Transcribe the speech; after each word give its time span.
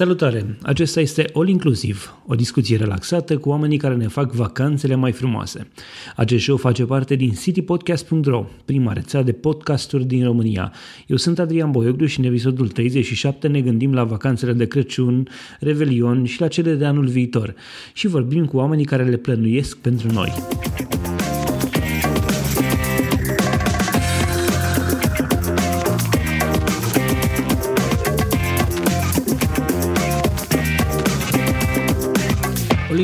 Salutare! 0.00 0.56
Acesta 0.62 1.00
este 1.00 1.24
All 1.34 1.48
Inclusive, 1.48 1.98
o 2.26 2.34
discuție 2.34 2.76
relaxată 2.76 3.38
cu 3.38 3.48
oamenii 3.48 3.78
care 3.78 3.94
ne 3.94 4.06
fac 4.06 4.32
vacanțele 4.32 4.94
mai 4.94 5.12
frumoase. 5.12 5.68
Acest 6.16 6.42
show 6.42 6.56
face 6.56 6.84
parte 6.84 7.14
din 7.14 7.30
citypodcast.ro, 7.30 8.46
prima 8.64 8.92
rețea 8.92 9.22
de 9.22 9.32
podcasturi 9.32 10.04
din 10.04 10.24
România. 10.24 10.72
Eu 11.06 11.16
sunt 11.16 11.38
Adrian 11.38 11.70
Boioglu 11.70 12.06
și 12.06 12.18
în 12.18 12.24
episodul 12.24 12.68
37 12.68 13.48
ne 13.48 13.60
gândim 13.60 13.94
la 13.94 14.04
vacanțele 14.04 14.52
de 14.52 14.66
Crăciun, 14.66 15.28
Revelion 15.58 16.24
și 16.24 16.40
la 16.40 16.48
cele 16.48 16.74
de 16.74 16.84
anul 16.84 17.06
viitor 17.06 17.54
și 17.92 18.06
vorbim 18.06 18.44
cu 18.44 18.56
oamenii 18.56 18.84
care 18.84 19.04
le 19.04 19.16
plănuiesc 19.16 19.76
pentru 19.76 20.12
noi. 20.12 20.32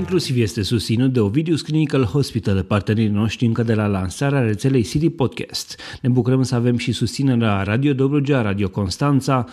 Inclusiv 0.07 0.43
este 0.43 0.63
susținut 0.63 1.13
de 1.13 1.21
Ovidius 1.21 1.61
Clinical 1.61 2.05
Hospital, 2.05 2.63
partenerii 2.63 3.11
noștri 3.11 3.47
încă 3.47 3.63
de 3.63 3.75
la 3.75 3.87
lansarea 3.87 4.41
rețelei 4.41 4.83
City 4.83 5.11
Podcast. 5.11 5.81
Ne 6.03 6.09
bucurăm 6.09 6.43
să 6.43 6.55
avem 6.55 6.77
și 6.77 6.93
susținerea 6.93 7.63
Radio 7.63 7.93
Dobrogea, 7.93 8.43
Radio 8.43 8.69
Constanța, 8.69 9.45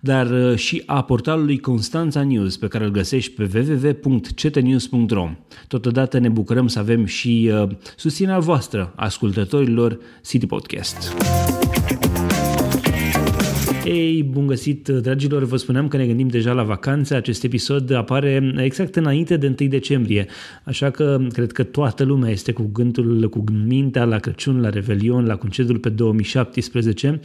dar 0.00 0.30
uh, 0.30 0.56
și 0.56 0.82
a 0.86 1.02
portalului 1.02 1.58
Constanța 1.58 2.22
News, 2.24 2.56
pe 2.56 2.68
care 2.68 2.84
îl 2.84 2.90
găsești 2.90 3.32
pe 3.32 3.50
www.ctnews.ro. 3.54 5.30
Totodată 5.68 6.18
ne 6.18 6.28
bucurăm 6.28 6.66
să 6.66 6.78
avem 6.78 7.04
și 7.04 7.50
uh, 7.52 7.70
susținerea 7.96 8.38
voastră, 8.38 8.92
ascultătorilor 8.96 9.98
City 10.22 10.46
Podcast. 10.46 11.14
Ei, 13.84 14.22
bun 14.22 14.46
găsit, 14.46 14.88
dragilor, 14.88 15.44
vă 15.44 15.56
spuneam 15.56 15.88
că 15.88 15.96
ne 15.96 16.06
gândim 16.06 16.28
deja 16.28 16.52
la 16.52 16.62
vacanțe. 16.62 17.14
Acest 17.14 17.44
episod 17.44 17.92
apare 17.92 18.54
exact 18.56 18.96
înainte 18.96 19.36
de 19.36 19.54
1 19.60 19.68
decembrie, 19.68 20.26
așa 20.64 20.90
că 20.90 21.18
cred 21.32 21.52
că 21.52 21.62
toată 21.62 22.04
lumea 22.04 22.30
este 22.30 22.52
cu 22.52 22.70
gândul, 22.72 23.28
cu 23.28 23.44
mintea 23.66 24.04
la 24.04 24.18
Crăciun, 24.18 24.60
la 24.60 24.68
Revelion, 24.68 25.26
la 25.26 25.36
concediul 25.36 25.78
pe 25.78 25.88
2017. 25.88 27.20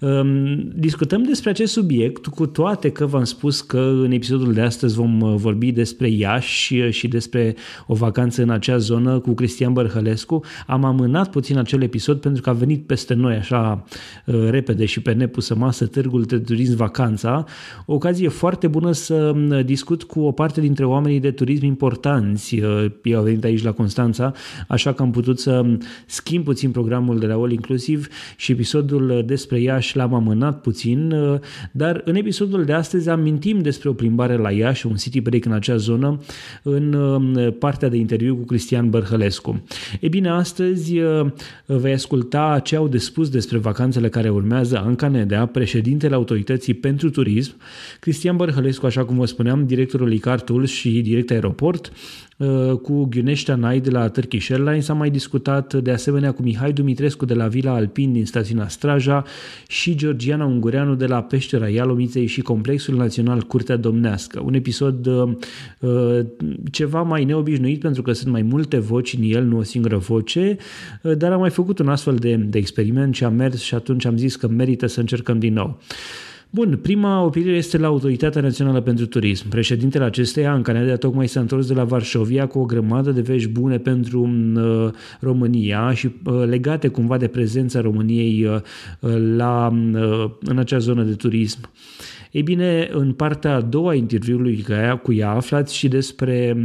Ehm, 0.00 0.70
discutăm 0.74 1.22
despre 1.22 1.50
acest 1.50 1.72
subiect, 1.72 2.26
cu 2.26 2.46
toate 2.46 2.90
că 2.90 3.06
v-am 3.06 3.24
spus 3.24 3.60
că 3.60 4.00
în 4.02 4.10
episodul 4.10 4.52
de 4.52 4.60
astăzi 4.60 4.94
vom 4.94 5.20
uh, 5.20 5.34
vorbi 5.36 5.72
despre 5.72 6.08
Iași 6.08 6.74
și 6.90 7.08
despre 7.08 7.54
o 7.86 7.94
vacanță 7.94 8.42
în 8.42 8.50
acea 8.50 8.76
zonă 8.76 9.18
cu 9.18 9.32
Cristian 9.32 9.72
Bărhălescu. 9.72 10.40
Am 10.66 10.84
amânat 10.84 11.30
puțin 11.30 11.58
acel 11.58 11.82
episod 11.82 12.20
pentru 12.20 12.42
că 12.42 12.50
a 12.50 12.52
venit 12.52 12.86
peste 12.86 13.14
noi 13.14 13.34
așa 13.34 13.84
uh, 14.26 14.48
repede 14.50 14.84
și 14.84 15.00
pe 15.00 15.12
nepusă 15.12 15.54
masă 15.54 15.86
Târgul 16.02 16.22
de 16.22 16.38
Turism 16.38 16.76
Vacanța, 16.76 17.44
o 17.86 17.94
ocazie 17.94 18.28
foarte 18.28 18.66
bună 18.66 18.92
să 18.92 19.34
discut 19.64 20.02
cu 20.02 20.20
o 20.20 20.32
parte 20.32 20.60
dintre 20.60 20.84
oamenii 20.84 21.20
de 21.20 21.30
turism 21.30 21.64
importanți. 21.64 22.54
Ei 23.02 23.14
au 23.14 23.22
venit 23.22 23.44
aici 23.44 23.62
la 23.62 23.72
Constanța, 23.72 24.32
așa 24.68 24.92
că 24.92 25.02
am 25.02 25.10
putut 25.10 25.38
să 25.38 25.78
schimb 26.06 26.44
puțin 26.44 26.70
programul 26.70 27.18
de 27.18 27.26
la 27.26 27.34
All 27.34 27.52
Inclusiv 27.52 28.08
și 28.36 28.52
episodul 28.52 29.22
despre 29.26 29.60
Iași 29.60 29.96
l-am 29.96 30.14
amânat 30.14 30.60
puțin, 30.60 31.14
dar 31.72 32.02
în 32.04 32.14
episodul 32.14 32.64
de 32.64 32.72
astăzi 32.72 33.08
amintim 33.08 33.58
despre 33.58 33.88
o 33.88 33.92
plimbare 33.92 34.36
la 34.36 34.50
Iași, 34.50 34.86
un 34.86 34.94
city 34.94 35.20
break 35.20 35.44
în 35.44 35.52
acea 35.52 35.76
zonă, 35.76 36.20
în 36.62 36.96
partea 37.58 37.88
de 37.88 37.96
interviu 37.96 38.36
cu 38.36 38.44
Cristian 38.44 38.90
Bărhălescu. 38.90 39.62
E 40.00 40.08
bine, 40.08 40.28
astăzi 40.28 41.00
vei 41.66 41.92
asculta 41.92 42.60
ce 42.64 42.76
au 42.76 42.88
de 42.88 42.98
spus 42.98 43.28
despre 43.28 43.58
vacanțele 43.58 44.08
care 44.08 44.30
urmează 44.30 44.82
Anca 44.84 45.08
Nedea, 45.08 45.46
președinte 45.46 45.90
președintele 45.92 46.14
Autorității 46.14 46.74
pentru 46.74 47.10
Turism, 47.10 47.54
Cristian 48.00 48.36
Bărhălescu, 48.36 48.86
așa 48.86 49.04
cum 49.04 49.16
vă 49.16 49.26
spuneam, 49.26 49.66
directorul 49.66 50.12
ICAR 50.12 50.40
Tools 50.40 50.70
și 50.70 51.00
direct 51.00 51.30
aeroport, 51.30 51.86
uh, 51.86 51.92
cu 52.82 53.04
Ghiuneștea 53.04 53.54
Nai 53.54 53.80
de 53.80 53.90
la 53.90 54.08
Turkish 54.08 54.50
Airlines. 54.50 54.88
Am 54.88 54.96
mai 54.96 55.10
discutat 55.10 55.74
de 55.74 55.90
asemenea 55.90 56.32
cu 56.32 56.42
Mihai 56.42 56.72
Dumitrescu 56.72 57.24
de 57.24 57.34
la 57.34 57.46
Vila 57.46 57.74
Alpin 57.74 58.12
din 58.12 58.26
stațiunea 58.26 58.68
Straja 58.68 59.24
și 59.68 59.94
Georgiana 59.94 60.44
Ungureanu 60.44 60.94
de 60.94 61.06
la 61.06 61.22
Peștera 61.22 61.68
Ialomiței 61.68 62.26
și 62.26 62.40
Complexul 62.40 62.96
Național 62.96 63.40
Curtea 63.40 63.76
Domnească. 63.76 64.42
Un 64.44 64.54
episod 64.54 65.06
uh, 65.06 65.32
uh, 65.78 66.18
ceva 66.70 67.02
mai 67.02 67.24
neobișnuit 67.24 67.80
pentru 67.80 68.02
că 68.02 68.12
sunt 68.12 68.32
mai 68.32 68.42
multe 68.42 68.78
voci 68.78 69.12
în 69.12 69.22
el, 69.22 69.44
nu 69.44 69.58
o 69.58 69.62
singură 69.62 69.96
voce, 69.96 70.56
dar 71.18 71.32
am 71.32 71.40
mai 71.40 71.50
făcut 71.50 71.78
un 71.78 71.88
astfel 71.88 72.14
de, 72.14 72.34
de 72.34 72.58
experiment 72.58 73.14
și 73.14 73.24
am 73.24 73.34
mers 73.34 73.60
și 73.60 73.74
atunci 73.74 74.04
am 74.04 74.16
zis 74.16 74.36
că 74.36 74.48
merită 74.48 74.86
să 74.86 75.00
încercăm 75.00 75.38
din 75.38 75.52
nou. 75.52 75.78
Bun, 76.54 76.78
prima 76.82 77.22
opinie 77.24 77.52
este 77.52 77.78
la 77.78 77.86
Autoritatea 77.86 78.40
Națională 78.40 78.80
pentru 78.80 79.06
Turism. 79.06 79.48
Președintele 79.48 80.04
acesteia, 80.04 80.54
în 80.54 80.62
Canada, 80.62 80.96
tocmai 80.96 81.28
s-a 81.28 81.40
întors 81.40 81.66
de 81.66 81.74
la 81.74 81.84
Varșovia 81.84 82.46
cu 82.46 82.58
o 82.58 82.64
grămadă 82.64 83.10
de 83.10 83.20
vești 83.20 83.48
bune 83.48 83.78
pentru 83.78 84.30
uh, 84.54 84.90
România 85.20 85.94
și 85.94 86.10
uh, 86.24 86.44
legate 86.46 86.88
cumva 86.88 87.18
de 87.18 87.26
prezența 87.26 87.80
României 87.80 88.44
uh, 88.44 88.60
la, 89.36 89.72
uh, 89.94 90.30
în 90.40 90.58
acea 90.58 90.78
zonă 90.78 91.02
de 91.02 91.14
turism. 91.14 91.70
Ei 92.32 92.42
bine, 92.42 92.88
în 92.92 93.12
partea 93.12 93.54
a 93.54 93.60
doua 93.60 93.90
a 93.90 93.94
interviului 93.94 94.64
cu 95.02 95.12
ea 95.12 95.30
aflați 95.30 95.76
și 95.76 95.88
despre 95.88 96.56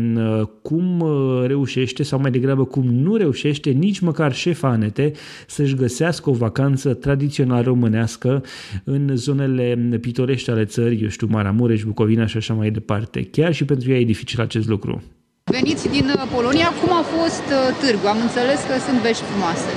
cum 0.61 0.99
uh, 0.99 1.43
reușește 1.47 2.03
sau 2.03 2.19
mai 2.19 2.31
degrabă 2.31 2.65
cum 2.65 2.85
nu 2.85 3.15
reușește 3.15 3.69
nici 3.69 3.99
măcar 3.99 4.33
șefa 4.33 4.67
Anete 4.67 5.11
să-și 5.47 5.75
găsească 5.75 6.29
o 6.29 6.33
vacanță 6.33 6.93
tradițională 6.93 7.61
românească 7.61 8.43
în 8.83 9.11
zonele 9.15 9.97
pitorești 10.01 10.49
ale 10.49 10.65
țării, 10.65 11.01
eu 11.01 11.07
știu, 11.07 11.27
Maramureș, 11.29 11.83
Bucovina 11.83 12.25
și 12.25 12.37
așa 12.37 12.53
mai 12.53 12.71
departe. 12.71 13.27
Chiar 13.31 13.53
și 13.53 13.65
pentru 13.65 13.91
ea 13.91 13.99
e 13.99 14.03
dificil 14.03 14.41
acest 14.41 14.67
lucru. 14.67 15.03
Veniți 15.43 15.89
din 15.89 16.05
uh, 16.05 16.29
Polonia, 16.35 16.69
cum 16.81 16.91
a 16.91 17.01
fost 17.01 17.45
uh, 17.51 17.77
târgul? 17.81 18.07
Am 18.07 18.19
înțeles 18.21 18.59
că 18.69 18.73
sunt 18.87 18.99
vești 19.01 19.23
frumoase 19.23 19.69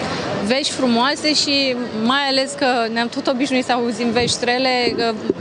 vești 0.47 0.73
frumoase 0.73 1.35
și 1.35 1.77
mai 2.05 2.29
ales 2.29 2.53
că 2.59 2.67
ne-am 2.93 3.09
tot 3.09 3.27
obișnuit 3.27 3.65
să 3.65 3.73
auzim 3.73 4.11
vești 4.11 4.45
rele, 4.45 4.95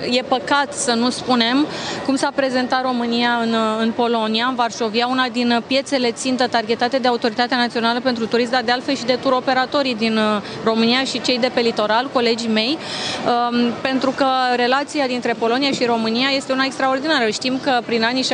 e 0.10 0.22
păcat 0.22 0.74
să 0.74 0.94
nu 0.94 1.10
spunem 1.10 1.68
cum 2.06 2.16
s-a 2.16 2.32
prezentat 2.36 2.82
România 2.82 3.40
în, 3.42 3.56
în 3.80 3.92
Polonia, 3.92 4.46
în 4.46 4.56
Varșovia, 4.56 5.08
una 5.08 5.28
din 5.32 5.64
piețele 5.68 6.12
țintă 6.12 6.48
targetate 6.48 6.98
de 6.98 7.08
Autoritatea 7.08 7.58
Națională 7.58 8.00
pentru 8.00 8.26
Turism, 8.26 8.52
dar 8.52 8.62
de 8.64 8.72
altfel 8.72 8.96
și 8.96 9.06
de 9.06 9.18
turoperatorii 9.22 9.96
din 9.96 10.18
uh, 10.18 10.42
România 10.64 11.04
și 11.04 11.22
cei 11.22 11.40
de 11.40 11.52
pe 11.54 11.60
litoral, 11.60 12.10
colegii 12.14 12.50
mei, 12.50 12.78
um, 12.78 13.74
pentru 13.82 14.12
că 14.12 14.28
relația 14.56 15.08
dintre 15.08 15.34
Polonia 15.34 15.72
și 15.72 15.86
România 15.86 16.30
este 16.36 16.52
una 16.52 16.64
extraordinară. 16.66 17.30
Știm 17.30 17.60
că 17.64 17.80
prin 17.86 18.04
anii 18.04 18.24
70-80 18.24 18.28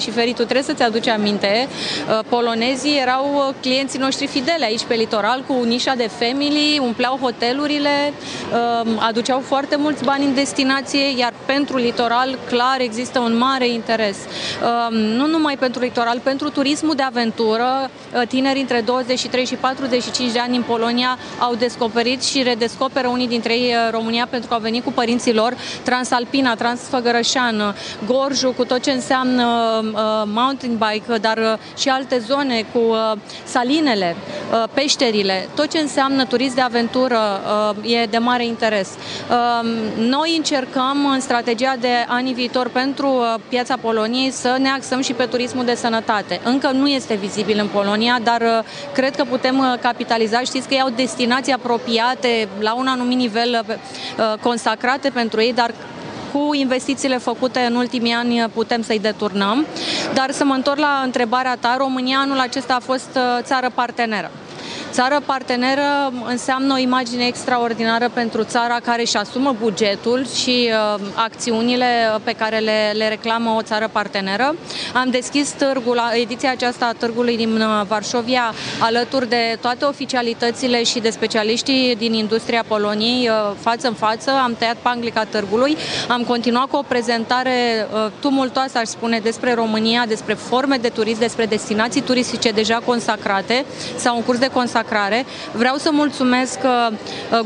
și 0.00 0.10
Feri, 0.10 0.28
tu 0.28 0.42
trebuie 0.42 0.62
să-ți 0.62 0.82
aduci 0.82 1.08
aminte, 1.08 1.68
uh, 1.68 2.18
polonezii 2.28 2.98
erau 3.00 3.30
uh, 3.34 3.54
clienții 3.60 3.98
noștri 3.98 4.26
fidele 4.26 4.64
aici 4.64 4.84
pe 4.84 4.94
litoral 4.94 5.44
cu 5.46 5.62
niște 5.64 5.79
nișa 5.80 5.94
de 5.94 6.10
family, 6.18 6.78
umpleau 6.82 7.18
hotelurile, 7.22 8.12
um, 8.12 8.98
aduceau 8.98 9.40
foarte 9.40 9.76
mulți 9.76 10.04
bani 10.04 10.24
în 10.24 10.34
destinație, 10.34 11.18
iar 11.18 11.32
pentru 11.46 11.76
litoral, 11.76 12.38
clar, 12.48 12.76
există 12.78 13.18
un 13.18 13.36
mare 13.38 13.68
interes. 13.68 14.16
Um, 14.88 14.96
nu 14.96 15.26
numai 15.26 15.56
pentru 15.56 15.82
litoral, 15.82 16.20
pentru 16.22 16.50
turismul 16.50 16.94
de 16.94 17.02
aventură, 17.02 17.90
uh, 18.14 18.26
tineri 18.28 18.60
între 18.60 18.80
23 18.80 19.44
și 19.44 19.54
45 19.54 20.32
de 20.32 20.38
ani 20.38 20.56
în 20.56 20.62
Polonia 20.62 21.18
au 21.38 21.54
descoperit 21.54 22.22
și 22.22 22.42
redescoperă 22.42 23.08
unii 23.08 23.28
dintre 23.28 23.52
ei 23.52 23.74
uh, 23.74 23.90
România 23.90 24.26
pentru 24.30 24.48
că 24.48 24.54
au 24.54 24.60
venit 24.60 24.84
cu 24.84 24.92
părinții 24.92 25.34
lor, 25.34 25.54
Transalpina, 25.82 26.54
Transfăgărășan, 26.54 27.74
Gorju, 28.06 28.52
cu 28.56 28.64
tot 28.64 28.82
ce 28.82 28.90
înseamnă 28.90 29.44
uh, 29.82 29.92
mountain 30.24 30.78
bike, 30.78 31.18
dar 31.18 31.58
și 31.76 31.88
alte 31.88 32.18
zone 32.18 32.64
cu 32.72 32.80
salinele, 33.44 34.16
peșterile, 34.74 35.48
tot 35.54 35.69
ce 35.70 35.78
înseamnă 35.78 36.24
turism 36.24 36.54
de 36.54 36.60
aventură 36.60 37.18
uh, 37.82 37.92
e 37.92 38.06
de 38.06 38.18
mare 38.18 38.44
interes. 38.44 38.88
Um, 38.90 39.68
noi 40.08 40.36
încercăm 40.36 41.06
în 41.12 41.20
strategia 41.20 41.74
de 41.80 41.88
anii 42.08 42.32
viitor 42.32 42.68
pentru 42.68 43.08
uh, 43.08 43.34
piața 43.48 43.76
Poloniei 43.76 44.30
să 44.30 44.56
ne 44.60 44.68
axăm 44.68 45.00
și 45.00 45.12
pe 45.12 45.24
turismul 45.24 45.64
de 45.64 45.74
sănătate. 45.74 46.40
Încă 46.44 46.70
nu 46.70 46.88
este 46.88 47.14
vizibil 47.14 47.58
în 47.58 47.66
Polonia, 47.66 48.18
dar 48.22 48.40
uh, 48.40 48.64
cred 48.92 49.16
că 49.16 49.24
putem 49.24 49.78
capitaliza. 49.80 50.40
Știți 50.40 50.68
că 50.68 50.74
ei 50.74 50.80
au 50.80 50.90
destinații 50.96 51.52
apropiate 51.52 52.48
la 52.58 52.74
un 52.74 52.86
anumit 52.86 53.18
nivel 53.18 53.64
consacrate 54.42 55.08
pentru 55.08 55.40
ei, 55.42 55.52
dar 55.52 55.74
cu 56.32 56.54
investițiile 56.54 57.18
făcute 57.18 57.60
în 57.60 57.74
ultimii 57.74 58.12
ani 58.12 58.48
putem 58.54 58.82
să-i 58.82 58.98
deturnăm. 58.98 59.66
Dar 60.14 60.30
să 60.30 60.44
mă 60.44 60.54
întorc 60.54 60.78
la 60.78 61.00
întrebarea 61.04 61.56
ta, 61.60 61.74
România 61.78 62.18
anul 62.18 62.38
acesta 62.38 62.74
a 62.74 62.80
fost 62.80 63.18
țară 63.42 63.70
parteneră. 63.74 64.30
Țară 64.92 65.20
parteneră 65.26 66.12
înseamnă 66.26 66.74
o 66.74 66.78
imagine 66.78 67.26
extraordinară 67.26 68.10
pentru 68.14 68.44
țara 68.44 68.76
care 68.84 69.00
își 69.00 69.16
asumă 69.16 69.56
bugetul 69.60 70.26
și 70.26 70.70
uh, 70.70 71.00
acțiunile 71.14 71.86
pe 72.24 72.32
care 72.32 72.58
le, 72.58 72.92
le 72.94 73.08
reclamă 73.08 73.50
o 73.50 73.62
țară 73.62 73.88
parteneră. 73.92 74.54
Am 74.94 75.10
deschis 75.10 75.50
târgul, 75.50 76.00
ediția 76.14 76.50
aceasta 76.50 76.86
a 76.86 76.92
târgului 76.92 77.36
din 77.36 77.60
uh, 77.60 77.86
Varșovia 77.86 78.54
alături 78.80 79.28
de 79.28 79.58
toate 79.60 79.84
oficialitățile 79.84 80.82
și 80.82 81.00
de 81.00 81.10
specialiștii 81.10 81.96
din 81.96 82.12
industria 82.12 82.64
Poloniei 82.66 83.28
uh, 83.28 83.56
față 83.60 83.88
în 83.88 83.94
față. 83.94 84.30
Am 84.42 84.54
tăiat 84.58 84.76
panglica 84.82 85.24
târgului, 85.24 85.76
am 86.08 86.22
continuat 86.22 86.66
cu 86.66 86.76
o 86.76 86.84
prezentare 86.88 87.86
uh, 87.92 88.06
tumultoasă, 88.20 88.78
aș 88.78 88.86
spune, 88.86 89.18
despre 89.18 89.54
România, 89.54 90.04
despre 90.08 90.34
forme 90.34 90.76
de 90.76 90.88
turism, 90.88 91.18
despre 91.18 91.46
destinații 91.46 92.00
turistice 92.00 92.50
deja 92.50 92.80
consacrate 92.84 93.64
sau 93.96 94.16
în 94.16 94.22
curs 94.22 94.38
de 94.38 94.46
consacrare. 94.46 94.78
Vreau 95.52 95.76
să 95.76 95.90
mulțumesc 95.92 96.58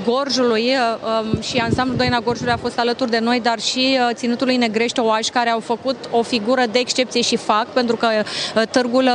Gorjului 0.05 0.73
um, 0.73 1.41
și 1.41 1.57
ansamblul 1.57 1.97
Doina 1.97 2.19
Gorjului 2.19 2.53
a 2.53 2.57
fost 2.57 2.79
alături 2.79 3.11
de 3.11 3.19
noi, 3.19 3.41
dar 3.41 3.59
și 3.59 3.99
Ținutului 4.13 4.57
Negrești 4.57 5.01
Oaș, 5.01 5.27
care 5.27 5.51
au 5.51 5.61
făcut 5.61 5.97
o 6.11 6.23
figură 6.23 6.63
de 6.73 6.79
excepție 6.79 7.21
și 7.21 7.37
fac, 7.37 7.67
pentru 7.67 7.97
că 7.97 8.09
târgul 8.71 9.11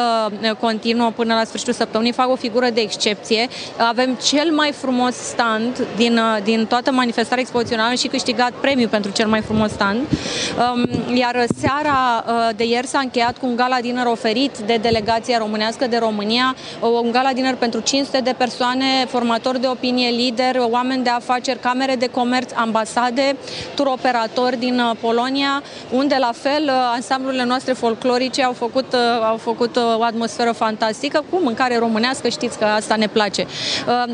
continuă 0.60 1.12
până 1.16 1.34
la 1.34 1.44
sfârșitul 1.44 1.74
săptămânii, 1.74 2.12
fac 2.12 2.30
o 2.30 2.36
figură 2.36 2.70
de 2.70 2.82
excepție. 2.82 3.48
Avem 3.78 4.18
cel 4.24 4.52
mai 4.52 4.72
frumos 4.72 5.16
stand 5.16 5.88
din, 5.96 6.20
din 6.44 6.66
toată 6.66 6.92
manifestarea 6.92 7.42
expozițională 7.42 7.94
și 7.96 8.08
câștigat 8.08 8.52
premiu 8.52 8.88
pentru 8.88 9.12
cel 9.12 9.28
mai 9.28 9.42
frumos 9.42 9.72
stand. 9.72 10.00
Um, 10.00 11.16
iar 11.16 11.46
seara 11.60 12.26
uh, 12.28 12.50
de 12.56 12.64
ieri 12.64 12.88
s-a 12.88 13.00
încheiat 13.00 13.38
cu 13.38 13.46
un 13.46 13.56
gala 13.56 13.78
dinner 13.82 14.06
oferit 14.06 14.58
de 14.58 14.78
delegația 14.82 15.38
românească 15.38 15.88
de 15.88 15.98
România, 15.98 16.56
un 17.04 17.12
gala 17.12 17.34
dinner 17.34 17.56
pentru 17.56 17.80
500 17.80 18.09
de 18.18 18.36
persoane, 18.38 19.06
formatori 19.08 19.62
de 19.62 19.68
opinie, 19.68 20.10
lideri, 20.10 20.60
oameni 20.60 21.04
de 21.04 21.10
afaceri, 21.10 21.60
camere 21.60 21.96
de 21.96 22.08
comerț, 22.08 22.52
ambasade, 22.56 23.36
turoperatori 23.76 24.58
din 24.58 24.80
uh, 24.80 24.92
Polonia, 25.02 25.64
unde 25.92 26.16
la 26.20 26.32
fel 26.34 26.64
uh, 26.64 26.72
ansamblurile 26.94 27.44
noastre 27.44 27.74
folclorice 27.74 28.44
au 28.44 28.54
făcut, 28.54 28.96
au 29.24 29.38
făcut 29.38 29.76
o 29.98 30.04
atmosferă 30.04 30.52
fantastică, 30.52 31.24
cu 31.30 31.40
mâncare 31.44 31.78
românească, 31.78 32.30
știți 32.30 32.58
că 32.58 32.66
asta 32.66 32.96
ne 32.96 33.08
place. 33.08 33.46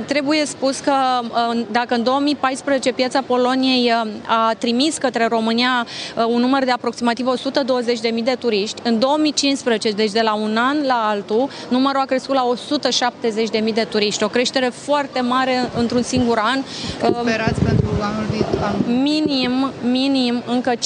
Trebuie 0.06 0.46
spus 0.46 0.80
că 0.80 0.94
dacă 1.72 1.96
în 1.96 2.04
2014 2.04 2.92
piața 2.92 3.22
Poloniei 3.22 3.92
a 4.26 4.54
trimis 4.58 4.98
către 4.98 5.28
România 5.28 5.88
un 6.28 6.40
număr 6.40 6.64
de 6.64 6.72
aproximativ 6.72 7.28
120.000 8.16 8.24
de 8.24 8.36
turiști, 8.40 8.82
în 8.84 9.00
2015, 9.00 9.90
deci 9.90 10.12
de 10.12 10.22
la 10.22 10.34
un 10.34 10.58
an 10.58 10.78
la 10.86 11.08
altul, 11.10 11.50
numărul 11.70 12.02
a 12.02 12.06
crescut 12.06 12.36
la 12.36 12.54
170.000 13.62 13.74
de 13.74 13.85
turiști, 13.90 14.24
o 14.24 14.28
creștere 14.28 14.72
foarte 14.74 15.22
mare 15.22 15.70
într-un 15.78 16.02
singur 16.02 16.38
an. 16.42 16.60
Sperați 17.22 17.62
pentru 17.62 17.90
anul 18.02 18.26
viitor? 18.32 18.76
Minim, 18.88 19.72
minim, 19.84 20.44
încă 20.48 20.72
50.000 20.72 20.78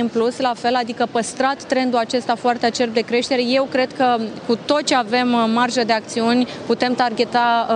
în 0.00 0.08
plus, 0.12 0.38
la 0.38 0.52
fel, 0.56 0.74
adică 0.74 1.08
păstrat 1.10 1.62
trendul 1.62 1.98
acesta 1.98 2.34
foarte 2.34 2.66
acerb 2.66 2.92
de 2.92 3.00
creștere. 3.00 3.42
Eu 3.44 3.68
cred 3.70 3.92
că 3.96 4.16
cu 4.46 4.58
tot 4.64 4.82
ce 4.82 4.94
avem 4.94 5.32
uh, 5.32 5.50
marjă 5.54 5.82
de 5.84 5.92
acțiuni, 5.92 6.48
putem 6.66 6.94
targeta 6.94 7.66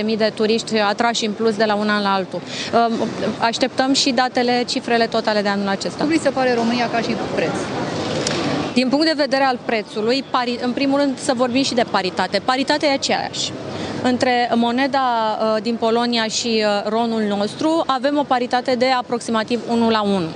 80.000 0.00 0.04
uh, 0.04 0.16
de 0.16 0.32
turiști 0.34 0.78
atrași 0.78 1.26
în 1.26 1.32
plus 1.32 1.54
de 1.54 1.64
la 1.64 1.74
un 1.74 1.88
an 1.88 2.02
la 2.02 2.14
altul. 2.14 2.40
Uh, 2.40 3.06
așteptăm 3.38 3.92
și 3.92 4.10
datele, 4.10 4.64
cifrele 4.66 5.06
totale 5.06 5.42
de 5.42 5.48
anul 5.48 5.68
acesta. 5.68 5.98
Cum 5.98 6.08
vi 6.08 6.18
se 6.18 6.30
pare 6.30 6.54
România 6.54 6.90
ca 6.90 6.98
și 7.00 7.16
preț? 7.34 7.54
Din 8.74 8.88
punct 8.88 9.04
de 9.04 9.12
vedere 9.16 9.44
al 9.44 9.58
prețului, 9.64 10.24
în 10.60 10.72
primul 10.72 10.98
rând 10.98 11.18
să 11.18 11.32
vorbim 11.36 11.62
și 11.62 11.74
de 11.74 11.84
paritate. 11.90 12.38
Paritatea 12.44 12.88
e 12.88 12.92
aceeași 12.92 13.52
între 14.02 14.50
moneda 14.54 15.38
uh, 15.40 15.62
din 15.62 15.74
Polonia 15.74 16.24
și 16.24 16.64
uh, 16.64 16.88
ronul 16.88 17.22
nostru 17.22 17.82
avem 17.86 18.18
o 18.18 18.22
paritate 18.22 18.74
de 18.74 18.86
aproximativ 18.86 19.60
1 19.68 19.90
la 19.90 20.02
1. 20.02 20.14
Um, 20.14 20.28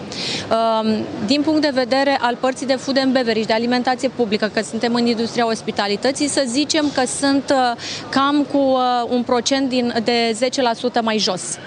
din 1.26 1.42
punct 1.42 1.60
de 1.60 1.70
vedere 1.74 2.18
al 2.20 2.36
părții 2.40 2.66
de 2.66 2.74
food 2.74 2.98
and 2.98 3.12
beverage, 3.12 3.46
de 3.46 3.52
alimentație 3.52 4.08
publică, 4.08 4.50
că 4.54 4.62
suntem 4.62 4.94
în 4.94 5.06
industria 5.06 5.46
ospitalității, 5.46 6.28
să 6.28 6.44
zicem 6.46 6.90
că 6.94 7.02
sunt 7.06 7.50
uh, 7.50 7.80
cam 8.08 8.46
cu 8.52 8.78
un 9.08 9.22
procent 9.22 9.68
din, 9.68 9.94
de 10.04 10.36
10% 10.98 11.02
mai 11.02 11.18
jos 11.18 11.58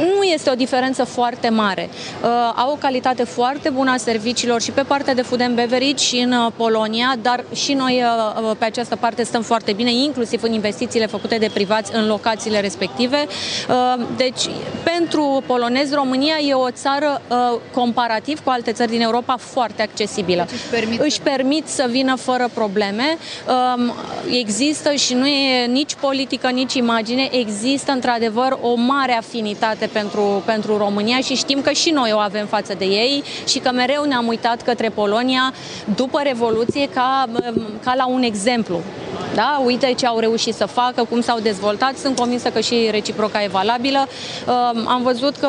nu 0.00 0.22
este 0.22 0.50
o 0.50 0.54
diferență 0.54 1.04
foarte 1.04 1.48
mare. 1.48 1.88
Uh, 2.22 2.28
au 2.54 2.70
o 2.70 2.76
calitate 2.80 3.24
foarte 3.24 3.70
bună 3.70 3.90
a 3.90 3.96
serviciilor 3.96 4.60
și 4.60 4.70
pe 4.70 4.82
partea 4.82 5.14
de 5.14 5.22
food 5.22 5.40
and 5.40 5.54
beverage 5.54 6.04
și 6.04 6.16
în 6.16 6.32
uh, 6.32 6.52
Polonia, 6.56 7.14
dar 7.22 7.44
și 7.54 7.72
noi 7.72 8.02
uh, 8.02 8.56
pe 8.58 8.64
această 8.64 8.96
parte 8.96 9.22
stăm 9.22 9.42
foarte 9.42 9.72
bine, 9.72 9.92
inclusiv 9.92 10.42
în 10.42 10.52
investițiile 10.52 11.06
făcute 11.06 11.36
de 11.36 11.50
privați 11.54 11.94
în 11.94 12.06
locațiile 12.06 12.60
respective. 12.60 13.26
Deci, 14.16 14.40
pentru 14.84 15.42
polonezi, 15.46 15.94
România 15.94 16.34
e 16.48 16.54
o 16.54 16.70
țară 16.70 17.22
comparativ 17.74 18.40
cu 18.44 18.50
alte 18.50 18.72
țări 18.72 18.90
din 18.90 19.00
Europa 19.00 19.36
foarte 19.36 19.82
accesibilă. 19.82 20.46
Deci 20.50 20.54
își, 20.54 20.68
permit... 20.70 21.00
își 21.00 21.20
permit 21.20 21.66
să 21.66 21.86
vină 21.90 22.14
fără 22.16 22.50
probleme. 22.54 23.18
Um, 23.76 23.92
există 24.30 24.92
și 24.92 25.14
nu 25.14 25.26
e 25.26 25.66
nici 25.66 25.94
politică, 25.94 26.48
nici 26.48 26.74
imagine, 26.74 27.28
există 27.32 27.92
într-adevăr 27.92 28.58
o 28.60 28.74
mare 28.74 29.12
afinitate 29.12 29.89
pentru, 29.92 30.42
pentru 30.44 30.76
România 30.76 31.18
și 31.20 31.34
știm 31.34 31.60
că 31.60 31.70
și 31.70 31.90
noi 31.90 32.10
o 32.12 32.18
avem 32.18 32.46
față 32.46 32.74
de 32.78 32.84
ei 32.84 33.22
și 33.46 33.58
că 33.58 33.70
mereu 33.72 34.04
ne-am 34.04 34.26
uitat 34.26 34.62
către 34.62 34.88
Polonia 34.88 35.52
după 35.96 36.20
Revoluție 36.22 36.88
ca, 36.88 37.28
ca 37.84 37.94
la 37.96 38.06
un 38.06 38.22
exemplu. 38.22 38.80
Da? 39.34 39.62
Uite 39.64 39.94
ce 39.96 40.06
au 40.06 40.18
reușit 40.18 40.54
să 40.54 40.66
facă, 40.66 41.06
cum 41.08 41.20
s-au 41.20 41.38
dezvoltat. 41.38 41.96
Sunt 41.96 42.18
convinsă 42.18 42.48
că 42.48 42.60
și 42.60 42.88
reciproca 42.90 43.42
e 43.42 43.48
valabilă. 43.48 44.08
Am 44.86 45.00
văzut 45.02 45.36
că 45.36 45.48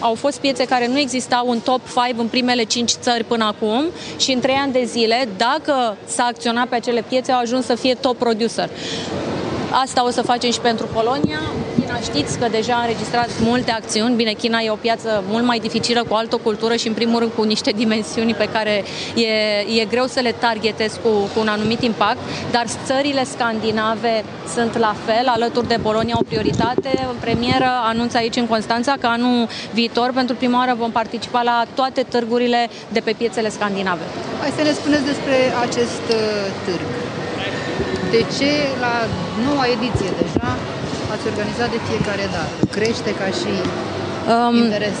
au 0.00 0.14
fost 0.14 0.40
piețe 0.40 0.64
care 0.64 0.86
nu 0.86 0.98
existau 0.98 1.50
în 1.50 1.60
top 1.60 1.80
5 2.04 2.14
în 2.16 2.26
primele 2.26 2.62
5 2.62 2.90
țări 2.90 3.24
până 3.24 3.44
acum 3.44 3.84
și 4.16 4.32
în 4.32 4.40
3 4.40 4.54
ani 4.54 4.72
de 4.72 4.84
zile, 4.84 5.28
dacă 5.36 5.96
s-a 6.06 6.24
acționat 6.24 6.66
pe 6.66 6.74
acele 6.74 7.04
piețe, 7.08 7.32
au 7.32 7.40
ajuns 7.40 7.64
să 7.64 7.74
fie 7.74 7.94
top 7.94 8.16
producer. 8.16 8.68
Asta 9.70 10.04
o 10.04 10.10
să 10.10 10.22
facem 10.22 10.50
și 10.50 10.60
pentru 10.60 10.86
Polonia. 10.92 11.40
China 11.80 11.98
știți 12.00 12.38
că 12.38 12.46
deja 12.50 12.74
a 12.74 12.80
înregistrat 12.80 13.28
multe 13.40 13.70
acțiuni. 13.70 14.14
Bine, 14.14 14.32
China 14.32 14.58
e 14.60 14.70
o 14.70 14.74
piață 14.74 15.24
mult 15.28 15.44
mai 15.44 15.58
dificilă, 15.58 16.04
cu 16.08 16.14
altă 16.14 16.36
cultură 16.36 16.74
și 16.74 16.88
în 16.88 16.94
primul 16.94 17.18
rând 17.18 17.32
cu 17.36 17.42
niște 17.42 17.70
dimensiuni 17.70 18.34
pe 18.34 18.48
care 18.52 18.84
e, 19.14 19.80
e 19.80 19.84
greu 19.84 20.06
să 20.06 20.20
le 20.20 20.32
targetez 20.32 20.98
cu, 21.02 21.08
cu 21.08 21.40
un 21.40 21.48
anumit 21.48 21.82
impact, 21.82 22.18
dar 22.50 22.64
țările 22.84 23.24
scandinave 23.24 24.24
sunt 24.54 24.78
la 24.78 24.94
fel, 25.04 25.26
alături 25.26 25.68
de 25.68 25.78
Polonia 25.82 26.14
o 26.18 26.24
prioritate. 26.28 27.06
În 27.10 27.16
premieră 27.20 27.70
anunț 27.82 28.14
aici 28.14 28.36
în 28.36 28.46
Constanța 28.46 28.94
că 29.00 29.06
anul 29.06 29.48
viitor, 29.72 30.10
pentru 30.14 30.34
prima 30.34 30.58
oară, 30.58 30.74
vom 30.78 30.90
participa 30.90 31.42
la 31.42 31.64
toate 31.74 32.02
târgurile 32.08 32.68
de 32.88 33.00
pe 33.00 33.14
piețele 33.16 33.48
scandinave. 33.48 34.02
Hai 34.40 34.52
să 34.56 34.62
ne 34.62 34.72
spuneți 34.72 35.04
despre 35.04 35.36
acest 35.62 36.04
uh, 36.10 36.16
târg. 36.64 36.86
De 38.10 38.24
ce 38.38 38.52
la 38.80 38.94
noua 39.44 39.66
ediție 39.66 40.10
deja 40.22 40.48
ați 41.12 41.26
organizat 41.26 41.70
de 41.70 41.80
fiecare 41.88 42.28
dată? 42.32 42.66
Crește 42.70 43.14
ca 43.14 43.26
și 43.26 43.52
um, 44.48 44.56
interes? 44.56 44.98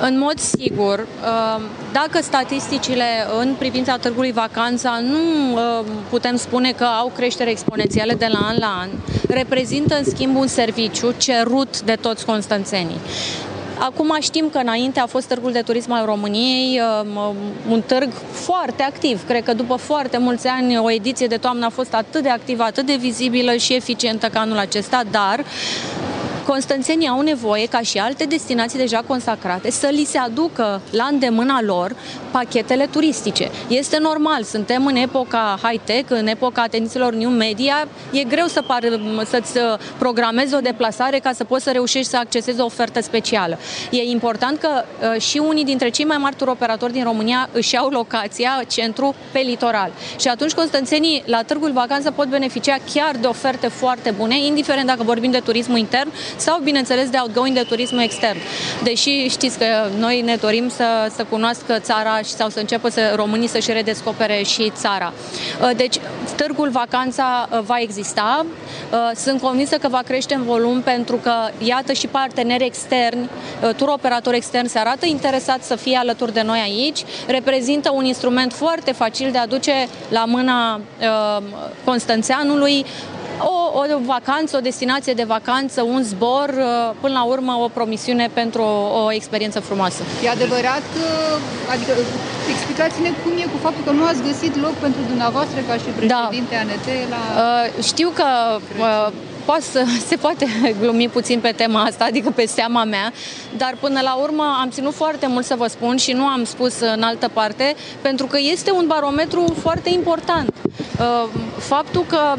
În 0.00 0.18
mod 0.18 0.38
sigur, 0.38 0.98
um, 0.98 1.62
dacă 1.92 2.22
statisticile 2.22 3.04
în 3.40 3.54
privința 3.58 3.96
târgului 3.96 4.32
vacanța 4.32 4.98
nu 5.02 5.52
um, 5.52 5.86
putem 6.10 6.36
spune 6.36 6.72
că 6.72 6.84
au 6.84 7.12
creștere 7.16 7.50
exponențiale 7.50 8.14
de 8.14 8.28
la 8.30 8.38
an 8.38 8.56
la 8.58 8.78
an, 8.80 8.88
reprezintă 9.28 9.96
în 9.96 10.04
schimb 10.04 10.36
un 10.36 10.46
serviciu 10.46 11.14
cerut 11.16 11.80
de 11.80 11.96
toți 12.00 12.26
constanțenii. 12.26 13.00
Acum 13.78 14.16
știm 14.20 14.48
că 14.52 14.58
înainte 14.58 15.00
a 15.00 15.06
fost 15.06 15.28
Târgul 15.28 15.52
de 15.52 15.60
Turism 15.60 15.92
al 15.92 16.04
României, 16.04 16.80
um, 16.80 17.36
un 17.70 17.82
târg 17.86 18.08
foarte 18.30 18.82
activ. 18.82 19.26
Cred 19.26 19.44
că 19.44 19.52
după 19.52 19.76
foarte 19.76 20.18
mulți 20.18 20.46
ani 20.46 20.78
o 20.78 20.90
ediție 20.90 21.26
de 21.26 21.36
toamnă 21.36 21.66
a 21.66 21.68
fost 21.68 21.94
atât 21.94 22.22
de 22.22 22.28
activă, 22.28 22.62
atât 22.62 22.86
de 22.86 22.96
vizibilă 22.96 23.56
și 23.56 23.74
eficientă 23.74 24.26
ca 24.28 24.40
anul 24.40 24.58
acesta, 24.58 25.02
dar 25.10 25.44
Constanțenii 26.46 27.08
au 27.08 27.20
nevoie, 27.20 27.66
ca 27.66 27.80
și 27.80 27.98
alte 27.98 28.24
destinații 28.24 28.78
deja 28.78 29.02
consacrate, 29.06 29.70
să 29.70 29.88
li 29.92 30.04
se 30.04 30.18
aducă 30.18 30.80
la 30.90 31.08
îndemâna 31.10 31.62
lor 31.62 31.96
pachetele 32.30 32.86
turistice. 32.90 33.50
Este 33.68 33.98
normal, 33.98 34.42
suntem 34.42 34.86
în 34.86 34.96
epoca 34.96 35.58
high-tech, 35.62 36.04
în 36.08 36.26
epoca 36.26 36.66
tendințelor 36.66 37.12
new 37.12 37.30
media, 37.30 37.88
e 38.12 38.24
greu 38.24 38.46
să 38.46 38.62
par, 38.62 38.82
să-ți 39.24 39.52
programezi 39.98 40.54
o 40.54 40.58
deplasare 40.58 41.18
ca 41.18 41.32
să 41.32 41.44
poți 41.44 41.64
să 41.64 41.70
reușești 41.70 42.10
să 42.10 42.16
accesezi 42.16 42.60
o 42.60 42.64
ofertă 42.64 43.00
specială. 43.00 43.58
E 43.90 44.02
important 44.02 44.58
că 44.58 44.68
uh, 45.14 45.20
și 45.20 45.38
unii 45.38 45.64
dintre 45.64 45.88
cei 45.88 46.04
mai 46.04 46.16
mari 46.16 46.36
turoperatori 46.36 46.92
din 46.92 47.04
România 47.04 47.48
își 47.52 47.74
iau 47.74 47.88
locația, 47.88 48.62
centru, 48.68 49.14
pe 49.32 49.38
litoral. 49.38 49.90
Și 50.20 50.28
atunci 50.28 50.52
constanțenii 50.52 51.22
la 51.26 51.42
Târgul 51.42 51.72
Vacanță 51.72 52.10
pot 52.10 52.28
beneficia 52.28 52.76
chiar 52.94 53.16
de 53.16 53.26
oferte 53.26 53.68
foarte 53.68 54.10
bune, 54.10 54.44
indiferent 54.44 54.86
dacă 54.86 55.02
vorbim 55.02 55.30
de 55.30 55.38
turismul 55.38 55.78
intern 55.78 56.12
sau, 56.36 56.60
bineînțeles, 56.62 57.08
de 57.08 57.16
outgoing 57.20 57.56
de 57.56 57.62
turism 57.62 57.98
extern. 57.98 58.36
Deși 58.82 59.28
știți 59.28 59.58
că 59.58 59.64
noi 59.98 60.20
ne 60.20 60.34
dorim 60.34 60.68
să, 60.68 60.84
să 61.16 61.24
cunoască 61.24 61.78
țara 61.78 62.20
sau 62.22 62.48
să 62.48 62.58
înceapă 62.58 62.88
să 62.88 63.12
românii 63.14 63.48
să-și 63.48 63.72
redescopere 63.72 64.42
și 64.42 64.72
țara. 64.74 65.12
Deci, 65.76 65.96
târgul 66.36 66.68
Vacanța 66.68 67.48
va 67.66 67.76
exista. 67.78 68.46
Sunt 69.14 69.40
convinsă 69.40 69.76
că 69.76 69.88
va 69.88 70.00
crește 70.06 70.34
în 70.34 70.42
volum 70.42 70.80
pentru 70.80 71.16
că, 71.16 71.32
iată, 71.58 71.92
și 71.92 72.06
parteneri 72.06 72.64
externi, 72.64 73.28
tur 73.76 73.88
operatori 73.88 74.36
externi 74.36 74.68
se 74.68 74.78
arată 74.78 75.06
interesați 75.06 75.66
să 75.66 75.76
fie 75.76 75.96
alături 75.96 76.32
de 76.32 76.42
noi 76.42 76.58
aici. 76.58 77.04
Reprezintă 77.26 77.90
un 77.92 78.04
instrument 78.04 78.52
foarte 78.52 78.92
facil 78.92 79.30
de 79.30 79.38
a 79.38 79.46
duce 79.46 79.88
la 80.08 80.24
mâna 80.24 80.74
uh, 80.74 81.42
Constanțeanului 81.84 82.84
o, 83.38 83.78
o 83.78 83.98
vacanță, 84.06 84.56
o 84.56 84.60
destinație 84.60 85.12
de 85.12 85.24
vacanță, 85.24 85.82
un 85.82 86.02
zbor, 86.02 86.48
uh, 86.48 86.94
până 87.00 87.12
la 87.12 87.24
urmă 87.24 87.52
o 87.64 87.68
promisiune 87.68 88.30
pentru 88.32 88.62
o, 88.62 89.04
o 89.04 89.12
experiență 89.12 89.60
frumoasă. 89.60 90.02
E 90.24 90.28
adevărat, 90.28 90.86
adică 91.72 91.92
explicați-ne 92.50 93.10
cum 93.22 93.32
e 93.32 93.42
cu 93.42 93.58
faptul 93.62 93.84
că 93.84 93.90
nu 93.90 94.04
ați 94.04 94.22
găsit 94.22 94.60
loc 94.60 94.72
pentru 94.72 95.00
dumneavoastră 95.08 95.60
ca 95.68 95.74
și 95.74 95.88
președinte 95.96 96.54
da. 96.54 96.58
ANT 96.58 96.88
la... 97.10 97.20
Uh, 97.42 97.84
știu 97.84 98.08
că 98.14 98.26
uh, 98.78 99.12
poate 99.46 99.62
să, 99.62 99.84
se 100.08 100.16
poate 100.16 100.46
glumi 100.80 101.08
puțin 101.08 101.40
pe 101.40 101.52
tema 101.56 101.82
asta, 101.82 102.04
adică 102.04 102.30
pe 102.30 102.46
seama 102.46 102.84
mea, 102.84 103.12
dar 103.56 103.76
până 103.80 104.00
la 104.02 104.14
urmă 104.14 104.56
am 104.60 104.70
ținut 104.70 104.94
foarte 104.94 105.26
mult 105.26 105.44
să 105.44 105.54
vă 105.58 105.66
spun 105.66 105.96
și 105.96 106.12
nu 106.12 106.24
am 106.24 106.44
spus 106.44 106.80
în 106.80 107.02
altă 107.02 107.30
parte, 107.32 107.74
pentru 108.00 108.26
că 108.26 108.38
este 108.40 108.70
un 108.70 108.84
barometru 108.86 109.54
foarte 109.60 109.90
important. 109.90 110.54
Uh, 111.00 111.28
faptul 111.58 112.04
că 112.08 112.34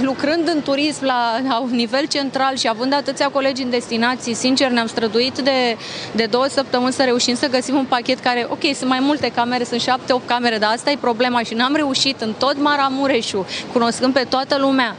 lucrând 0.00 0.48
în 0.54 0.62
turism 0.62 1.04
la, 1.04 1.40
la 1.48 1.58
un 1.60 1.70
nivel 1.70 2.06
central 2.06 2.56
și 2.56 2.68
având 2.68 2.94
atâția 2.94 3.28
colegi 3.28 3.62
în 3.62 3.70
destinații, 3.70 4.34
sincer 4.34 4.70
ne-am 4.70 4.86
străduit 4.86 5.38
de, 5.38 5.76
de 6.12 6.24
două 6.24 6.46
săptămâni 6.48 6.92
să 6.92 7.02
reușim 7.02 7.34
să 7.34 7.48
găsim 7.48 7.74
un 7.74 7.84
pachet 7.84 8.18
care, 8.18 8.46
ok, 8.50 8.74
sunt 8.74 8.90
mai 8.90 9.00
multe 9.00 9.28
camere, 9.28 9.64
sunt 9.64 9.80
șapte, 9.80 10.12
opt 10.12 10.26
camere, 10.26 10.58
dar 10.58 10.72
asta 10.72 10.90
e 10.90 10.96
problema 11.00 11.42
și 11.42 11.54
n-am 11.54 11.74
reușit 11.74 12.20
în 12.20 12.34
tot 12.38 12.62
Maramureșul, 12.62 13.46
cunoscând 13.72 14.12
pe 14.12 14.26
toată 14.28 14.56
lumea, 14.58 14.96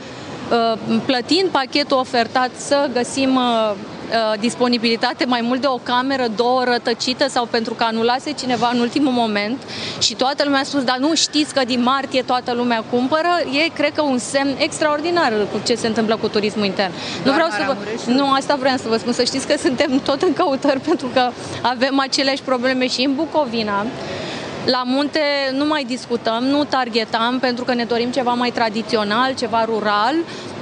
Uh, 0.51 0.99
plătind 1.05 1.49
pachetul 1.49 1.97
ofertat 1.97 2.49
să 2.57 2.89
găsim 2.93 3.35
uh, 3.35 3.71
uh, 3.71 3.75
disponibilitate 4.39 5.25
mai 5.25 5.41
mult 5.41 5.61
de 5.61 5.67
o 5.67 5.77
cameră, 5.83 6.27
două 6.35 6.63
rătăcită 6.63 7.27
sau 7.29 7.45
pentru 7.45 7.73
că 7.73 7.83
anulase 7.83 8.31
cineva 8.31 8.69
în 8.73 8.79
ultimul 8.79 9.11
moment. 9.11 9.57
Și 9.99 10.15
toată 10.15 10.43
lumea 10.43 10.59
a 10.59 10.63
spus, 10.63 10.83
dar 10.83 10.97
nu 10.97 11.15
știți 11.15 11.53
că 11.53 11.61
din 11.65 11.81
martie 11.83 12.21
toată 12.21 12.53
lumea 12.53 12.83
cumpără, 12.89 13.29
e 13.65 13.69
cred 13.73 13.93
că 13.93 14.01
un 14.01 14.17
semn 14.17 14.55
extraordinar 14.57 15.33
cu 15.51 15.59
ce 15.65 15.75
se 15.75 15.87
întâmplă 15.87 16.15
cu 16.15 16.27
turismul 16.27 16.65
intern. 16.65 16.91
nu 17.23 17.31
vreau 17.31 17.49
să 17.49 17.63
vă... 17.65 17.75
Nu, 18.11 18.31
asta 18.31 18.55
vreau 18.55 18.77
să 18.77 18.87
vă 18.87 18.97
spun, 18.97 19.13
să 19.13 19.23
știți 19.23 19.47
că 19.47 19.55
suntem 19.57 19.99
tot 20.03 20.21
în 20.21 20.33
căutări 20.33 20.79
pentru 20.89 21.07
că 21.13 21.31
avem 21.61 21.99
aceleași 21.99 22.41
probleme 22.41 22.87
și 22.87 23.01
în 23.01 23.15
Bucovina. 23.15 23.85
La 24.65 24.83
munte 24.85 25.19
nu 25.53 25.65
mai 25.65 25.83
discutăm, 25.83 26.43
nu 26.43 26.63
targetăm 26.63 27.37
pentru 27.39 27.63
că 27.63 27.73
ne 27.73 27.83
dorim 27.83 28.09
ceva 28.09 28.33
mai 28.33 28.49
tradițional, 28.49 29.33
ceva 29.33 29.65
rural, 29.65 30.15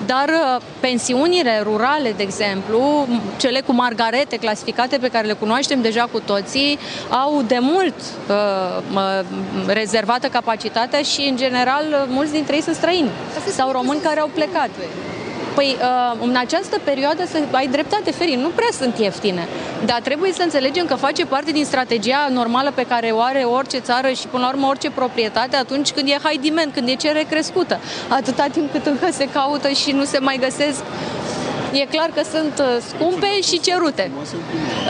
dar 0.06 0.30
uh, 0.30 0.62
pensiunile 0.80 1.62
rurale, 1.64 2.14
de 2.18 2.24
exemplu, 2.24 3.08
cele 3.38 3.62
cu 3.62 3.74
margarete 3.74 4.38
clasificate 4.38 4.98
pe 4.98 5.08
care 5.08 5.28
le 5.28 5.34
cunoaștem 5.34 5.82
deja 5.82 6.08
cu 6.12 6.20
toții, 6.20 6.80
au 7.10 7.42
de 7.48 7.58
mult 7.62 7.96
uh, 8.30 9.26
rezervată 9.68 10.28
capacitatea 10.28 11.02
și, 11.02 11.22
în 11.30 11.36
general, 11.36 12.08
mulți 12.08 12.32
dintre 12.32 12.56
ei 12.56 12.62
sunt 12.62 12.76
străini 12.76 13.10
sau 13.56 13.72
români 13.72 14.00
care 14.02 14.20
au 14.20 14.30
plecat. 14.34 14.70
Păi, 15.56 15.78
uh, 15.80 16.18
în 16.22 16.36
această 16.36 16.80
perioadă, 16.84 17.26
să 17.26 17.38
ai 17.52 17.68
dreptate, 17.68 18.12
Ferin, 18.12 18.40
nu 18.40 18.48
prea 18.48 18.68
sunt 18.80 18.98
ieftine. 18.98 19.48
Dar 19.86 20.02
trebuie 20.02 20.32
să 20.32 20.42
înțelegem 20.44 20.86
că 20.86 20.96
face 20.96 21.26
parte 21.26 21.52
din 21.52 21.66
strategia 21.66 22.28
normală 22.32 22.72
pe 22.76 22.86
care 22.86 23.08
o 23.08 23.20
are 23.20 23.40
orice 23.40 23.78
țară 23.78 24.10
și, 24.10 24.28
până 24.28 24.44
la 24.44 24.50
urmă, 24.50 24.68
orice 24.68 24.92
proprietate 24.92 25.56
atunci 25.56 25.92
când 25.92 26.08
e 26.08 26.18
high 26.24 26.42
demand, 26.42 26.74
când 26.74 26.88
e 26.88 26.96
cerere 26.96 27.26
crescută. 27.30 27.80
Atâta 28.08 28.46
timp 28.52 28.72
cât 28.72 28.86
încă 28.86 29.08
se 29.12 29.30
caută 29.34 29.70
și 29.70 29.92
nu 29.92 30.04
se 30.04 30.20
mai 30.20 30.38
găsesc 30.42 30.84
e 31.82 31.86
clar 31.96 32.10
că 32.16 32.22
sunt 32.36 32.56
uh, 32.60 32.66
scumpe 32.90 33.32
și 33.50 33.60
cerute. 33.68 34.12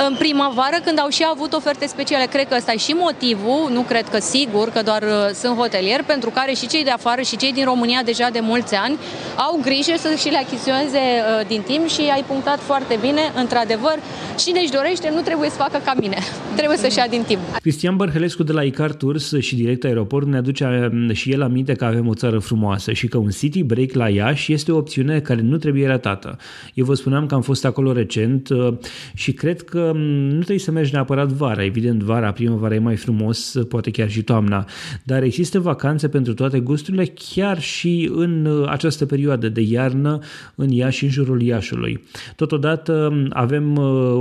În 0.08 0.16
primăvară, 0.24 0.78
când 0.86 1.00
au 1.00 1.10
și 1.10 1.24
avut 1.34 1.54
oferte 1.54 1.86
speciale, 1.88 2.26
cred 2.26 2.48
că 2.48 2.56
ăsta 2.58 2.72
e 2.72 2.78
și 2.78 2.94
motivul, 3.08 3.70
nu 3.72 3.82
cred 3.82 4.06
că 4.10 4.20
sigur, 4.20 4.70
că 4.70 4.82
doar 4.82 5.02
uh, 5.02 5.30
sunt 5.42 5.56
hotelieri, 5.58 6.04
pentru 6.04 6.30
care 6.30 6.54
și 6.54 6.68
cei 6.68 6.84
de 6.84 6.90
afară 6.90 7.22
și 7.22 7.38
cei 7.38 7.54
din 7.54 7.66
România 7.66 8.02
deja 8.06 8.30
de 8.30 8.40
mulți 8.42 8.76
ani 8.76 8.98
au 9.36 9.60
grijă 9.62 9.94
să 9.98 10.10
și 10.18 10.30
le 10.30 10.38
achiziționeze 10.38 10.98
uh, 10.98 11.48
din 11.48 11.62
timp 11.62 11.88
și 11.88 12.02
ai 12.16 12.24
punctat 12.28 12.60
foarte 12.60 12.98
bine, 13.02 13.22
într-adevăr, 13.36 13.98
cine 14.40 14.60
își 14.60 14.72
dorește 14.72 15.12
nu 15.16 15.22
trebuie 15.22 15.50
să 15.50 15.56
facă 15.56 15.82
ca 15.86 15.94
mine, 16.00 16.18
trebuie 16.60 16.78
să-și 16.78 16.98
ia 16.98 17.08
din 17.10 17.24
timp. 17.28 17.42
Cristian 17.62 17.96
Bărhălescu 17.96 18.44
de 18.44 18.52
la 18.52 18.64
Icar 18.64 18.92
Tours 18.92 19.34
și 19.40 19.56
direct 19.56 19.84
aeroport 19.84 20.28
ne 20.28 20.38
aduce 20.38 20.92
și 21.12 21.32
el 21.32 21.42
aminte 21.42 21.74
că 21.74 21.86
avem 21.86 22.08
o 22.08 22.14
țară 22.14 22.40
frumoasă 22.40 22.92
și 22.92 23.08
că 23.08 23.18
un 23.18 23.30
city 23.30 23.64
break 23.64 23.92
la 23.92 24.10
Iași 24.10 24.54
este 24.54 24.72
o 24.72 24.78
opțiune 24.78 25.20
care 25.20 25.42
nu 25.42 25.58
trebuie 25.58 25.88
ratată. 25.88 26.38
Eu 26.74 26.86
vă 26.86 26.94
spuneam 26.94 27.26
că 27.26 27.36
am 27.36 27.42
fost 27.42 27.66
acolo 27.66 27.92
recent 27.92 28.50
uh, 28.50 28.74
și 29.14 29.34
cred 29.34 29.62
că 29.62 29.92
mm, 29.96 30.02
nu 30.26 30.36
trebuie 30.36 30.60
să 30.60 30.72
mergi 30.72 30.94
neapărat 30.94 31.28
vara. 31.28 31.64
Evident, 31.64 32.02
vara, 32.02 32.32
primăvara 32.32 32.76
e 32.76 32.80
mai 32.80 32.96
frumos, 32.96 33.54
uh, 33.54 33.66
poate 33.68 33.92
chiar 33.92 34.10
și 34.10 34.24
toamna, 34.24 34.66
dar 35.04 35.24
există 35.24 35.60
vacanțe 35.60 36.08
pentru 36.08 36.34
toate 36.34 36.60
gusturile 36.60 37.14
chiar 37.34 37.62
și 37.62 38.12
în 38.16 38.46
uh, 38.46 38.70
această 38.70 39.06
perioadă 39.06 39.50
de 39.50 39.62
iarnă 39.62 40.20
în 40.56 40.70
Iași 40.70 40.98
și 40.98 41.04
în 41.04 41.10
jurul 41.10 41.42
Iașului. 41.42 42.04
Totodată 42.36 43.10
mm, 43.12 43.28
avem 43.30 43.78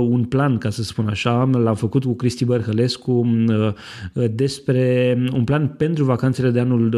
un 0.09 0.23
plan, 0.23 0.57
ca 0.57 0.69
să 0.69 0.83
spun 0.83 1.07
așa, 1.07 1.49
l-am 1.51 1.75
făcut 1.75 2.03
cu 2.03 2.15
Cristi 2.15 2.45
Bărhălescu 2.45 3.23
mm, 3.23 3.75
despre 4.31 5.17
un 5.33 5.43
plan 5.43 5.67
pentru 5.67 6.03
vacanțele 6.03 6.49
de 6.49 6.59
anul, 6.59 6.89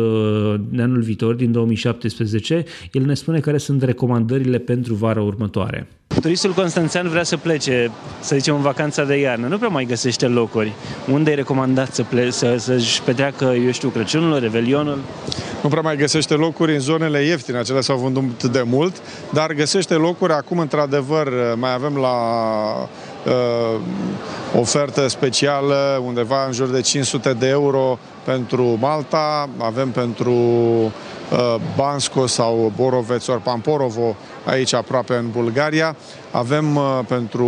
de 0.71 0.81
anul 0.81 1.01
viitor, 1.01 1.35
din 1.35 1.51
2017. 1.51 2.63
El 2.91 3.05
ne 3.05 3.13
spune 3.13 3.39
care 3.39 3.57
sunt 3.57 3.83
recomandările 3.83 4.57
pentru 4.57 4.93
vara 4.93 5.21
următoare 5.21 5.44
următoare. 5.45 5.87
Turistul 6.21 6.53
constanțean 6.53 7.09
vrea 7.09 7.23
să 7.23 7.37
plece, 7.37 7.91
să 8.19 8.35
zicem, 8.35 8.55
în 8.55 8.61
vacanța 8.61 9.03
de 9.03 9.15
iarnă. 9.15 9.47
Nu 9.47 9.57
prea 9.57 9.69
mai 9.69 9.85
găsește 9.85 10.25
locuri. 10.25 10.73
Unde 11.11 11.31
e 11.31 11.33
recomandat 11.33 11.93
să 11.93 12.03
ple- 12.03 12.29
să, 12.29 12.55
să-și 12.57 13.01
petreacă, 13.01 13.45
eu 13.45 13.71
știu, 13.71 13.89
Crăciunul, 13.89 14.39
Revelionul? 14.39 14.99
Nu 15.61 15.69
prea 15.69 15.81
mai 15.81 15.97
găsește 15.97 16.33
locuri 16.33 16.73
în 16.73 16.79
zonele 16.79 17.23
ieftine, 17.23 17.57
acelea 17.57 17.81
s-au 17.81 17.97
vândut 17.97 18.43
de 18.43 18.61
mult, 18.65 19.01
dar 19.33 19.53
găsește 19.53 19.93
locuri 19.93 20.33
acum, 20.33 20.59
într-adevăr, 20.59 21.29
mai 21.55 21.73
avem 21.73 21.95
la 21.95 22.15
uh, 23.25 23.79
ofertă 24.59 25.07
specială 25.07 26.01
undeva 26.05 26.45
în 26.45 26.51
jur 26.51 26.67
de 26.67 26.81
500 26.81 27.33
de 27.33 27.47
euro 27.47 27.99
pentru 28.23 28.77
Malta, 28.79 29.49
avem 29.57 29.89
pentru 29.89 30.33
uh, 30.33 31.55
Bansko 31.75 32.27
sau 32.27 32.71
Boroveț 32.75 33.27
ori 33.27 33.41
Pamporovo 33.41 34.15
aici 34.45 34.73
aproape 34.73 35.13
în 35.15 35.29
Bulgaria. 35.31 35.95
Avem 36.31 36.75
uh, 36.75 36.99
pentru 37.07 37.47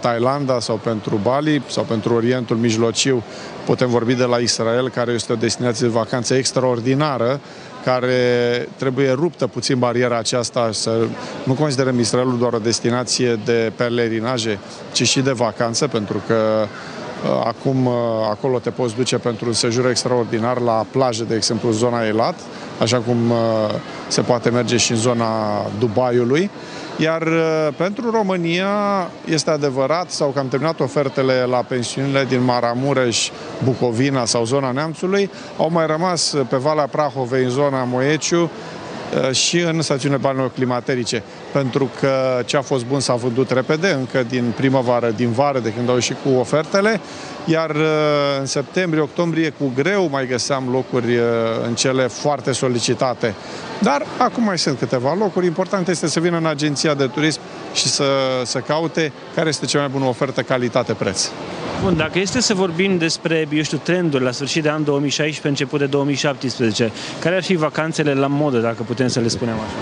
Thailanda 0.00 0.60
sau 0.60 0.76
pentru 0.76 1.20
Bali 1.22 1.62
sau 1.66 1.84
pentru 1.84 2.14
Orientul 2.14 2.56
Mijlociu, 2.56 3.22
putem 3.64 3.88
vorbi 3.88 4.14
de 4.14 4.24
la 4.24 4.36
Israel, 4.36 4.88
care 4.88 5.12
este 5.12 5.32
o 5.32 5.36
destinație 5.36 5.86
de 5.86 5.92
vacanță 5.92 6.34
extraordinară, 6.34 7.40
care 7.84 8.68
trebuie 8.76 9.10
ruptă 9.12 9.46
puțin 9.46 9.78
bariera 9.78 10.18
aceasta, 10.18 10.68
să 10.72 11.06
nu 11.44 11.52
considerăm 11.52 11.98
Israelul 11.98 12.38
doar 12.38 12.52
o 12.52 12.58
destinație 12.58 13.38
de 13.44 13.72
pelerinaje, 13.76 14.58
ci 14.92 15.08
și 15.08 15.20
de 15.20 15.32
vacanță, 15.32 15.86
pentru 15.86 16.22
că 16.26 16.62
uh, 16.62 16.97
Acum 17.44 17.86
uh, 17.86 17.92
acolo 18.30 18.58
te 18.58 18.70
poți 18.70 18.94
duce 18.94 19.18
pentru 19.18 19.46
un 19.46 19.52
sejur 19.52 19.88
extraordinar 19.88 20.60
la 20.60 20.86
plajă, 20.90 21.24
de 21.24 21.34
exemplu, 21.34 21.70
zona 21.70 22.04
Elat, 22.04 22.34
așa 22.80 22.98
cum 22.98 23.30
uh, 23.30 23.36
se 24.08 24.20
poate 24.20 24.50
merge 24.50 24.76
și 24.76 24.90
în 24.90 24.96
zona 24.96 25.26
Dubaiului. 25.78 26.50
Iar 26.96 27.22
uh, 27.22 27.68
pentru 27.76 28.10
România 28.10 28.70
este 29.24 29.50
adevărat, 29.50 30.10
sau 30.10 30.28
că 30.28 30.38
am 30.38 30.48
terminat 30.48 30.80
ofertele 30.80 31.44
la 31.50 31.56
pensiunile 31.56 32.24
din 32.28 32.44
Maramureș, 32.44 33.30
Bucovina 33.64 34.24
sau 34.24 34.44
zona 34.44 34.70
Neamțului, 34.70 35.30
au 35.56 35.70
mai 35.70 35.86
rămas 35.86 36.36
pe 36.48 36.56
Valea 36.56 36.86
Prahovei, 36.86 37.44
în 37.44 37.50
zona 37.50 37.84
Moeciu, 37.84 38.42
uh, 38.42 38.50
și 39.32 39.58
în 39.58 39.82
stațiunile 39.82 40.20
balneelor 40.20 40.52
climaterice, 40.52 41.22
pentru 41.52 41.90
că 42.00 42.42
ce 42.44 42.56
a 42.56 42.62
fost 42.62 42.84
bun 42.84 43.00
s-a 43.00 43.14
vândut 43.14 43.50
repede, 43.50 43.90
încă 43.90 44.22
din 44.28 44.52
primăvară, 44.56 45.10
din 45.16 45.30
vară, 45.30 45.58
de 45.58 45.72
când 45.72 45.88
au 45.88 45.94
ieșit 45.94 46.16
cu 46.24 46.38
ofertele, 46.38 47.00
iar 47.44 47.70
uh, 47.70 47.82
în 48.40 48.46
septembrie, 48.46 49.02
octombrie, 49.02 49.50
cu 49.50 49.72
greu 49.74 50.08
mai 50.10 50.26
găseam 50.26 50.68
locuri 50.70 51.16
uh, 51.16 51.22
în 51.66 51.74
cele 51.74 52.06
foarte 52.06 52.52
solicitate. 52.52 53.34
Dar 53.82 54.06
acum 54.18 54.44
mai 54.44 54.58
sunt 54.58 54.78
câteva 54.78 55.14
locuri. 55.18 55.46
Important 55.46 55.88
este 55.88 56.06
să 56.06 56.20
vină 56.20 56.36
în 56.36 56.46
agenția 56.46 56.94
de 56.94 57.06
turism 57.06 57.40
și 57.78 57.88
să, 57.88 58.04
să 58.44 58.58
caute 58.58 59.12
care 59.34 59.48
este 59.48 59.66
cea 59.66 59.78
mai 59.78 59.88
bună 59.88 60.04
ofertă 60.04 60.42
calitate-preț. 60.42 61.28
Bun, 61.82 61.96
dacă 61.96 62.18
este 62.18 62.40
să 62.40 62.54
vorbim 62.54 62.98
despre, 62.98 63.48
eu 63.52 63.62
știu, 63.62 63.80
trenduri 63.82 64.24
la 64.24 64.30
sfârșit 64.30 64.62
de 64.62 64.70
an 64.70 64.84
2016, 64.84 65.48
început 65.48 65.78
de 65.78 65.86
2017, 65.86 66.92
care 67.20 67.36
ar 67.36 67.42
fi 67.42 67.54
vacanțele 67.54 68.14
la 68.14 68.26
modă, 68.26 68.58
dacă 68.58 68.82
putem 68.82 69.08
să 69.08 69.20
le 69.20 69.28
spunem 69.28 69.54
așa? 69.54 69.74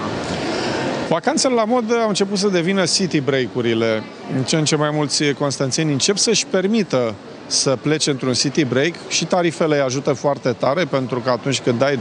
Vacanțele 1.08 1.54
la 1.54 1.64
mod 1.64 1.92
au 2.02 2.08
început 2.08 2.38
să 2.38 2.48
devină 2.48 2.84
city 2.84 3.20
break-urile. 3.20 4.02
În 4.36 4.42
ce 4.42 4.56
în 4.56 4.64
ce 4.64 4.76
mai 4.76 4.90
mulți 4.92 5.24
constanțeni 5.38 5.92
încep 5.92 6.16
să-și 6.16 6.46
permită 6.46 7.14
să 7.46 7.76
plece 7.82 8.10
într-un 8.10 8.32
city 8.32 8.64
break 8.64 8.92
și 9.08 9.24
tarifele 9.24 9.74
îi 9.74 9.82
ajută 9.82 10.12
foarte 10.12 10.52
tare 10.52 10.84
pentru 10.84 11.20
că 11.20 11.30
atunci 11.30 11.60
când 11.60 11.78
dai 11.78 11.98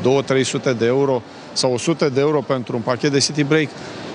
2-300 0.73 0.77
de 0.77 0.85
euro 0.85 1.21
sau 1.53 1.73
100 1.73 2.09
de 2.09 2.19
euro 2.19 2.41
pentru 2.41 2.75
un 2.75 2.81
pachet 2.81 3.11
de 3.11 3.19
city 3.19 3.43
break, 3.43 3.67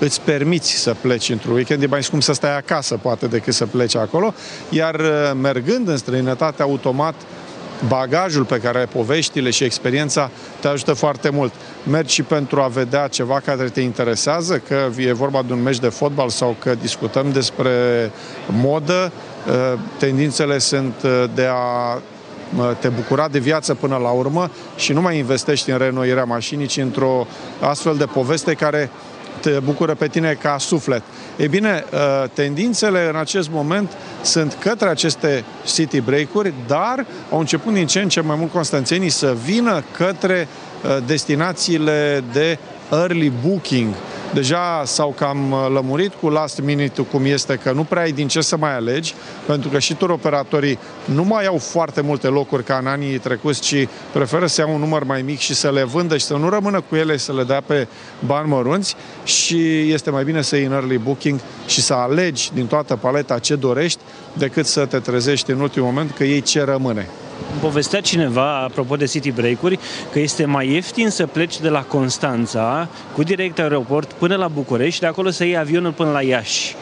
îți 0.05 0.21
permiți 0.21 0.71
să 0.71 0.95
pleci 1.01 1.29
într-un 1.29 1.53
weekend. 1.53 1.83
E 1.83 1.87
mai 1.87 2.03
scump 2.03 2.21
să 2.21 2.33
stai 2.33 2.57
acasă, 2.57 2.99
poate, 3.01 3.27
decât 3.27 3.53
să 3.53 3.65
pleci 3.65 3.95
acolo. 3.95 4.33
Iar 4.69 4.95
uh, 4.95 5.31
mergând 5.41 5.87
în 5.87 5.97
străinătate, 5.97 6.61
automat, 6.61 7.15
bagajul 7.87 8.43
pe 8.43 8.57
care 8.57 8.79
ai 8.79 8.87
poveștile 8.87 9.49
și 9.49 9.63
experiența 9.63 10.29
te 10.59 10.67
ajută 10.67 10.93
foarte 10.93 11.29
mult. 11.29 11.53
Mergi 11.89 12.13
și 12.13 12.23
pentru 12.23 12.61
a 12.61 12.67
vedea 12.67 13.07
ceva 13.07 13.39
care 13.39 13.69
te 13.69 13.81
interesează, 13.81 14.61
că 14.67 14.89
e 14.97 15.13
vorba 15.13 15.43
de 15.47 15.53
un 15.53 15.61
meci 15.61 15.79
de 15.79 15.89
fotbal 15.89 16.29
sau 16.29 16.55
că 16.59 16.75
discutăm 16.81 17.31
despre 17.31 17.71
modă, 18.45 19.11
uh, 19.47 19.79
tendințele 19.97 20.57
sunt 20.57 20.93
uh, 21.03 21.23
de 21.35 21.47
a 21.51 21.99
te 22.79 22.87
bucura 22.87 23.27
de 23.27 23.39
viață 23.39 23.73
până 23.73 23.97
la 23.97 24.09
urmă 24.09 24.51
și 24.75 24.93
nu 24.93 25.01
mai 25.01 25.17
investești 25.17 25.71
în 25.71 25.77
renoirea 25.77 26.23
mașinii, 26.23 26.65
ci 26.65 26.77
într-o 26.77 27.27
astfel 27.59 27.95
de 27.95 28.05
poveste 28.05 28.53
care 28.53 28.89
te 29.39 29.59
bucură 29.63 29.93
pe 29.93 30.07
tine 30.07 30.37
ca 30.41 30.55
suflet. 30.59 31.01
Ei 31.37 31.47
bine, 31.47 31.85
uh, 31.93 32.29
tendințele 32.33 33.07
în 33.09 33.15
acest 33.15 33.49
moment 33.49 33.91
sunt 34.21 34.57
către 34.59 34.89
aceste 34.89 35.43
city 35.65 36.01
break-uri, 36.01 36.53
dar 36.67 37.05
au 37.31 37.39
început 37.39 37.73
din 37.73 37.87
ce 37.87 37.99
în 37.99 38.09
ce 38.09 38.21
mai 38.21 38.35
mult 38.39 38.51
constanțenii 38.51 39.09
să 39.09 39.35
vină 39.45 39.83
către 39.97 40.47
uh, 40.83 40.97
destinațiile 41.05 42.23
de 42.31 42.57
early 42.91 43.31
booking, 43.45 43.93
deja 44.33 44.83
s-au 44.85 45.13
cam 45.17 45.51
uh, 45.51 45.67
lămurit 45.73 46.13
cu 46.13 46.29
last 46.29 46.61
minute 46.61 47.01
cum 47.01 47.25
este 47.25 47.55
că 47.55 47.71
nu 47.71 47.83
prea 47.83 48.01
ai 48.01 48.11
din 48.11 48.27
ce 48.27 48.41
să 48.41 48.57
mai 48.57 48.75
alegi, 48.75 49.13
pentru 49.45 49.69
că 49.69 49.79
și 49.79 49.95
operatorii 49.99 50.79
nu 51.05 51.23
mai 51.23 51.45
au 51.45 51.57
foarte 51.57 52.01
multe 52.01 52.27
locuri 52.27 52.63
ca 52.63 52.77
în 52.77 52.87
anii 52.87 53.17
trecuți, 53.17 53.61
ci 53.61 53.87
preferă 54.11 54.45
să 54.45 54.61
iau 54.61 54.73
un 54.73 54.79
număr 54.79 55.03
mai 55.03 55.21
mic 55.21 55.39
și 55.39 55.53
să 55.53 55.71
le 55.71 55.83
vândă 55.83 56.17
și 56.17 56.25
să 56.25 56.33
nu 56.33 56.49
rămână 56.49 56.81
cu 56.89 56.95
ele 56.95 57.17
să 57.17 57.33
le 57.33 57.43
dea 57.43 57.61
pe 57.65 57.87
bani 58.25 58.47
mărunți. 58.47 58.95
Și 59.23 59.91
este 59.91 60.09
mai 60.09 60.23
bine 60.23 60.41
să 60.41 60.55
iei 60.55 60.65
în 60.65 60.71
early 60.71 60.97
booking 60.97 61.39
și 61.67 61.81
să 61.81 61.93
alegi 61.93 62.51
din 62.53 62.65
toată 62.65 62.95
paleta 62.95 63.39
ce 63.39 63.55
dorești 63.55 63.99
decât 64.33 64.65
să 64.65 64.85
te 64.85 64.99
trezești 64.99 65.51
în 65.51 65.59
ultimul 65.59 65.87
moment 65.87 66.11
că 66.11 66.23
ei 66.23 66.41
ce 66.41 66.63
rămâne 66.63 67.07
povestea 67.61 68.01
cineva, 68.01 68.63
apropo 68.63 68.95
de 68.95 69.05
city 69.05 69.31
break-uri, 69.31 69.79
că 70.11 70.19
este 70.19 70.45
mai 70.45 70.69
ieftin 70.69 71.09
să 71.09 71.25
pleci 71.25 71.59
de 71.59 71.69
la 71.69 71.81
Constanța 71.81 72.87
cu 73.13 73.23
direct 73.23 73.59
aeroport 73.59 74.13
până 74.13 74.35
la 74.35 74.47
București 74.47 74.93
și 74.93 74.99
de 74.99 75.05
acolo 75.05 75.29
să 75.29 75.43
iei 75.43 75.57
avionul 75.57 75.91
până 75.91 76.11
la 76.11 76.21
Iași. 76.21 76.75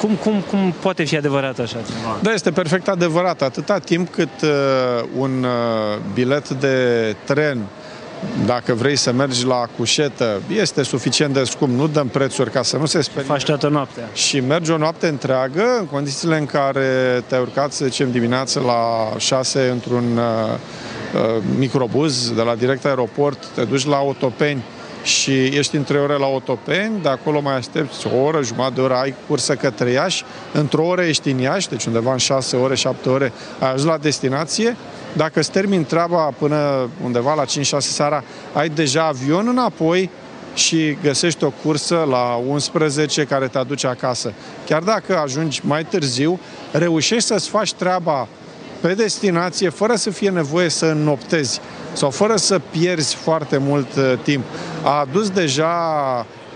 Cum, 0.00 0.14
cum, 0.14 0.40
cum 0.50 0.74
poate 0.80 1.04
fi 1.04 1.16
adevărat 1.16 1.58
așa 1.58 1.76
ceva? 1.76 2.18
Da, 2.22 2.32
este 2.32 2.50
perfect 2.50 2.88
adevărat. 2.88 3.42
Atâta 3.42 3.78
timp 3.78 4.08
cât 4.08 4.42
uh, 4.42 4.48
un 5.16 5.44
uh, 5.44 6.00
bilet 6.14 6.48
de 6.48 6.76
tren 7.24 7.58
uh, 7.58 7.83
dacă 8.46 8.74
vrei 8.74 8.96
să 8.96 9.12
mergi 9.12 9.46
la 9.46 9.68
cușetă, 9.76 10.42
este 10.58 10.82
suficient 10.82 11.34
de 11.34 11.44
scump, 11.44 11.76
nu 11.76 11.86
dăm 11.86 12.08
prețuri 12.08 12.50
ca 12.50 12.62
să 12.62 12.76
nu 12.76 12.86
se 12.86 13.00
sperie. 13.00 13.28
Faci 13.28 13.44
toată 13.44 13.68
noaptea. 13.68 14.08
Și 14.12 14.40
mergi 14.40 14.70
o 14.70 14.76
noapte 14.76 15.06
întreagă, 15.06 15.64
în 15.78 15.86
condițiile 15.86 16.38
în 16.38 16.46
care 16.46 17.22
te-ai 17.26 17.40
urcat, 17.40 17.72
să 17.72 17.84
zicem, 17.84 18.10
dimineață 18.10 18.60
la 18.60 19.12
6 19.16 19.68
într-un 19.68 20.16
uh, 20.16 20.22
uh, 21.14 21.42
microbuz 21.58 22.30
de 22.30 22.42
la 22.42 22.54
direct 22.54 22.84
aeroport, 22.84 23.46
te 23.54 23.64
duci 23.64 23.86
la 23.86 24.00
Otopeni 24.00 24.62
și 25.04 25.44
ești 25.44 25.76
între 25.76 25.98
ore 25.98 26.16
la 26.16 26.26
Otopeni, 26.26 27.02
de 27.02 27.08
acolo 27.08 27.40
mai 27.40 27.54
aștepți 27.54 28.06
o 28.06 28.16
oră, 28.24 28.42
jumătate 28.42 28.74
de 28.74 28.80
oră, 28.80 28.94
ai 28.94 29.14
cursă 29.28 29.54
către 29.54 29.90
Iași, 29.90 30.24
într-o 30.52 30.86
oră 30.86 31.02
ești 31.02 31.30
în 31.30 31.38
Iași, 31.38 31.68
deci 31.68 31.84
undeva 31.84 32.12
în 32.12 32.18
6 32.18 32.56
ore, 32.56 32.74
7 32.74 33.08
ore 33.08 33.32
ai 33.58 33.68
ajuns 33.68 33.84
la 33.84 33.98
destinație, 33.98 34.76
dacă 35.12 35.38
îți 35.38 35.50
termin 35.50 35.84
treaba 35.84 36.34
până 36.38 36.88
undeva 37.04 37.34
la 37.34 37.44
5-6 37.44 37.46
seara, 37.78 38.24
ai 38.52 38.68
deja 38.68 39.06
avion 39.06 39.48
înapoi 39.48 40.10
și 40.54 40.96
găsești 41.02 41.44
o 41.44 41.52
cursă 41.62 42.06
la 42.10 42.40
11 42.48 43.24
care 43.24 43.46
te 43.46 43.58
aduce 43.58 43.86
acasă. 43.86 44.32
Chiar 44.66 44.82
dacă 44.82 45.18
ajungi 45.18 45.60
mai 45.64 45.84
târziu, 45.84 46.40
reușești 46.72 47.28
să-ți 47.28 47.48
faci 47.48 47.72
treaba 47.72 48.28
pe 48.80 48.94
destinație 48.94 49.68
fără 49.68 49.94
să 49.94 50.10
fie 50.10 50.30
nevoie 50.30 50.68
să 50.68 50.86
înnoptezi 50.86 51.60
sau 51.92 52.10
fără 52.10 52.36
să 52.36 52.60
pierzi 52.70 53.14
foarte 53.14 53.56
mult 53.56 53.94
uh, 53.96 54.12
timp. 54.22 54.44
A 54.84 55.00
adus 55.00 55.30
deja 55.30 55.74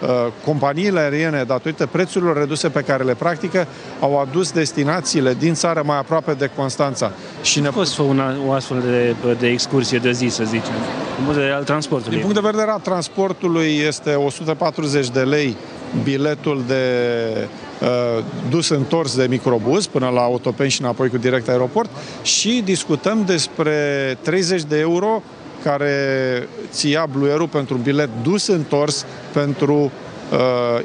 Uh, 0.02 0.26
companiile 0.44 1.00
aeriene, 1.00 1.42
datorită 1.42 1.86
prețurilor 1.86 2.36
reduse 2.36 2.68
pe 2.68 2.80
care 2.80 3.04
le 3.04 3.14
practică, 3.14 3.66
au 4.00 4.20
adus 4.20 4.50
destinațiile 4.52 5.34
din 5.38 5.54
țară 5.54 5.82
mai 5.84 5.98
aproape 5.98 6.32
de 6.32 6.50
Constanța. 6.56 7.12
Și 7.42 7.60
ne... 7.60 7.68
fost 7.68 7.98
una, 7.98 8.34
o 8.46 8.52
astfel 8.52 8.80
de, 8.80 9.14
de 9.38 9.48
excursie 9.48 9.98
de 9.98 10.12
zi, 10.12 10.26
să 10.28 10.44
zicem, 10.44 10.72
din 11.16 11.24
punct 11.24 11.32
de 11.34 11.40
vedere 11.40 11.52
al 11.52 11.64
transportului? 11.64 12.16
Din 12.16 12.26
punct 12.26 12.42
de 12.42 12.48
vedere 12.50 12.70
al 12.70 12.80
transportului 12.80 13.76
este 13.86 14.14
140 14.14 15.08
de 15.08 15.20
lei 15.20 15.56
biletul 16.02 16.62
de 16.66 16.84
uh, 17.80 18.24
dus 18.50 18.68
întors 18.68 19.16
de 19.16 19.26
microbuz 19.28 19.86
până 19.86 20.08
la 20.08 20.20
Autopen 20.20 20.68
și 20.68 20.80
înapoi 20.80 21.08
cu 21.08 21.16
direct 21.16 21.48
aeroport 21.48 21.90
și 22.22 22.62
discutăm 22.64 23.22
despre 23.26 24.18
30 24.22 24.62
de 24.62 24.78
euro 24.78 25.22
care 25.70 26.48
ți 26.70 26.78
ția 26.78 27.06
bluierul 27.12 27.48
pentru 27.48 27.74
un 27.74 27.82
bilet 27.82 28.08
dus 28.22 28.46
întors 28.46 29.06
pentru 29.32 29.74
uh, 29.74 30.38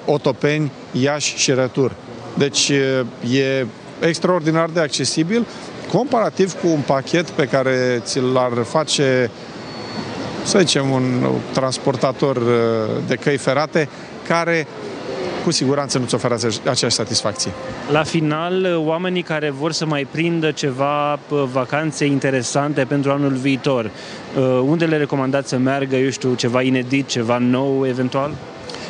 Otopeni, 0.06 0.72
Iași 0.91 1.38
și 1.38 1.54
Retur. 1.54 1.91
Deci 2.38 2.72
e 3.32 3.65
extraordinar 4.00 4.69
de 4.69 4.80
accesibil 4.80 5.46
comparativ 5.91 6.54
cu 6.54 6.67
un 6.67 6.80
pachet 6.86 7.30
pe 7.30 7.46
care 7.46 8.02
ți-l-ar 8.04 8.63
face 8.63 9.30
să 10.43 10.60
zicem 10.60 10.89
un 10.89 11.28
transportator 11.52 12.41
de 13.08 13.15
căi 13.15 13.38
ferate 13.38 13.89
care 14.28 14.67
cu 15.44 15.52
siguranță 15.52 15.98
nu-ți 15.98 16.16
oferă 16.16 16.38
aceeași 16.70 16.96
satisfacție. 16.96 17.52
La 17.92 18.04
final, 18.04 18.82
oamenii 18.86 19.22
care 19.22 19.50
vor 19.50 19.72
să 19.72 19.86
mai 19.86 20.08
prindă 20.12 20.52
ceva 20.52 21.20
vacanțe 21.52 22.06
interesante 22.06 22.84
pentru 22.84 23.12
anul 23.12 23.34
viitor, 23.34 23.86
uh, 23.86 24.62
unde 24.66 24.86
le 24.86 24.98
recomandați 24.98 25.50
să 25.50 25.58
meargă, 25.58 25.96
eu 25.96 26.10
știu, 26.10 26.34
ceva 26.34 26.62
inedit, 26.62 27.08
ceva 27.08 27.38
nou, 27.38 27.88
eventual? 27.88 28.32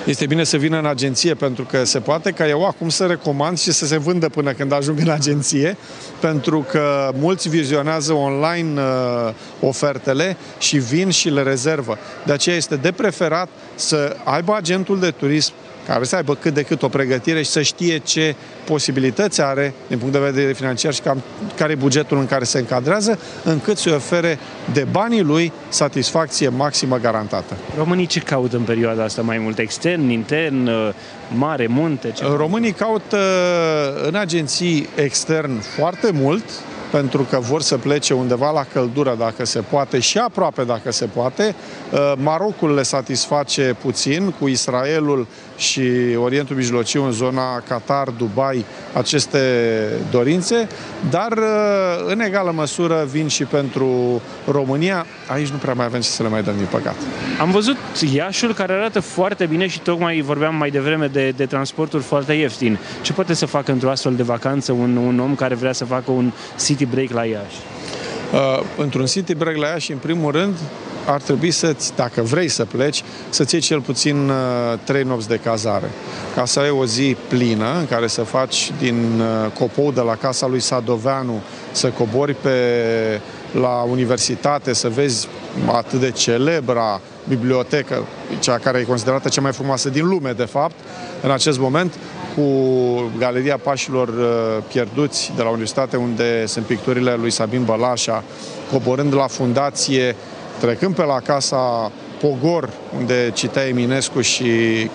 este 0.06 0.26
bine 0.26 0.44
să 0.44 0.58
vină 0.58 0.78
în 0.78 0.86
agenție, 0.86 1.34
pentru 1.34 1.64
că 1.64 1.84
se 1.84 2.00
poate 2.00 2.32
ca 2.32 2.48
eu 2.48 2.66
acum 2.66 2.90
să 2.90 3.06
recomand 3.06 3.60
și 3.60 3.72
să 3.72 3.86
se 3.86 3.98
vândă 3.98 4.30
până 4.30 4.52
când 4.52 4.72
ajung 4.72 5.00
în 5.00 5.10
agenție, 5.10 5.78
pentru 6.20 6.66
că 6.70 7.12
mulți 7.20 7.50
vizionează 7.50 8.14
online 8.14 8.82
uh, 8.82 9.34
ofertele 9.60 10.38
și 10.58 10.78
vin 10.78 11.10
și 11.10 11.30
le 11.30 11.42
rezervă. 11.42 11.98
De 12.26 12.34
aceea 12.34 12.56
este 12.56 12.76
de 12.76 12.92
preferat 12.92 13.50
să 13.76 14.16
aibă 14.24 14.56
agentul 14.56 15.00
de 15.00 15.12
turism 15.12 15.54
care 15.88 16.04
să 16.04 16.16
aibă 16.16 16.36
cât 16.36 16.54
de 16.54 16.62
cât 16.62 16.82
o 16.82 16.88
pregătire 16.88 17.42
și 17.42 17.50
să 17.50 17.62
știe 17.62 17.98
ce 17.98 18.36
posibilități 18.66 19.42
are 19.42 19.74
din 19.88 19.98
punct 19.98 20.14
de 20.14 20.20
vedere 20.20 20.54
financiar 20.54 20.94
și 20.94 21.02
cam, 21.02 21.22
care 21.56 21.72
e 21.72 21.76
bugetul 21.76 22.18
în 22.18 22.26
care 22.26 22.44
se 22.44 22.60
încadrează, 22.60 23.20
încât 23.44 23.78
să 23.78 23.94
ofere 23.96 24.40
de 24.74 24.88
banii 24.92 25.22
lui 25.22 25.52
satisfacție 25.70 26.50
maximă 26.50 26.98
garantată. 26.98 27.58
Românii 27.78 28.06
ce 28.06 28.20
caută 28.20 28.56
în 28.56 28.64
perioada 28.64 29.04
asta 29.04 29.22
mai 29.22 29.38
mult? 29.38 29.58
Extern, 29.58 30.10
intern, 30.10 30.70
mare, 31.36 31.68
munte? 31.68 32.12
Ce? 32.12 32.24
Românii 32.36 32.72
caută 32.72 33.18
în 34.08 34.16
agenții 34.16 34.88
extern 34.96 35.60
foarte 35.60 36.12
mult, 36.12 36.44
pentru 36.92 37.24
că 37.30 37.40
vor 37.40 37.62
să 37.62 37.78
plece 37.78 38.14
undeva 38.14 38.52
la 38.52 38.66
căldură 38.74 39.16
dacă 39.20 39.46
se 39.46 39.60
poate 39.60 40.00
și 40.00 40.18
aproape 40.18 40.64
dacă 40.64 40.92
se 40.92 41.06
poate. 41.06 41.56
Uh, 41.92 42.14
Marocul 42.18 42.74
le 42.74 42.84
satisface 42.84 43.76
puțin 43.82 44.34
cu 44.40 44.48
Israelul 44.48 45.28
și 45.58 45.82
Orientul 46.16 46.56
Mijlociu 46.56 47.04
în 47.04 47.12
zona 47.12 47.64
Qatar, 47.68 48.10
Dubai, 48.10 48.66
aceste 48.94 49.40
dorințe, 50.12 50.68
dar 51.10 51.32
uh, 51.32 52.06
în 52.08 52.20
egală 52.20 52.52
măsură 52.52 53.08
vin 53.12 53.28
și 53.28 53.44
pentru 53.44 54.22
România. 54.48 55.06
Aici 55.28 55.48
nu 55.48 55.58
prea 55.58 55.74
mai 55.74 55.86
avem 55.86 56.02
ce 56.02 56.08
să 56.08 56.24
le 56.24 56.30
mai 56.30 56.44
dăm, 56.44 56.54
din 56.58 56.68
păcat. 56.70 56.96
Am 57.40 57.52
văzut 57.52 57.78
Iașul 58.14 58.54
care 58.54 58.74
arată 58.74 59.00
foarte 59.00 59.46
bine 59.46 59.68
și 59.68 59.80
tocmai 59.80 60.22
vorbeam 60.22 60.56
mai 60.56 60.70
devreme 60.70 61.08
de, 61.08 61.34
de 61.36 61.46
transporturi 61.46 62.04
foarte 62.04 62.34
ieftin. 62.34 62.80
Ce 63.02 63.14
poate 63.14 63.34
să 63.34 63.46
facă 63.46 63.72
într-o 63.72 63.90
astfel 63.90 64.16
de 64.16 64.24
vacanță 64.24 64.72
un, 64.72 64.96
un 64.96 65.20
om 65.20 65.36
care 65.36 65.56
vrea 65.56 65.74
să 65.74 65.86
facă 65.86 66.12
un 66.12 66.32
city 66.66 66.86
break 66.86 67.10
la 67.10 67.26
Iași? 67.26 67.58
Uh, 68.34 68.64
într-un 68.78 69.06
city 69.06 69.36
break 69.36 69.56
la 69.56 69.68
Iași, 69.68 69.92
în 69.92 69.98
primul 69.98 70.32
rând, 70.32 70.56
ar 71.06 71.22
trebui 71.22 71.52
să 71.52 71.76
dacă 71.96 72.22
vrei 72.22 72.48
să 72.48 72.66
pleci, 72.66 73.04
să-ți 73.30 73.54
iei 73.54 73.64
cel 73.64 73.82
puțin 73.82 74.30
uh, 74.30 74.36
trei 74.84 75.04
nopți 75.04 75.28
de 75.28 75.40
cazare. 75.44 75.90
Ca 76.36 76.46
să 76.46 76.60
ai 76.60 76.70
o 76.70 76.86
zi 76.86 77.16
plină 77.28 77.78
în 77.80 77.88
care 77.88 78.08
să 78.08 78.22
faci 78.22 78.72
din 78.80 79.20
uh, 79.20 79.52
copou 79.52 79.92
de 79.92 80.02
la 80.02 80.16
casa 80.16 80.48
lui 80.48 80.60
Sadoveanu 80.60 81.42
să 81.72 81.88
cobori 81.88 82.34
pe 82.34 82.60
la 83.52 83.86
universitate, 83.90 84.74
să 84.74 84.90
vezi 84.90 85.28
atât 85.66 86.00
de 86.00 86.12
celebra 86.12 87.02
bibliotecă, 87.28 88.04
cea 88.40 88.58
care 88.58 88.80
e 88.80 88.84
considerată 88.84 89.30
cea 89.30 89.42
mai 89.42 89.52
frumoasă 89.52 89.90
din 89.90 90.08
lume, 90.08 90.32
de 90.32 90.44
fapt, 90.44 90.76
în 91.22 91.32
acest 91.32 91.60
moment, 91.60 91.94
cu 92.36 92.44
Galeria 93.18 93.58
Pașilor 93.58 94.08
uh, 94.08 94.64
Pierduți 94.68 95.32
de 95.36 95.42
la 95.42 95.50
Universitate, 95.50 95.98
unde 95.98 96.46
sunt 96.46 96.66
picturile 96.66 97.16
lui 97.16 97.32
Sabin 97.32 97.64
Bălașa, 97.64 98.24
coborând 98.72 99.14
la 99.16 99.28
fundație, 99.28 100.16
trecând 100.60 100.96
pe 100.96 101.04
la 101.04 101.20
casa 101.20 101.92
Pogor, 102.20 102.70
unde 102.98 103.32
citea 103.34 103.68
Eminescu 103.68 104.22
și 104.22 104.46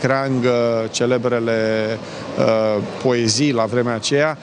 Creang 0.01 0.45
celebrele 0.91 1.87
uh, 2.39 2.83
poezii 3.03 3.53
la 3.53 3.65
vremea 3.65 3.95
aceea, 3.95 4.39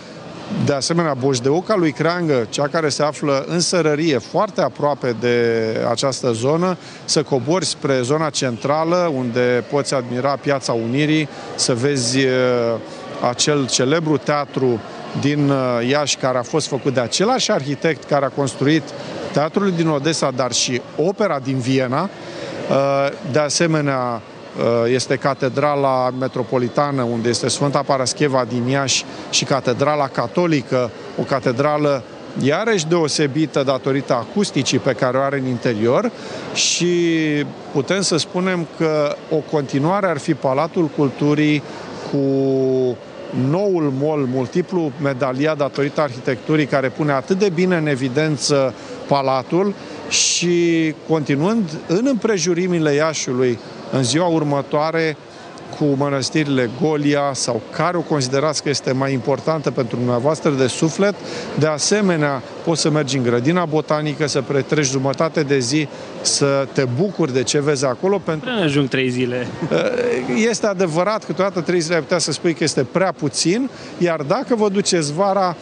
de 0.66 0.74
asemenea, 0.74 1.14
Boșdeuca 1.14 1.76
lui 1.76 1.92
Creangă, 1.92 2.48
cea 2.50 2.68
care 2.68 2.90
se 2.90 3.04
află 3.04 3.46
în 3.48 3.60
sărărie, 3.60 4.18
foarte 4.18 4.62
aproape 4.62 5.16
de 5.20 5.64
această 5.90 6.32
zonă, 6.32 6.78
să 7.06 7.24
cobori 7.24 7.66
spre 7.66 8.02
zona 8.02 8.30
centrală, 8.30 9.12
unde 9.16 9.64
poți 9.70 9.94
admira 9.94 10.36
Piața 10.42 10.74
Unirii, 10.74 11.30
să 11.56 11.74
vezi 11.74 12.18
uh, 12.18 12.32
acel 13.30 13.68
celebru 13.68 14.18
teatru 14.18 14.80
din 15.22 15.50
uh, 15.50 15.90
Iași, 15.90 16.18
care 16.18 16.38
a 16.38 16.44
fost 16.44 16.68
făcut 16.68 16.94
de 16.94 17.00
același 17.00 17.52
arhitect 17.52 18.04
care 18.04 18.26
a 18.26 18.30
construit 18.30 18.84
teatrul 19.36 19.72
din 19.72 19.88
Odessa, 19.88 20.32
dar 20.36 20.52
și 20.52 20.82
opera 20.96 21.40
din 21.40 21.58
Viena. 21.58 22.02
Uh, 22.02 23.08
de 23.32 23.40
asemenea, 23.40 24.22
Uh, 24.58 24.92
este 24.94 25.16
Catedrala 25.16 26.10
Metropolitană, 26.20 27.02
unde 27.02 27.30
este 27.30 27.48
Sfânta 27.48 27.82
Parascheva 27.82 28.46
din 28.50 28.68
Iași 28.68 29.06
și 29.30 29.46
Catedrala 29.46 30.08
Catolică, 30.08 30.92
o 31.20 31.24
catedrală 31.24 32.04
iarăși 32.42 32.88
deosebită 32.88 33.64
datorită 33.64 34.14
acusticii 34.14 34.80
pe 34.80 34.94
care 34.94 35.18
o 35.18 35.22
are 35.22 35.38
în 35.38 35.46
interior 35.46 36.12
și 36.54 36.96
putem 37.72 38.02
să 38.02 38.18
spunem 38.18 38.68
că 38.78 39.16
o 39.30 39.36
continuare 39.36 40.08
ar 40.08 40.18
fi 40.18 40.34
Palatul 40.34 40.86
Culturii 40.86 41.64
cu 42.12 42.18
noul 43.50 43.94
mol 44.00 44.28
multiplu 44.34 44.92
medalia 45.02 45.56
datorită 45.56 46.02
arhitecturii 46.02 46.66
care 46.66 46.90
pune 46.90 47.12
atât 47.12 47.40
de 47.40 47.50
bine 47.50 47.78
în 47.78 47.88
evidență 47.88 48.74
palatul 49.08 49.74
și 50.10 50.94
continuând 51.08 51.70
în 51.88 52.06
împrejurimile 52.10 52.94
Iașului 52.94 53.60
în 53.92 54.04
ziua 54.04 54.28
următoare 54.28 55.18
cu 55.78 55.86
mănăstirile 55.98 56.70
Golia 56.82 57.32
sau 57.34 57.62
care 57.72 57.98
o 57.98 58.02
considerați 58.02 58.64
că 58.64 58.70
este 58.70 58.92
mai 58.92 59.14
importantă 59.14 59.72
pentru 59.72 59.96
dumneavoastră 59.96 60.50
de 60.50 60.68
suflet. 60.68 61.16
De 61.60 61.68
asemenea, 61.68 62.42
poți 62.64 62.82
să 62.82 62.90
mergi 62.90 63.18
în 63.18 63.24
grădina 63.24 63.66
botanică, 63.66 64.28
să 64.28 64.42
petreci 64.42 64.86
jumătate 64.86 65.44
de 65.44 65.60
zi, 65.60 65.88
să 66.22 66.68
te 66.74 66.86
bucuri 66.96 67.34
de 67.34 67.44
ce 67.44 67.62
vezi 67.62 67.86
acolo. 67.86 68.18
Pentru... 68.18 68.50
Până 68.50 68.64
ajung 68.64 68.88
trei 68.88 69.10
zile. 69.10 69.48
Este 70.50 70.68
adevărat, 70.68 71.26
câteodată 71.26 71.62
trei 71.62 71.80
zile 71.80 71.96
ai 71.96 72.02
putea 72.02 72.18
să 72.18 72.32
spui 72.32 72.54
că 72.54 72.64
este 72.64 72.84
prea 72.84 73.12
puțin, 73.12 73.70
iar 73.98 74.22
dacă 74.22 74.56
vă 74.56 74.70
duceți 74.70 75.14
vara, 75.14 75.56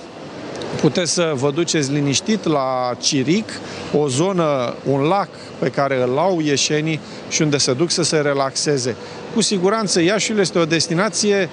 puteți 0.83 1.13
să 1.13 1.31
vă 1.35 1.51
duceți 1.51 1.91
liniștit 1.91 2.43
la 2.43 2.95
Ciric, 2.99 3.49
o 3.97 4.07
zonă, 4.07 4.73
un 4.85 5.01
lac 5.01 5.29
pe 5.59 5.69
care 5.69 6.01
îl 6.01 6.17
au 6.17 6.39
ieșenii 6.39 6.99
și 7.29 7.41
unde 7.41 7.57
se 7.57 7.73
duc 7.73 7.91
să 7.91 8.03
se 8.03 8.17
relaxeze. 8.17 8.95
Cu 9.33 9.41
siguranță 9.41 10.01
Iașiul 10.01 10.39
este 10.39 10.59
o 10.59 10.65
destinație 10.65 11.49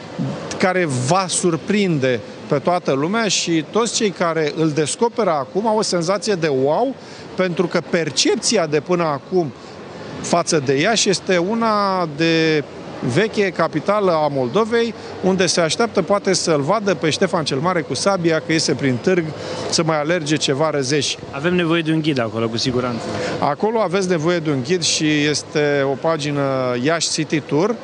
care 0.58 0.88
va 1.06 1.24
surprinde 1.28 2.20
pe 2.48 2.58
toată 2.58 2.92
lumea 2.92 3.28
și 3.28 3.64
toți 3.70 3.94
cei 3.94 4.10
care 4.10 4.52
îl 4.56 4.70
descoperă 4.70 5.30
acum 5.30 5.66
au 5.66 5.78
o 5.78 5.82
senzație 5.82 6.34
de 6.34 6.48
wow, 6.48 6.94
pentru 7.34 7.66
că 7.66 7.80
percepția 7.90 8.66
de 8.66 8.80
până 8.80 9.04
acum 9.04 9.52
față 10.20 10.62
de 10.64 10.80
Iași 10.80 11.08
este 11.08 11.36
una 11.36 12.08
de 12.16 12.64
veche 13.14 13.50
capitală 13.50 14.12
a 14.12 14.28
Moldovei, 14.30 14.94
unde 15.22 15.46
se 15.46 15.60
așteaptă 15.60 16.02
poate 16.02 16.32
să-l 16.32 16.60
vadă 16.60 16.94
pe 16.94 17.10
Ștefan 17.10 17.44
cel 17.44 17.58
Mare 17.58 17.80
cu 17.80 17.94
sabia, 17.94 18.42
că 18.46 18.52
iese 18.52 18.72
prin 18.72 18.96
târg 18.96 19.24
să 19.70 19.82
mai 19.82 20.00
alerge 20.00 20.36
ceva 20.36 20.70
răzeși. 20.70 21.18
Avem 21.30 21.54
nevoie 21.54 21.82
de 21.82 21.92
un 21.92 22.00
ghid 22.00 22.20
acolo, 22.20 22.48
cu 22.48 22.56
siguranță. 22.56 23.04
Acolo 23.38 23.78
aveți 23.78 24.08
nevoie 24.08 24.38
de 24.38 24.50
un 24.50 24.62
ghid 24.66 24.82
și 24.82 25.24
este 25.24 25.86
o 25.90 25.94
pagină 26.00 26.42
Iași 26.82 27.10
City 27.10 27.40
Tour, 27.40 27.70
uh, 27.70 27.76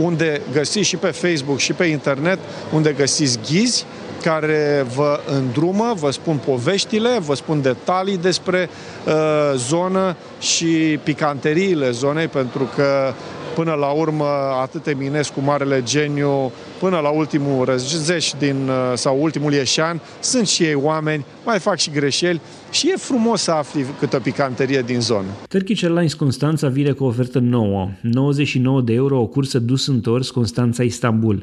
unde 0.00 0.40
găsiți 0.52 0.88
și 0.88 0.96
pe 0.96 1.06
Facebook 1.06 1.58
și 1.58 1.72
pe 1.72 1.84
internet, 1.84 2.38
unde 2.72 2.92
găsiți 2.92 3.38
ghizi 3.50 3.86
care 4.22 4.86
vă 4.94 5.20
îndrumă, 5.26 5.94
vă 5.96 6.10
spun 6.10 6.40
poveștile, 6.44 7.18
vă 7.20 7.34
spun 7.34 7.62
detalii 7.62 8.16
despre 8.16 8.68
uh, 9.06 9.12
zonă 9.56 10.16
și 10.40 10.98
picanteriile 11.02 11.90
zonei, 11.90 12.26
pentru 12.26 12.70
că 12.74 13.12
până 13.54 13.72
la 13.72 13.90
urmă 13.90 14.24
atât 14.62 14.86
Eminescu, 14.86 15.40
marele 15.40 15.82
geniu, 15.82 16.52
până 16.78 16.98
la 16.98 17.08
ultimul 17.08 17.64
răzeș 17.64 18.30
din, 18.38 18.68
uh, 18.68 18.92
sau 18.94 19.22
ultimul 19.22 19.52
ieșean, 19.52 20.00
sunt 20.20 20.46
și 20.46 20.62
ei 20.62 20.74
oameni, 20.74 21.24
mai 21.44 21.58
fac 21.58 21.78
și 21.78 21.90
greșeli 21.90 22.40
și 22.70 22.90
e 22.90 22.96
frumos 22.96 23.42
să 23.42 23.50
afli 23.50 23.86
câtă 23.98 24.20
picanterie 24.20 24.82
din 24.86 25.00
zonă. 25.00 25.26
Turkish 25.48 25.82
Airlines 25.82 26.14
Constanța 26.14 26.68
vine 26.68 26.92
cu 26.92 27.04
o 27.04 27.06
ofertă 27.06 27.38
nouă, 27.38 27.88
99 28.00 28.80
de 28.80 28.92
euro 28.92 29.20
o 29.20 29.26
cursă 29.26 29.58
dus-întors 29.58 30.30
Constanța-Istanbul. 30.30 31.42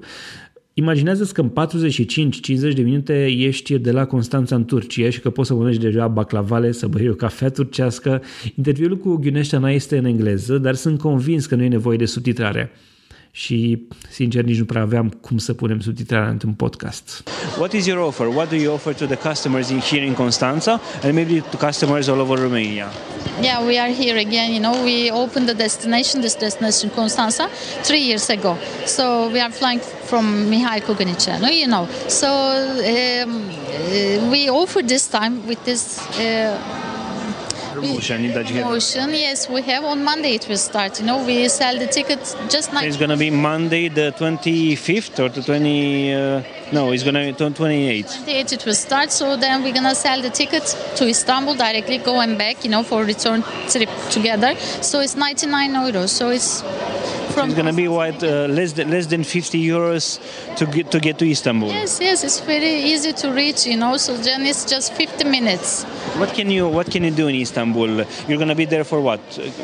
Imaginează-ți 0.74 1.34
că 1.34 1.42
în 1.42 1.52
45-50 2.72 2.76
de 2.76 2.82
minute 2.82 3.26
ești 3.26 3.78
de 3.78 3.92
la 3.92 4.06
Constanța 4.06 4.56
în 4.56 4.66
Turcia 4.66 5.10
și 5.10 5.20
că 5.20 5.30
poți 5.30 5.48
să 5.48 5.54
mănânci 5.54 5.78
deja 5.78 6.08
baclavale, 6.08 6.72
să 6.72 6.88
bei 6.88 7.10
o 7.10 7.14
cafea 7.14 7.50
turcească. 7.50 8.22
Interviul 8.58 8.98
cu 8.98 9.16
Ghiuneștea 9.16 9.72
este 9.72 9.98
în 9.98 10.06
engleză, 10.06 10.58
dar 10.58 10.76
sunt 10.76 11.00
convins 11.00 11.46
că 11.46 11.56
nu 11.56 11.64
e 11.64 11.68
nevoie 11.68 11.98
de 11.98 12.06
subtitrare 12.06 12.72
și, 13.32 13.88
sincer, 14.10 14.44
nici 14.44 14.58
nu 14.58 14.66
prea 14.66 14.82
aveam 14.82 15.10
cum 15.10 15.38
să 15.38 15.54
punem 15.54 15.80
subtitrarea 15.80 16.30
într-un 16.30 16.54
podcast. 16.54 17.24
What 17.58 17.74
is 17.74 17.86
your 17.86 18.00
offer? 18.00 18.28
What 18.28 18.50
do 18.50 18.56
you 18.56 18.74
offer 18.74 18.94
to 18.94 19.06
the 19.06 19.30
customers 19.30 19.70
in 19.70 19.80
here 19.80 20.06
in 20.06 20.14
Constanța 20.14 20.82
and 21.04 21.14
maybe 21.14 21.44
to 21.52 21.66
customers 21.66 22.08
all 22.08 22.20
over 22.20 22.40
Romania? 22.40 22.88
Yeah, 23.42 23.66
we 23.66 23.80
are 23.80 23.94
here 23.94 24.18
again. 24.20 24.52
You 24.52 24.62
know, 24.62 24.84
we 24.84 25.12
opened 25.12 25.48
the 25.48 25.54
destination, 25.54 26.22
this 26.22 26.36
destination 26.36 26.90
Constanța, 26.90 27.50
three 27.84 28.06
years 28.08 28.30
ago. 28.30 28.58
So 28.86 29.04
we 29.34 29.40
are 29.42 29.52
flying 29.52 29.82
from 30.06 30.26
Mihail 30.50 30.82
Kugniceanu, 30.82 31.48
you 31.64 31.68
know. 31.68 31.88
So 32.08 32.28
um, 32.28 33.32
uh, 33.32 34.30
we 34.32 34.50
offer 34.50 34.82
this 34.84 35.08
time 35.08 35.34
with 35.48 35.64
this 35.64 36.00
uh, 36.20 36.81
promotion 37.82 38.34
that 38.34 38.50
you 38.50 38.62
promotion, 38.62 39.10
yes, 39.10 39.50
we 39.50 39.62
have 39.64 39.84
on 39.84 40.04
Monday 40.04 40.36
it 40.36 40.48
will 40.48 40.58
start. 40.58 41.00
You 41.00 41.06
know, 41.06 41.26
we 41.26 41.48
sell 41.50 41.78
the 41.78 41.88
tickets 41.88 42.36
just 42.50 42.74
now. 42.74 42.82
It's 42.82 42.98
going 42.98 43.10
to 43.10 43.18
be 43.18 43.30
Monday 43.30 43.90
the 43.90 44.14
25th 44.18 45.20
or 45.24 45.30
the 45.30 45.42
20. 45.42 46.14
Uh, 46.14 46.44
no, 46.72 46.92
it's 46.92 47.04
going 47.04 47.16
to 47.16 47.26
be 47.26 47.34
28th. 47.34 48.26
28th 48.26 48.54
it 48.54 48.66
will 48.66 48.74
start. 48.74 49.12
So 49.12 49.36
then 49.38 49.64
we're 49.64 49.74
going 49.74 49.92
to 49.96 49.96
sell 49.96 50.22
the 50.22 50.30
tickets 50.30 50.76
to 50.98 51.08
Istanbul 51.08 51.56
directly, 51.56 51.98
going 51.98 52.38
back. 52.38 52.64
You 52.64 52.72
know, 52.72 52.84
for 52.84 53.04
return 53.04 53.44
trip 53.70 53.90
together. 54.10 54.56
So 54.82 55.00
it's 55.00 55.16
99 55.16 55.74
euros. 55.74 56.10
So 56.10 56.30
it's 56.30 56.64
from 57.32 57.50
it's 57.50 57.56
going 57.56 57.68
to 57.68 57.74
be 57.74 57.88
what 57.88 58.24
uh, 58.24 58.48
less 58.48 58.74
than 58.74 58.90
less 58.90 59.08
than 59.08 59.24
50 59.24 59.62
euros 59.66 60.20
to 60.58 60.66
get 60.66 60.92
to 60.92 61.00
get 61.00 61.18
to 61.20 61.26
Istanbul. 61.30 61.70
Yes, 61.70 62.00
yes, 62.02 62.24
it's 62.24 62.40
very 62.40 62.74
easy 62.92 63.14
to 63.14 63.32
reach. 63.32 63.66
You 63.66 63.78
know, 63.78 63.98
so 63.98 64.16
then 64.18 64.46
it's 64.46 64.66
just 64.66 64.94
50 64.94 65.24
minutes. 65.26 65.84
What 66.18 66.34
can 66.34 66.50
you 66.52 66.68
What 66.68 66.92
can 66.92 67.04
you 67.04 67.12
do 67.12 67.28
in 67.28 67.36
Istanbul? 67.36 68.06
You're 68.28 68.38
going 68.38 68.50
to 68.50 68.56
be 68.56 68.66
there 68.66 68.84
for 68.84 69.02
what? 69.02 69.22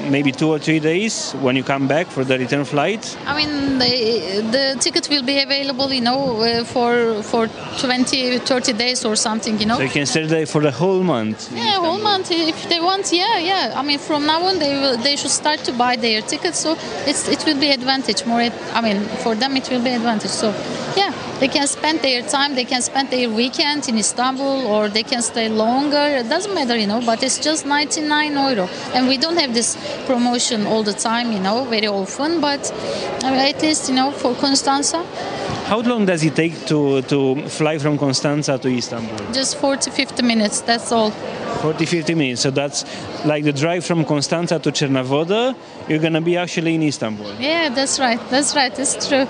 Maybe 0.10 0.32
two 0.32 0.50
or 0.50 0.60
three 0.60 0.80
days 0.80 1.34
when 1.42 1.56
you 1.56 1.64
come 1.64 1.88
back 1.88 2.08
for 2.08 2.24
the 2.24 2.38
return 2.38 2.66
flight. 2.66 3.18
I 3.26 3.36
mean, 3.36 3.80
the, 3.80 3.92
the 4.52 4.80
ticket 4.80 5.10
will 5.10 5.24
be 5.24 5.40
available. 5.42 5.92
You 5.92 6.02
know, 6.02 6.42
uh, 6.42 6.64
for 6.64 7.22
for 7.24 7.48
20, 7.80 8.40
30 8.40 8.74
days 8.74 9.06
or 9.06 9.16
something. 9.16 9.60
You 9.60 9.66
know. 9.66 9.78
So 9.78 9.84
you 9.84 9.90
can 9.90 10.06
stay 10.06 10.26
there 10.26 10.46
for 10.46 10.62
the 10.62 10.72
whole 10.72 11.04
month. 11.04 11.52
Yeah, 11.54 11.80
whole 11.80 12.00
month 12.00 12.32
if 12.32 12.70
they 12.70 12.80
want. 12.80 13.12
Yeah, 13.12 13.38
yeah. 13.40 13.74
I 13.76 13.82
mean, 13.84 14.00
from 14.00 14.26
now 14.26 14.42
on 14.44 14.60
they 14.60 14.74
will 14.80 14.98
they 14.98 15.16
should 15.16 15.32
start 15.32 15.60
to 15.66 15.74
buy 15.74 15.96
their 15.96 16.22
tickets. 16.22 16.60
So 16.60 16.78
it's 17.06 17.28
it 17.28 17.46
will 17.46 17.57
be 17.60 17.72
advantage 17.72 18.26
more. 18.26 18.41
I 18.74 18.82
mean, 18.82 19.02
for 19.24 19.36
them 19.36 19.56
it 19.58 19.70
will 19.70 19.84
be 19.84 19.91
advantage. 19.91 20.32
So 20.32 20.50
yeah, 20.96 21.13
they 21.39 21.48
can 21.48 21.67
spend 21.67 22.02
their 22.02 22.22
time. 22.22 22.56
They 22.56 22.65
can 22.65 22.82
spend 22.82 23.10
their 23.10 23.30
weekend 23.30 23.88
in 23.89 23.98
Istanbul 23.98 24.67
or 24.67 24.89
they 24.89 25.04
can 25.04 25.22
stay 25.22 25.50
longer. 25.50 26.06
It 26.22 26.30
doesn't 26.30 26.54
matter, 26.54 26.78
you 26.78 26.88
know. 26.88 27.02
But 27.06 27.24
it's 27.24 27.39
just 27.39 27.65
99 27.65 28.34
euro, 28.34 28.67
and 28.93 29.08
we 29.08 29.17
don't 29.17 29.38
have 29.38 29.54
this 29.54 29.78
promotion 30.06 30.65
all 30.65 30.84
the 30.84 30.93
time, 30.93 31.32
you 31.32 31.39
know, 31.39 31.65
very 31.65 31.88
often. 31.88 32.41
But 32.41 32.72
I 33.24 33.32
mean, 33.32 33.39
at 33.39 33.62
least 33.62 33.89
you 33.89 33.96
know 33.96 34.12
for 34.12 34.34
Constanza. 34.36 35.06
How 35.68 35.82
long 35.82 36.06
does 36.06 36.24
it 36.24 36.34
take 36.34 36.66
to, 36.68 37.02
to 37.02 37.48
fly 37.50 37.78
from 37.78 37.98
Constanza 37.98 38.58
to 38.58 38.70
Istanbul? 38.70 39.34
Just 39.34 39.58
40 39.58 39.92
50 39.92 40.24
minutes, 40.24 40.62
that's 40.62 40.94
all. 40.94 41.12
40-50 41.12 42.16
minutes. 42.16 42.42
So 42.42 42.52
that's 42.52 42.86
like 43.26 43.44
the 43.44 43.52
drive 43.52 43.84
from 43.86 44.06
Constanza 44.06 44.60
to 44.60 44.72
Chernavoda. 44.72 45.54
You're 45.90 46.00
gonna 46.00 46.22
be 46.22 46.38
actually 46.38 46.76
in 46.76 46.84
Istanbul. 46.84 47.34
Yeah, 47.38 47.68
that's 47.68 48.00
right. 48.00 48.20
That's 48.30 48.56
right. 48.56 48.72
It's 48.80 49.10
true. 49.10 49.28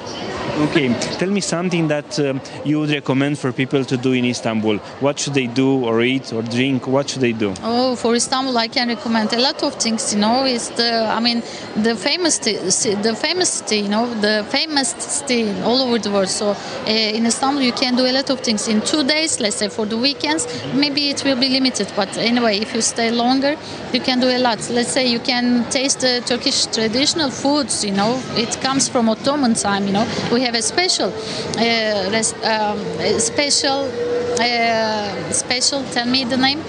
Okay, 0.59 0.91
tell 1.19 1.29
me 1.29 1.39
something 1.39 1.87
that 1.87 2.19
um, 2.19 2.41
you 2.65 2.79
would 2.79 2.89
recommend 2.89 3.37
for 3.37 3.51
people 3.51 3.85
to 3.85 3.95
do 3.95 4.13
in 4.13 4.25
Istanbul. 4.25 4.77
What 5.01 5.19
should 5.19 5.35
they 5.35 5.45
do, 5.45 5.85
or 5.85 6.01
eat, 6.01 6.33
or 6.33 6.41
drink? 6.41 6.87
What 6.87 7.09
should 7.09 7.21
they 7.21 7.33
do? 7.33 7.53
Oh, 7.61 7.95
for 7.95 8.15
Istanbul, 8.15 8.57
I 8.57 8.67
can 8.67 8.87
recommend 8.87 9.33
a 9.33 9.39
lot 9.39 9.61
of 9.61 9.75
things. 9.75 10.15
You 10.15 10.19
know, 10.19 10.45
it's 10.45 10.69
the 10.69 11.05
I 11.05 11.19
mean 11.19 11.43
the 11.75 11.95
famous 11.95 12.39
the 12.39 13.15
famous 13.15 13.49
city. 13.49 13.81
You 13.81 13.89
know, 13.89 14.11
the 14.19 14.47
famous 14.49 14.89
city 14.97 15.47
all 15.61 15.79
over 15.79 15.99
the 15.99 16.09
world. 16.09 16.29
So 16.29 16.49
uh, 16.49 16.89
in 16.89 17.27
Istanbul, 17.27 17.61
you 17.61 17.73
can 17.73 17.95
do 17.95 18.07
a 18.07 18.11
lot 18.11 18.31
of 18.31 18.39
things 18.39 18.67
in 18.67 18.81
two 18.81 19.03
days. 19.03 19.39
Let's 19.39 19.57
say 19.57 19.69
for 19.69 19.85
the 19.85 19.97
weekends, 19.97 20.47
maybe 20.73 21.09
it 21.09 21.23
will 21.23 21.39
be 21.39 21.49
limited. 21.49 21.91
But 21.95 22.17
anyway, 22.17 22.57
if 22.57 22.73
you 22.73 22.81
stay 22.81 23.11
longer, 23.11 23.55
you 23.93 24.01
can 24.01 24.19
do 24.19 24.27
a 24.27 24.39
lot. 24.39 24.57
Let's 24.71 24.91
say 24.91 25.05
you 25.05 25.19
can 25.19 25.69
taste 25.69 25.99
the 25.99 26.23
Turkish 26.25 26.65
traditional 26.65 27.29
foods. 27.29 27.85
You 27.85 27.91
know, 27.91 28.19
it 28.35 28.59
comes 28.59 28.89
from 28.89 29.07
Ottoman 29.07 29.53
time. 29.53 29.85
You 29.85 29.93
know, 29.93 30.07
we 30.33 30.46
have 30.47 30.55
a 30.55 30.61
special, 30.61 31.11
uh, 31.57 32.23
um, 32.47 32.79
special, 33.19 33.83
uh, 34.39 35.31
special. 35.33 35.83
Tell 35.91 36.05
me 36.05 36.23
the 36.23 36.37
name. 36.37 36.63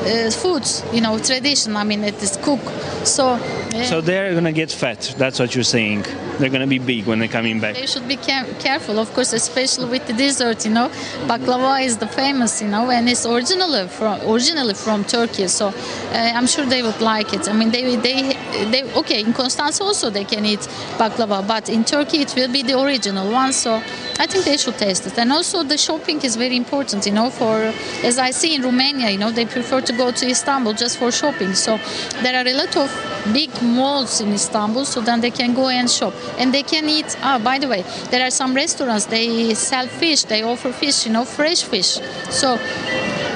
Uh, 0.00 0.30
foods, 0.30 0.82
you 0.92 1.00
know, 1.00 1.18
tradition. 1.18 1.76
I 1.76 1.84
mean, 1.84 2.02
it 2.04 2.22
is 2.22 2.38
cook. 2.38 2.60
So. 3.04 3.38
so 3.84 4.00
they're 4.00 4.32
gonna 4.34 4.52
get 4.52 4.70
fat. 4.72 5.14
That's 5.18 5.38
what 5.38 5.54
you're 5.54 5.62
saying. 5.64 6.04
They're 6.38 6.48
gonna 6.48 6.66
be 6.66 6.78
big 6.78 7.04
when 7.06 7.18
they're 7.18 7.28
coming 7.28 7.60
back. 7.60 7.74
They 7.74 7.86
should 7.86 8.08
be 8.08 8.16
care- 8.16 8.46
careful, 8.58 8.98
of 8.98 9.12
course, 9.12 9.34
especially 9.34 9.90
with 9.90 10.06
the 10.06 10.14
dessert. 10.14 10.64
You 10.64 10.72
know, 10.72 10.88
baklava 11.26 11.84
is 11.84 11.98
the 11.98 12.06
famous, 12.06 12.62
you 12.62 12.68
know, 12.68 12.90
and 12.90 13.08
it's 13.10 13.26
originally 13.26 13.88
from 13.88 14.20
originally 14.22 14.72
from 14.74 15.04
Turkey. 15.04 15.48
So 15.48 15.68
uh, 15.68 15.72
I'm 16.12 16.46
sure 16.46 16.64
they 16.64 16.82
would 16.82 17.00
like 17.02 17.34
it. 17.34 17.46
I 17.48 17.52
mean, 17.52 17.70
they 17.70 17.96
they 17.96 18.32
they 18.72 18.82
okay 18.94 19.20
in 19.20 19.34
Constance 19.34 19.80
also 19.82 20.08
they 20.08 20.24
can 20.24 20.46
eat 20.46 20.60
baklava, 20.98 21.46
but 21.46 21.68
in 21.68 21.84
Turkey 21.84 22.18
it 22.22 22.32
will 22.34 22.50
be 22.50 22.62
the 22.62 22.80
original 22.80 23.30
one. 23.30 23.52
So 23.52 23.82
I 24.18 24.26
think 24.26 24.44
they 24.46 24.56
should 24.56 24.78
taste 24.78 25.06
it. 25.06 25.18
And 25.18 25.30
also 25.30 25.62
the 25.62 25.76
shopping 25.76 26.22
is 26.22 26.36
very 26.36 26.56
important. 26.56 27.04
You 27.04 27.12
know, 27.12 27.28
for 27.30 27.72
as 28.02 28.18
I 28.18 28.30
see 28.30 28.54
in 28.54 28.62
Romania, 28.62 29.10
you 29.10 29.18
know, 29.18 29.30
they 29.30 29.44
prefer 29.44 29.80
to 29.82 29.89
go 29.92 30.10
to 30.10 30.26
Istanbul 30.28 30.74
just 30.74 30.98
for 30.98 31.10
shopping. 31.10 31.54
So 31.54 31.78
there 32.22 32.36
are 32.36 32.46
a 32.46 32.54
lot 32.54 32.76
of 32.76 32.90
big 33.32 33.50
malls 33.62 34.20
in 34.20 34.32
Istanbul, 34.32 34.84
so 34.84 35.00
then 35.00 35.20
they 35.20 35.30
can 35.30 35.54
go 35.54 35.68
and 35.68 35.90
shop 35.90 36.14
and 36.38 36.52
they 36.52 36.62
can 36.62 36.88
eat. 36.88 37.16
Ah, 37.22 37.38
by 37.38 37.58
the 37.58 37.68
way, 37.68 37.82
there 38.10 38.26
are 38.26 38.30
some 38.30 38.54
restaurants 38.54 39.06
they 39.06 39.54
sell 39.54 39.86
fish. 39.86 40.24
They 40.24 40.42
offer 40.42 40.72
fish, 40.72 41.06
you 41.06 41.12
know, 41.12 41.24
fresh 41.24 41.62
fish. 41.62 42.00
So 42.30 42.58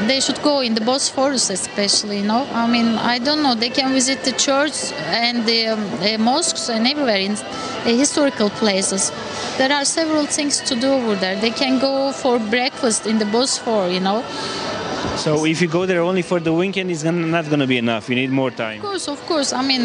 they 0.07 0.21
should 0.21 0.41
go 0.43 0.61
in 0.61 0.75
the 0.75 0.81
Bosphorus, 0.81 1.51
especially. 1.51 2.19
You 2.19 2.27
know, 2.27 2.47
I 2.53 2.67
mean, 2.67 2.97
I 2.97 3.19
don't 3.19 3.43
know. 3.43 3.55
They 3.55 3.71
can 3.71 3.93
visit 3.93 4.23
the 4.25 4.33
church 4.33 4.93
and 5.07 5.47
the, 5.47 5.69
um, 5.69 5.81
the 6.01 6.17
mosques 6.19 6.69
and 6.69 6.87
everywhere 6.87 7.17
in 7.17 7.33
uh, 7.33 7.85
historical 7.85 8.51
places. 8.51 9.13
There 9.59 9.73
are 9.73 9.85
several 9.85 10.27
things 10.27 10.61
to 10.63 10.75
do 10.75 10.93
over 10.93 11.15
there. 11.15 11.37
They 11.37 11.51
can 11.51 11.79
go 11.79 12.13
for 12.13 12.39
breakfast 12.39 13.07
in 13.07 13.19
the 13.19 13.27
Bosphor. 13.27 13.89
You 13.89 14.01
know. 14.01 14.25
So 15.17 15.45
if 15.47 15.63
you 15.63 15.69
go 15.69 15.87
there 15.87 16.01
only 16.03 16.23
for 16.23 16.41
the 16.41 16.53
weekend, 16.53 16.91
it's 16.91 17.05
not 17.05 17.47
going 17.47 17.61
to 17.61 17.67
be 17.67 17.79
enough. 17.79 18.09
You 18.09 18.17
need 18.17 18.31
more 18.31 18.51
time. 18.51 18.79
Of 18.79 18.85
course, 18.85 19.09
of 19.09 19.21
course. 19.27 19.53
I 19.53 19.63
mean, 19.63 19.83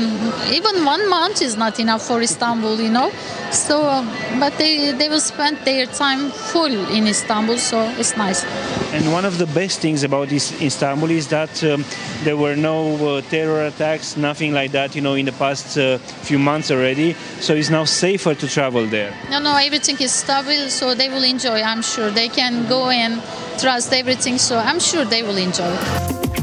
even 0.51 0.83
one 0.85 1.09
month 1.09 1.41
is 1.41 1.55
not 1.55 1.79
enough 1.79 2.01
for 2.05 2.21
Istanbul, 2.21 2.79
you 2.81 2.89
know. 2.89 3.11
So, 3.51 3.83
uh, 3.83 4.39
but 4.39 4.57
they 4.57 4.91
they 4.91 5.07
will 5.09 5.21
spend 5.21 5.57
their 5.65 5.85
time 5.85 6.29
full 6.31 6.73
in 6.89 7.07
Istanbul, 7.07 7.57
so 7.57 7.77
it's 7.97 8.17
nice. 8.17 8.43
And 8.91 9.11
one 9.13 9.23
of 9.23 9.37
the 9.37 9.45
best 9.45 9.81
things 9.81 10.03
about 10.03 10.29
this 10.29 10.51
Istanbul 10.61 11.11
is 11.11 11.27
that 11.27 11.63
um, 11.63 11.85
there 12.23 12.35
were 12.35 12.55
no 12.55 13.17
uh, 13.17 13.21
terror 13.21 13.65
attacks, 13.67 14.17
nothing 14.17 14.51
like 14.51 14.71
that, 14.71 14.95
you 14.95 15.01
know, 15.01 15.13
in 15.13 15.25
the 15.25 15.31
past 15.33 15.77
uh, 15.77 15.99
few 15.99 16.39
months 16.39 16.71
already. 16.71 17.13
So 17.39 17.53
it's 17.53 17.69
now 17.69 17.85
safer 17.85 18.33
to 18.33 18.47
travel 18.47 18.87
there. 18.87 19.13
No, 19.29 19.39
no, 19.39 19.55
everything 19.55 19.97
is 19.99 20.11
stable, 20.11 20.69
so 20.69 20.95
they 20.95 21.07
will 21.07 21.23
enjoy. 21.23 21.61
I'm 21.61 21.83
sure 21.83 22.09
they 22.09 22.29
can 22.29 22.67
go 22.67 22.89
and 22.89 23.21
trust 23.59 23.93
everything, 23.93 24.39
so 24.39 24.57
I'm 24.57 24.79
sure 24.79 25.05
they 25.05 25.21
will 25.21 25.37
enjoy. 25.37 26.38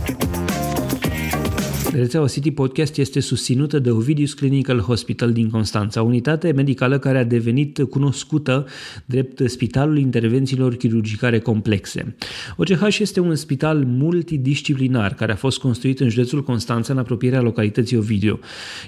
Rețeaua 1.96 2.26
City 2.26 2.50
Podcast 2.50 2.96
este 2.96 3.20
susținută 3.20 3.78
de 3.78 3.90
Ovidius 3.90 4.34
Clinical 4.34 4.80
Hospital 4.80 5.32
din 5.32 5.50
Constanța, 5.50 6.02
unitate 6.02 6.52
medicală 6.52 6.98
care 6.98 7.18
a 7.18 7.24
devenit 7.24 7.82
cunoscută 7.82 8.66
drept 9.04 9.42
Spitalul 9.46 9.98
Intervențiilor 9.98 10.74
Chirurgicare 10.74 11.38
Complexe. 11.38 12.16
OCH 12.56 12.98
este 12.98 13.20
un 13.20 13.34
spital 13.34 13.84
multidisciplinar 13.84 15.14
care 15.14 15.32
a 15.32 15.36
fost 15.36 15.58
construit 15.58 16.00
în 16.00 16.08
județul 16.08 16.42
Constanța 16.42 16.92
în 16.92 16.98
apropierea 16.98 17.40
localității 17.40 17.96
Ovidiu. 17.96 18.38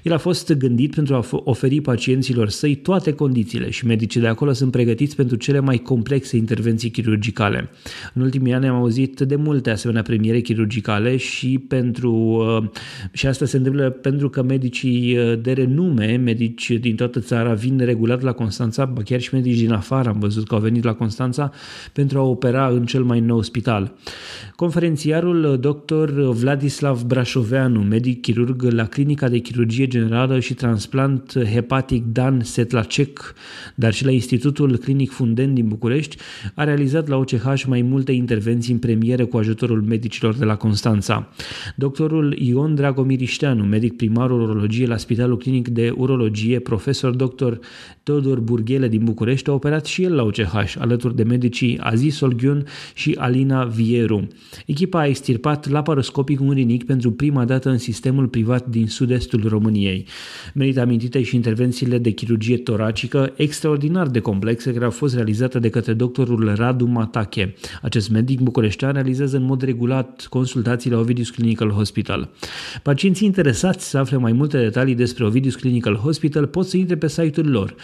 El 0.02 0.12
a 0.12 0.18
fost 0.18 0.52
gândit 0.52 0.94
pentru 0.94 1.14
a 1.14 1.24
oferi 1.30 1.80
pacienților 1.80 2.48
săi 2.48 2.74
toate 2.74 3.12
condițiile 3.12 3.70
și 3.70 3.86
medicii 3.86 4.20
de 4.20 4.26
acolo 4.26 4.52
sunt 4.52 4.70
pregătiți 4.70 5.16
pentru 5.16 5.36
cele 5.36 5.60
mai 5.60 5.78
complexe 5.78 6.36
intervenții 6.36 6.90
chirurgicale. 6.90 7.70
În 8.14 8.22
ultimii 8.22 8.52
ani 8.52 8.66
am 8.66 8.74
auzit 8.74 9.20
de 9.20 9.36
multe 9.36 9.70
asemenea 9.70 10.02
premiere 10.02 10.40
chirurgicale 10.40 11.16
și 11.16 11.64
pentru 11.68 12.12
uh, 12.12 12.70
și 13.12 13.26
asta 13.26 13.44
se 13.44 13.56
întâmplă 13.56 13.90
pentru 13.90 14.28
că 14.28 14.42
medicii 14.42 15.18
uh, 15.18 15.40
de 15.40 15.52
renume, 15.52 16.16
medici 16.16 16.70
din 16.70 16.96
toată 16.96 17.20
țara, 17.20 17.52
vin 17.52 17.78
regulat 17.78 18.22
la 18.22 18.32
Constanța, 18.32 18.92
chiar 19.04 19.20
și 19.20 19.34
medici 19.34 19.58
din 19.58 19.72
afară 19.72 20.08
am 20.08 20.18
văzut 20.18 20.48
că 20.48 20.54
au 20.54 20.60
venit 20.60 20.84
la 20.84 20.94
Constanța 20.94 21.50
pentru 21.92 22.18
a 22.18 22.22
opera 22.22 22.68
în 22.68 22.84
cel 22.84 23.02
mai 23.02 23.20
nou 23.20 23.42
spital. 23.42 23.94
Conferențiarul 24.56 25.44
uh, 25.44 25.60
dr. 25.60 26.20
Vladislav 26.20 27.02
Brașoveanu, 27.02 27.80
medic 27.80 28.20
chirurg 28.20 28.62
la 28.62 28.86
Clinica 28.86 29.28
de 29.28 29.38
Chirurgie 29.38 29.86
Generală 29.86 30.40
și 30.40 30.54
Transplant 30.54 31.32
Hepatic 31.52 32.04
Dan 32.04 32.40
Setlacek, 32.42 33.34
dar 33.74 33.92
și 33.92 34.04
la 34.04 34.10
Institutul 34.10 34.76
Clinic 34.76 35.10
Funden 35.10 35.54
din 35.54 35.68
București, 35.68 36.16
a 36.54 36.64
realizat 36.64 37.08
la 37.08 37.16
OCH 37.16 37.64
mai 37.66 37.82
multe 37.82 38.12
intervenții 38.12 38.72
în 38.72 38.78
premieră 38.78 39.26
cu 39.26 39.36
ajutorul 39.36 39.82
medicilor 39.82 40.34
de 40.34 40.44
la 40.44 40.56
Constanța. 40.56 41.28
Doctorul 41.76 42.36
Ion 42.38 42.74
Dragomir 42.78 43.20
Ișteanu, 43.20 43.64
medic 43.64 43.96
primar 43.96 44.30
urologie 44.30 44.86
la 44.86 44.96
Spitalul 44.96 45.38
Clinic 45.38 45.68
de 45.68 45.90
Urologie, 45.96 46.58
profesor 46.58 47.14
dr. 47.14 47.52
Teodor 48.08 48.40
Burghele 48.40 48.88
din 48.88 49.04
București, 49.04 49.50
a 49.50 49.52
operat 49.52 49.86
și 49.86 50.02
el 50.02 50.14
la 50.14 50.22
OCH, 50.22 50.74
alături 50.78 51.16
de 51.16 51.22
medicii 51.22 51.78
Aziz 51.80 52.14
Solghiun 52.14 52.64
și 52.94 53.14
Alina 53.18 53.64
Vieru. 53.64 54.28
Echipa 54.66 55.00
a 55.00 55.06
extirpat 55.06 55.68
laparoscopic 55.68 56.40
un 56.40 56.50
rinic 56.50 56.84
pentru 56.84 57.12
prima 57.12 57.44
dată 57.44 57.68
în 57.68 57.78
sistemul 57.78 58.28
privat 58.28 58.66
din 58.66 58.86
sud-estul 58.86 59.44
României. 59.48 60.06
Merită 60.54 60.80
amintite 60.80 61.22
și 61.22 61.34
intervențiile 61.34 61.98
de 61.98 62.10
chirurgie 62.10 62.56
toracică 62.56 63.32
extraordinar 63.36 64.06
de 64.06 64.18
complexe 64.20 64.72
care 64.72 64.84
au 64.84 64.90
fost 64.90 65.14
realizate 65.14 65.58
de 65.58 65.70
către 65.70 65.92
doctorul 65.92 66.54
Radu 66.54 66.86
Matache. 66.86 67.54
Acest 67.82 68.10
medic 68.10 68.40
bucureștean 68.40 68.92
realizează 68.92 69.36
în 69.36 69.42
mod 69.42 69.62
regulat 69.62 70.26
consultații 70.30 70.90
la 70.90 70.98
Ovidius 70.98 71.30
Clinical 71.30 71.70
Hospital. 71.70 72.30
Pacienții 72.82 73.26
interesați 73.26 73.90
să 73.90 73.98
afle 73.98 74.16
mai 74.16 74.32
multe 74.32 74.58
detalii 74.58 74.94
despre 74.94 75.24
Ovidius 75.24 75.54
Clinical 75.54 75.94
Hospital 75.94 76.46
pot 76.46 76.66
să 76.66 76.76
intre 76.76 76.96
pe 76.96 77.08
site-ul 77.08 77.50
lor 77.50 77.74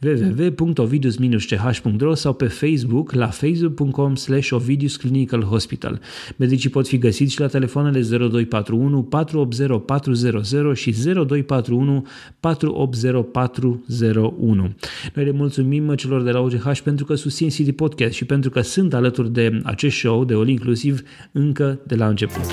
www.ovidius-ch.ro 0.00 2.14
sau 2.14 2.32
pe 2.32 2.46
Facebook 2.46 3.12
la 3.12 3.26
facebook.com 3.26 4.14
slash 4.14 4.50
Ovidius 4.50 4.96
Clinical 4.96 5.42
Hospital. 5.42 6.00
Medicii 6.36 6.70
pot 6.70 6.88
fi 6.88 6.98
găsiți 6.98 7.32
și 7.32 7.40
la 7.40 7.46
telefoanele 7.46 8.00
0241 8.00 9.02
480 9.02 9.82
400 9.86 10.72
și 10.74 10.90
0241 10.90 12.06
480 12.40 13.24
401. 13.32 14.74
Noi 15.14 15.24
le 15.24 15.30
mulțumim 15.30 15.94
celor 15.94 16.22
de 16.22 16.30
la 16.30 16.40
OGH 16.40 16.78
pentru 16.84 17.04
că 17.04 17.14
susțin 17.14 17.48
City 17.48 17.72
Podcast 17.72 18.12
și 18.12 18.24
pentru 18.24 18.50
că 18.50 18.60
sunt 18.60 18.94
alături 18.94 19.32
de 19.32 19.60
acest 19.62 19.96
show 19.96 20.24
de 20.24 20.34
All 20.34 20.48
Inclusiv 20.48 21.02
încă 21.32 21.80
de 21.86 21.94
la 21.94 22.08
început. 22.08 22.44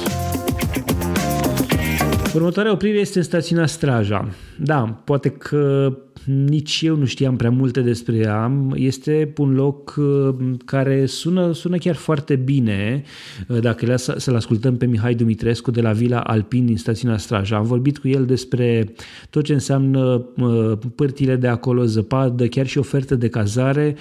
Următoarea 2.34 2.72
oprire 2.72 2.98
este 2.98 3.18
în 3.18 3.24
stațiunea 3.24 3.66
Straja. 3.66 4.30
Da, 4.58 5.02
poate 5.04 5.30
că 5.30 5.94
nici 6.30 6.82
eu 6.82 6.96
nu 6.96 7.06
știam 7.06 7.36
prea 7.36 7.50
multe 7.50 7.82
despre 7.82 8.16
ea. 8.16 8.52
Este 8.74 9.34
un 9.38 9.54
loc 9.54 9.96
uh, 9.98 10.36
care 10.66 11.06
sună, 11.06 11.54
sună 11.54 11.78
chiar 11.78 11.96
foarte 11.96 12.36
bine 12.36 13.04
uh, 13.48 13.60
dacă 13.60 13.86
le 13.86 13.98
să-l 13.98 14.36
ascultăm 14.36 14.78
pe 14.78 14.86
Mihai 14.86 15.14
Dumitrescu 15.14 15.72
de 15.72 15.82
la 15.82 15.92
Vila 15.92 16.20
Alpin 16.20 16.66
din 16.66 16.78
stațiunea 16.78 17.18
Straja. 17.18 17.56
Am 17.56 17.66
vorbit 17.66 17.98
cu 17.98 18.08
el 18.08 18.26
despre 18.26 18.94
tot 19.30 19.44
ce 19.44 19.54
înseamnă 19.54 20.26
uh, 20.38 20.72
părtile 20.96 21.36
de 21.36 21.48
acolo, 21.48 21.86
zăpadă, 21.86 22.48
chiar 22.48 22.68
și 22.68 22.78
ofertă 22.78 23.16
de 23.16 23.30
cazare, 23.30 23.96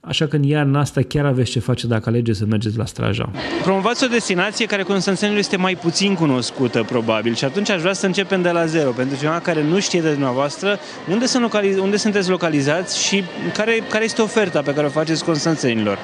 așa 0.00 0.26
că 0.26 0.36
în 0.36 0.42
iarna 0.42 0.80
asta 0.80 1.02
chiar 1.02 1.24
aveți 1.24 1.50
ce 1.50 1.58
face 1.58 1.86
dacă 1.86 2.08
alegeți 2.08 2.38
să 2.38 2.46
mergeți 2.46 2.76
la 2.76 2.84
Straja. 2.84 3.30
Promovați 3.62 4.04
o 4.04 4.06
destinație 4.06 4.66
care 4.66 4.82
Constanțenilor 4.82 5.38
este 5.38 5.56
mai 5.56 5.76
puțin 5.76 6.14
cunoscută, 6.14 6.82
probabil, 6.88 7.34
și 7.34 7.44
atunci 7.44 7.70
aș 7.70 7.80
vrea 7.80 7.92
să 7.92 8.06
începem 8.06 8.42
de 8.42 8.50
la 8.50 8.66
zero. 8.66 8.90
Pentru 8.90 9.16
cineva 9.16 9.38
care 9.38 9.64
nu 9.64 9.80
știe 9.80 10.00
de 10.00 10.10
dumneavoastră, 10.10 10.78
unde 11.10 11.26
sunt 11.26 11.42
localități 11.42 11.64
localiz- 11.66 11.78
unde 11.78 11.96
sunteți 11.96 12.30
localizați 12.30 13.04
și 13.04 13.24
care, 13.52 13.82
care 13.88 14.04
este 14.04 14.22
oferta 14.22 14.62
pe 14.62 14.74
care 14.74 14.86
o 14.86 14.90
faceți 14.90 15.24
constanțenilor? 15.24 15.98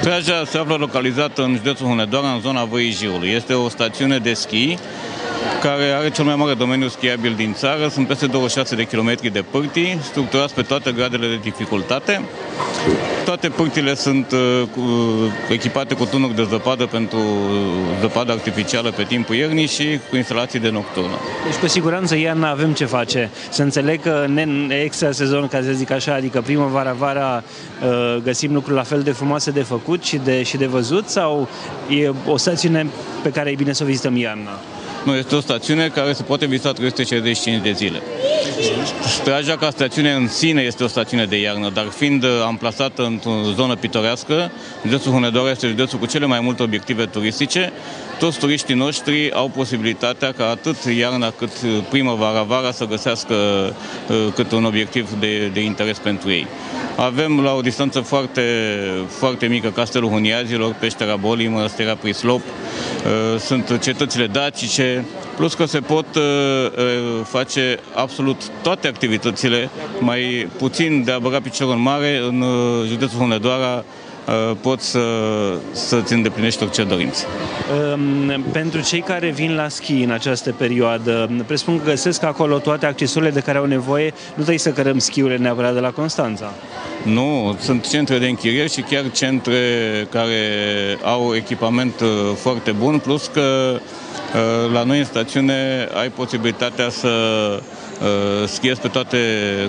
Straja 0.00 0.44
se 0.44 0.58
află 0.58 0.74
localizată 0.74 1.42
în 1.42 1.54
județul 1.54 1.86
Hunedoara, 1.86 2.32
în 2.32 2.40
zona 2.40 2.64
Văii 2.64 2.90
Jiului. 2.90 3.28
Este 3.30 3.52
o 3.54 3.68
stațiune 3.68 4.18
de 4.18 4.32
schi 4.32 4.76
care 5.62 5.90
are 5.90 6.10
cel 6.10 6.24
mai 6.24 6.36
mare 6.36 6.54
domeniu 6.54 6.88
schiabil 6.88 7.34
din 7.36 7.54
țară. 7.54 7.88
Sunt 7.88 8.06
peste 8.06 8.26
26 8.26 8.74
de 8.74 8.84
kilometri 8.84 9.30
de 9.30 9.44
pârtii, 9.50 9.98
structurați 10.02 10.54
pe 10.54 10.62
toate 10.62 10.92
gradele 10.92 11.26
de 11.26 11.38
dificultate. 11.42 12.22
Toate 13.24 13.48
pârtile 13.48 13.94
sunt 13.94 14.32
uh, 14.32 14.62
cu, 14.74 14.82
echipate 15.50 15.94
cu 15.94 16.04
tunuri 16.04 16.34
de 16.34 16.46
zăpadă 16.50 16.86
pentru 16.86 17.18
zăpadă 18.00 18.32
artificială 18.32 18.90
pe 18.90 19.02
timpul 19.02 19.34
iernii 19.34 19.66
și 19.66 19.98
cu 20.10 20.16
instalații 20.16 20.58
de 20.58 20.70
nocturnă. 20.70 21.16
Deci 21.44 21.60
cu 21.60 21.68
siguranță 21.68 22.16
iarna 22.16 22.50
avem 22.50 22.72
ce 22.72 22.84
face. 22.84 23.30
Să 23.50 23.62
înțeleg 23.62 24.02
că 24.02 24.24
ne 24.28 24.74
extra 24.84 25.12
sezon, 25.12 25.48
ca 25.48 25.60
să 25.62 25.72
zic 25.72 25.90
așa, 25.90 26.14
adică 26.14 26.40
primăvara, 26.40 26.92
vara 26.92 27.42
uh, 27.82 28.22
găsim 28.22 28.52
lucruri 28.52 28.76
la 28.76 28.82
fel 28.82 29.02
de 29.02 29.10
frumoase 29.12 29.50
de 29.50 29.62
făcut 29.62 30.02
și 30.02 30.16
de, 30.16 30.42
și 30.42 30.56
de 30.56 30.66
văzut 30.66 31.08
sau 31.08 31.48
e 31.88 32.10
o 32.26 32.36
stațiune 32.36 32.86
pe 33.22 33.30
care 33.30 33.50
e 33.50 33.54
bine 33.54 33.72
să 33.72 33.82
o 33.82 33.86
vizităm 33.86 34.16
iarna? 34.16 34.58
Nu, 35.04 35.14
este 35.14 35.34
o 35.34 35.40
stațiune 35.40 35.88
care 35.88 36.12
se 36.12 36.22
poate 36.22 36.46
vizita 36.46 36.72
365 36.72 37.62
de 37.62 37.72
zile. 37.72 38.02
Straja 39.06 39.56
ca 39.56 39.70
stațiune 39.70 40.12
în 40.12 40.28
sine 40.28 40.62
este 40.62 40.84
o 40.84 40.86
stațiune 40.86 41.24
de 41.24 41.40
iarnă, 41.40 41.70
dar 41.74 41.84
fiind 41.84 42.24
amplasată 42.46 43.02
într-o 43.02 43.40
zonă 43.54 43.76
pitorească, 43.76 44.50
județul 44.84 45.12
Hunedoara 45.12 45.50
este 45.50 45.66
județul 45.66 45.98
cu 45.98 46.06
cele 46.06 46.26
mai 46.26 46.40
multe 46.40 46.62
obiective 46.62 47.06
turistice, 47.06 47.72
toți 48.22 48.38
turiștii 48.38 48.74
noștri 48.74 49.32
au 49.32 49.48
posibilitatea 49.48 50.32
ca 50.32 50.48
atât 50.48 50.76
iarna 50.98 51.30
cât 51.30 51.50
primăvara, 51.90 52.42
vara 52.42 52.70
să 52.72 52.84
găsească 52.84 53.34
uh, 54.08 54.26
cât 54.34 54.52
un 54.52 54.64
obiectiv 54.64 55.10
de, 55.20 55.46
de 55.46 55.60
interes 55.60 55.98
pentru 55.98 56.30
ei. 56.30 56.46
Avem 56.96 57.40
la 57.40 57.54
o 57.54 57.60
distanță 57.60 58.00
foarte, 58.00 58.42
foarte 59.08 59.46
mică 59.46 59.70
Castelul 59.70 60.08
Huniazilor, 60.08 60.74
Peștera 60.80 61.16
Bolii, 61.16 61.48
Mănăstirea 61.48 61.96
Prislop, 61.96 62.40
uh, 62.40 63.40
sunt 63.40 63.78
cetățile 63.80 64.26
dacice, 64.26 65.04
plus 65.36 65.54
că 65.54 65.64
se 65.64 65.80
pot 65.80 66.06
uh, 66.14 66.22
face 67.24 67.78
absolut 67.94 68.42
toate 68.62 68.88
activitățile, 68.88 69.70
mai 70.00 70.48
puțin 70.58 71.04
de 71.04 71.10
a 71.10 71.18
băga 71.18 71.40
piciorul 71.40 71.74
în 71.74 71.80
mare 71.80 72.18
în 72.28 72.44
județul 72.86 73.18
Hunedoara, 73.18 73.76
Uh, 73.76 74.01
poți 74.60 74.90
să, 74.90 75.00
să-ți 75.72 76.12
îndeplinești 76.12 76.62
orice 76.62 76.84
dorință. 76.84 77.24
Um, 77.94 78.42
pentru 78.52 78.80
cei 78.80 79.00
care 79.00 79.30
vin 79.30 79.54
la 79.54 79.68
schi 79.68 80.02
în 80.02 80.10
această 80.10 80.52
perioadă, 80.52 81.30
presupun 81.46 81.78
că 81.78 81.84
găsesc 81.84 82.22
acolo 82.22 82.58
toate 82.58 82.86
accesurile 82.86 83.30
de 83.30 83.40
care 83.40 83.58
au 83.58 83.64
nevoie, 83.64 84.12
nu 84.28 84.34
trebuie 84.34 84.58
să 84.58 84.70
cărăm 84.70 84.98
schiurile 84.98 85.38
neapărat 85.38 85.74
de 85.74 85.80
la 85.80 85.90
Constanța. 85.90 86.52
Nu, 87.02 87.56
sunt 87.60 87.88
centre 87.88 88.18
de 88.18 88.28
închiriere 88.28 88.68
și 88.68 88.80
chiar 88.80 89.10
centre 89.10 89.58
care 90.10 90.38
au 91.02 91.34
echipament 91.34 92.00
uh, 92.00 92.08
foarte 92.36 92.70
bun, 92.70 92.98
plus 92.98 93.26
că 93.26 93.72
uh, 93.74 93.80
la 94.72 94.82
noi 94.82 94.98
în 94.98 95.04
stațiune 95.04 95.88
ai 95.94 96.08
posibilitatea 96.08 96.88
să 96.88 97.10
schiezi 98.46 98.80
pe 98.80 98.88
toate 98.88 99.18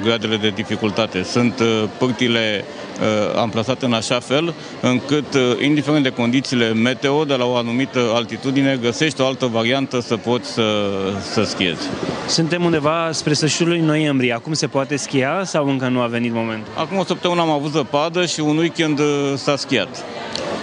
gradele 0.03 0.37
de 0.37 0.49
dificultate. 0.49 1.23
Sunt 1.23 1.61
părtile 1.97 2.63
Uh, 3.01 3.39
amplasat 3.39 3.81
în 3.81 3.93
așa 3.93 4.19
fel 4.19 4.53
încât, 4.81 5.33
uh, 5.33 5.41
indiferent 5.61 6.03
de 6.03 6.09
condițiile 6.09 6.73
meteo, 6.73 7.23
de 7.23 7.35
la 7.35 7.45
o 7.45 7.55
anumită 7.55 8.11
altitudine, 8.13 8.79
găsești 8.81 9.21
o 9.21 9.25
altă 9.25 9.45
variantă 9.45 9.99
să 9.99 10.17
poți 10.17 10.49
să, 10.51 10.89
să 11.31 11.43
schiezi. 11.43 11.87
Suntem 12.27 12.63
undeva 12.63 13.09
spre 13.11 13.33
sfârșitul 13.33 13.67
lui 13.67 13.79
noiembrie. 13.79 14.33
Acum 14.33 14.53
se 14.53 14.67
poate 14.67 14.95
schia 14.95 15.41
sau 15.43 15.69
încă 15.69 15.87
nu 15.87 16.01
a 16.01 16.05
venit 16.05 16.33
momentul? 16.33 16.73
Acum 16.75 16.97
o 16.97 17.03
săptămână 17.03 17.41
am 17.41 17.49
avut 17.49 17.71
zăpadă 17.71 18.25
și 18.25 18.39
un 18.39 18.57
weekend 18.57 18.99
uh, 18.99 19.05
s-a 19.35 19.55
schiat. 19.55 20.03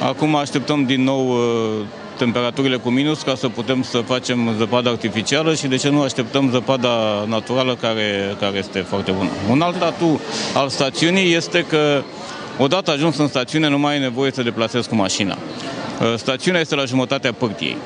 Acum 0.03 0.35
așteptăm 0.35 0.85
din 0.85 1.03
nou 1.03 1.39
temperaturile 2.21 2.77
cu 2.77 2.91
minus 2.91 3.23
ca 3.23 3.35
să 3.35 3.49
putem 3.49 3.83
să 3.83 3.99
facem 3.99 4.55
zăpadă 4.59 4.89
artificială 4.89 5.55
și 5.55 5.67
de 5.67 5.77
ce 5.77 5.89
nu 5.89 6.03
așteptăm 6.03 6.51
zăpada 6.51 7.25
naturală 7.29 7.75
care, 7.81 8.37
care 8.41 8.59
este 8.59 8.79
foarte 8.79 9.11
bună. 9.11 9.31
Un 9.51 9.61
alt 9.61 9.83
atu 9.83 10.21
al 10.55 10.69
stațiunii 10.69 11.35
este 11.35 11.65
că 11.69 12.03
Odată 12.63 12.91
ajuns 12.91 13.17
în 13.17 13.29
stațiune, 13.29 13.69
nu 13.69 13.79
mai 13.79 13.93
ai 13.93 13.99
nevoie 13.99 14.31
să 14.31 14.43
deplasezi 14.43 14.89
cu 14.89 14.95
mașina. 14.95 15.39
Uh, 16.01 16.15
stațiunea 16.17 16.61
este 16.61 16.75
la 16.75 16.85
jumătatea 16.85 17.33
părtiei. 17.33 17.77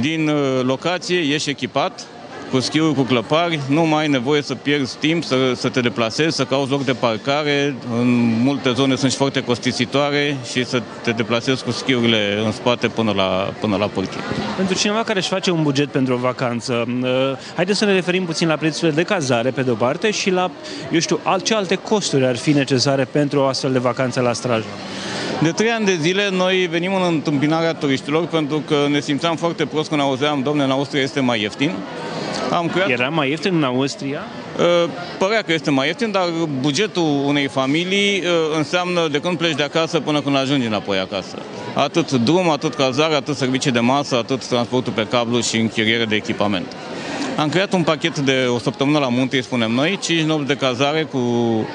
Din 0.00 0.28
uh, 0.28 0.60
locație 0.62 1.18
ești 1.18 1.50
echipat, 1.50 2.06
cu 2.50 2.60
schiuri, 2.60 2.94
cu 2.94 3.02
clăpari, 3.02 3.60
nu 3.68 3.82
mai 3.82 4.02
ai 4.02 4.08
nevoie 4.08 4.42
să 4.42 4.54
pierzi 4.54 4.96
timp, 4.96 5.24
să, 5.24 5.52
să 5.54 5.68
te 5.68 5.80
deplasezi, 5.80 6.36
să 6.36 6.44
cauți 6.44 6.70
loc 6.70 6.84
de 6.84 6.92
parcare. 6.92 7.74
În 7.98 8.40
multe 8.42 8.72
zone 8.72 8.96
sunt 8.96 9.10
și 9.10 9.16
foarte 9.16 9.40
costisitoare 9.42 10.36
și 10.50 10.64
să 10.64 10.82
te 11.02 11.10
deplasezi 11.10 11.64
cu 11.64 11.70
schiurile 11.70 12.42
în 12.44 12.52
spate 12.52 12.88
până 12.88 13.12
la, 13.16 13.52
până 13.60 13.76
la 13.76 13.86
pârtie. 13.86 14.20
Pentru 14.56 14.74
cineva 14.74 15.02
care 15.02 15.18
își 15.18 15.28
face 15.28 15.50
un 15.50 15.62
buget 15.62 15.88
pentru 15.88 16.14
o 16.14 16.16
vacanță, 16.16 16.84
uh, 17.02 17.08
haideți 17.54 17.78
să 17.78 17.84
ne 17.84 17.92
referim 17.92 18.24
puțin 18.24 18.48
la 18.48 18.56
prețurile 18.56 18.96
de 18.96 19.02
cazare, 19.02 19.50
pe 19.50 19.62
de-o 19.62 19.74
parte, 19.74 20.10
și 20.10 20.30
la, 20.30 20.50
eu 20.92 20.98
știu, 20.98 21.20
ce 21.42 21.54
alte 21.54 21.74
costuri 21.74 22.26
ar 22.26 22.36
fi 22.36 22.52
necesare 22.52 23.04
pentru 23.04 23.40
o 23.40 23.44
astfel 23.44 23.72
de 23.72 23.78
vacanță 23.78 24.20
la 24.20 24.32
Straja. 24.32 24.66
De 25.42 25.50
trei 25.50 25.70
ani 25.70 25.84
de 25.84 25.96
zile 26.00 26.28
noi 26.30 26.66
venim 26.70 26.94
în 26.94 27.02
întâmpinarea 27.06 27.74
turiștilor 27.74 28.26
pentru 28.26 28.62
că 28.68 28.76
ne 28.90 29.00
simțeam 29.00 29.36
foarte 29.36 29.64
prost 29.64 29.88
când 29.88 30.00
auzeam, 30.00 30.42
domne, 30.42 30.64
în 30.64 30.70
Austria 30.70 31.02
este 31.02 31.20
mai 31.20 31.40
ieftin. 31.40 31.72
Am 32.50 32.68
creat... 32.68 32.88
Era 32.88 33.08
mai 33.08 33.28
ieftin 33.30 33.54
în 33.54 33.62
Austria? 33.62 34.20
Uh, 34.58 34.90
părea 35.18 35.42
că 35.42 35.52
este 35.52 35.70
mai 35.70 35.86
ieftin, 35.86 36.10
dar 36.10 36.24
bugetul 36.60 37.22
unei 37.24 37.48
familii 37.48 38.18
uh, 38.18 38.56
înseamnă 38.56 39.08
de 39.10 39.20
când 39.20 39.38
pleci 39.38 39.54
de 39.54 39.62
acasă 39.62 40.00
până 40.00 40.20
când 40.20 40.36
ajungi 40.36 40.66
înapoi 40.66 40.98
acasă. 40.98 41.36
Atât 41.74 42.10
drum, 42.10 42.50
atât 42.50 42.74
cazare, 42.74 43.14
atât 43.14 43.36
servicii 43.36 43.70
de 43.70 43.80
masă, 43.80 44.16
atât 44.16 44.46
transportul 44.46 44.92
pe 44.92 45.06
cablu 45.10 45.40
și 45.40 45.56
închiriere 45.56 46.04
de 46.04 46.14
echipament. 46.14 46.76
Am 47.36 47.48
creat 47.48 47.72
un 47.72 47.82
pachet 47.82 48.18
de 48.18 48.46
o 48.48 48.58
săptămână 48.58 48.98
la 48.98 49.08
munte, 49.08 49.40
spunem 49.40 49.70
noi, 49.70 49.98
5 50.02 50.22
nopți 50.22 50.46
de 50.46 50.54
cazare 50.54 51.02
cu 51.02 51.18
uh, 51.18 51.66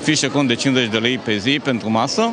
fișe 0.00 0.28
cont 0.28 0.48
de 0.48 0.54
50 0.54 0.90
de 0.90 0.98
lei 0.98 1.18
pe 1.18 1.36
zi 1.36 1.60
pentru 1.64 1.90
masă, 1.90 2.32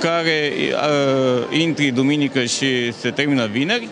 care 0.00 0.52
uh, 0.56 1.58
intri 1.58 1.90
duminică 1.90 2.44
și 2.44 2.92
se 2.92 3.10
termină 3.10 3.46
vineri, 3.46 3.88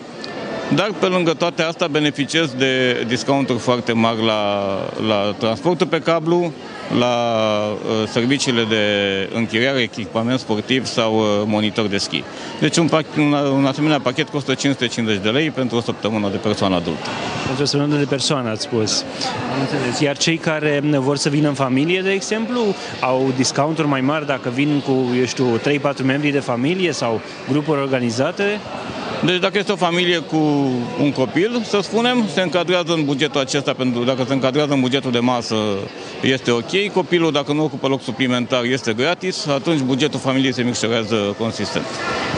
dar 0.75 0.91
pe 0.99 1.05
lângă 1.05 1.33
toate 1.33 1.61
astea 1.61 1.87
beneficiez 1.87 2.53
de 2.57 3.03
discounturi 3.07 3.59
foarte 3.59 3.93
mari 3.93 4.25
la, 4.25 4.43
la 5.07 5.35
transportul 5.37 5.87
pe 5.87 5.99
cablu, 5.99 6.53
la 6.99 7.15
uh, 7.71 8.07
serviciile 8.07 8.63
de 8.63 8.85
închiriare, 9.33 9.79
echipament 9.79 10.39
sportiv 10.39 10.85
sau 10.85 11.17
uh, 11.17 11.25
monitor 11.45 11.87
de 11.87 11.97
schi. 11.97 12.23
Deci 12.59 12.77
un, 12.77 12.89
un, 13.17 13.33
un 13.33 13.65
asemenea 13.65 13.99
pachet 13.99 14.29
costă 14.29 14.53
550 14.53 15.23
de 15.23 15.29
lei 15.29 15.49
pentru 15.49 15.77
o 15.77 15.81
săptămână 15.81 16.29
de 16.29 16.37
persoană 16.37 16.75
adultă. 16.75 17.07
Pentru 17.45 17.63
o 17.63 17.65
săptămână 17.65 17.97
de 17.97 18.05
persoană, 18.05 18.49
ați 18.49 18.61
spus. 18.61 19.05
Înțeles. 19.59 19.99
Iar 19.99 20.17
cei 20.17 20.37
care 20.37 20.81
vor 20.83 21.17
să 21.17 21.29
vină 21.29 21.47
în 21.47 21.53
familie, 21.53 22.01
de 22.01 22.11
exemplu, 22.11 22.61
au 22.99 23.31
discounturi 23.35 23.87
mai 23.87 24.01
mari 24.01 24.25
dacă 24.25 24.49
vin 24.49 24.81
cu, 24.85 25.15
eu 25.19 25.25
știu, 25.25 25.57
3-4 25.57 25.61
membri 26.03 26.31
de 26.31 26.39
familie 26.39 26.91
sau 26.91 27.21
grupuri 27.49 27.79
organizate? 27.79 28.59
Deci 29.25 29.39
dacă 29.39 29.57
este 29.57 29.71
o 29.71 29.75
familie 29.75 30.17
cu 30.17 30.35
un 31.01 31.11
copil, 31.11 31.61
să 31.65 31.79
spunem, 31.81 32.25
se 32.33 32.41
încadrează 32.41 32.93
în 32.93 33.05
bugetul 33.05 33.41
acesta, 33.41 33.73
pentru 33.73 34.03
dacă 34.03 34.23
se 34.27 34.33
încadrează 34.33 34.73
în 34.73 34.79
bugetul 34.79 35.11
de 35.11 35.19
masă, 35.19 35.55
este 36.21 36.51
ok. 36.51 36.91
Copilul, 36.93 37.31
dacă 37.31 37.53
nu 37.53 37.63
ocupă 37.63 37.87
loc 37.87 38.01
suplimentar, 38.01 38.63
este 38.63 38.93
gratis, 38.93 39.47
atunci 39.47 39.79
bugetul 39.79 40.19
familiei 40.19 40.53
se 40.53 40.61
micșorează 40.61 41.35
consistent. 41.37 41.85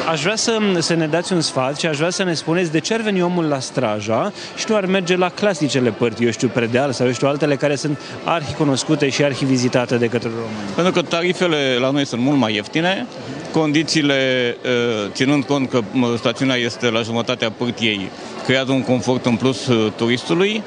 Aș 0.10 0.22
vrea 0.22 0.36
să, 0.36 0.60
să 0.80 0.94
ne 0.94 1.08
dați 1.08 1.34
un 1.34 1.42
sfat 1.42 1.80
și 1.80 1.86
aș 1.86 1.98
vrea 1.98 2.10
să 2.10 2.24
ne 2.24 2.34
spuneți 2.34 2.72
de 2.72 2.80
ce 2.80 2.94
ar 2.94 3.02
veni 3.02 3.22
omul 3.22 3.46
la 3.46 3.60
Straja 3.60 4.32
și 4.56 4.66
nu 4.68 4.76
ar 4.76 4.86
merge 4.86 5.16
la 5.16 5.30
clasicele 5.30 5.90
părți, 5.90 6.24
eu 6.24 6.32
știu, 6.32 6.48
Predeal 6.48 6.92
sau 6.92 7.06
eu 7.06 7.14
știu, 7.14 7.28
altele 7.28 7.56
care 7.56 7.76
sunt 7.76 8.00
arhi-cunoscute 8.24 9.10
și 9.10 9.24
arhi-vizitate 9.24 9.98
de 9.98 10.08
către 10.08 10.30
români. 10.30 10.72
Pentru 10.76 10.94
că 10.94 11.02
tarifele 11.02 11.78
la 11.80 11.90
noi 11.90 12.06
sunt 12.06 12.22
mult 12.22 12.38
mai 12.38 12.54
ieftine, 12.54 13.08
condițiile, 13.54 14.56
ă, 14.66 15.10
ținând 15.12 15.44
cont 15.44 15.70
că 15.70 15.82
stațiunea 16.18 16.56
este 16.56 16.90
la 16.90 17.02
jumătatea 17.02 17.52
pârtiei, 17.52 18.10
creează 18.46 18.72
un 18.72 18.82
confort 18.82 19.26
în 19.26 19.36
plus 19.36 19.68
ă, 19.68 19.92
turistului 19.96 20.64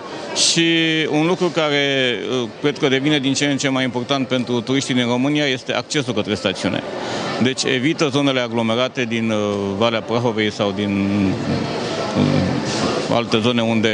și 0.50 0.66
un 1.10 1.26
lucru 1.26 1.46
care 1.46 2.14
ă, 2.42 2.48
cred 2.60 2.78
că 2.78 2.88
devine 2.88 3.18
din 3.18 3.34
ce 3.34 3.46
în 3.46 3.56
ce 3.56 3.68
mai 3.68 3.84
important 3.84 4.28
pentru 4.28 4.60
turiștii 4.60 4.94
din 4.94 5.06
România 5.06 5.44
este 5.46 5.72
accesul 5.72 6.14
către 6.14 6.34
stațiune. 6.34 6.82
Deci 7.42 7.62
evită 7.64 8.08
zonele 8.08 8.40
aglomerate 8.40 9.04
din 9.04 9.32
Valea 9.78 10.00
Prahovei 10.00 10.52
sau 10.52 10.72
din 10.72 11.08
alte 13.12 13.38
zone 13.38 13.62
unde, 13.62 13.90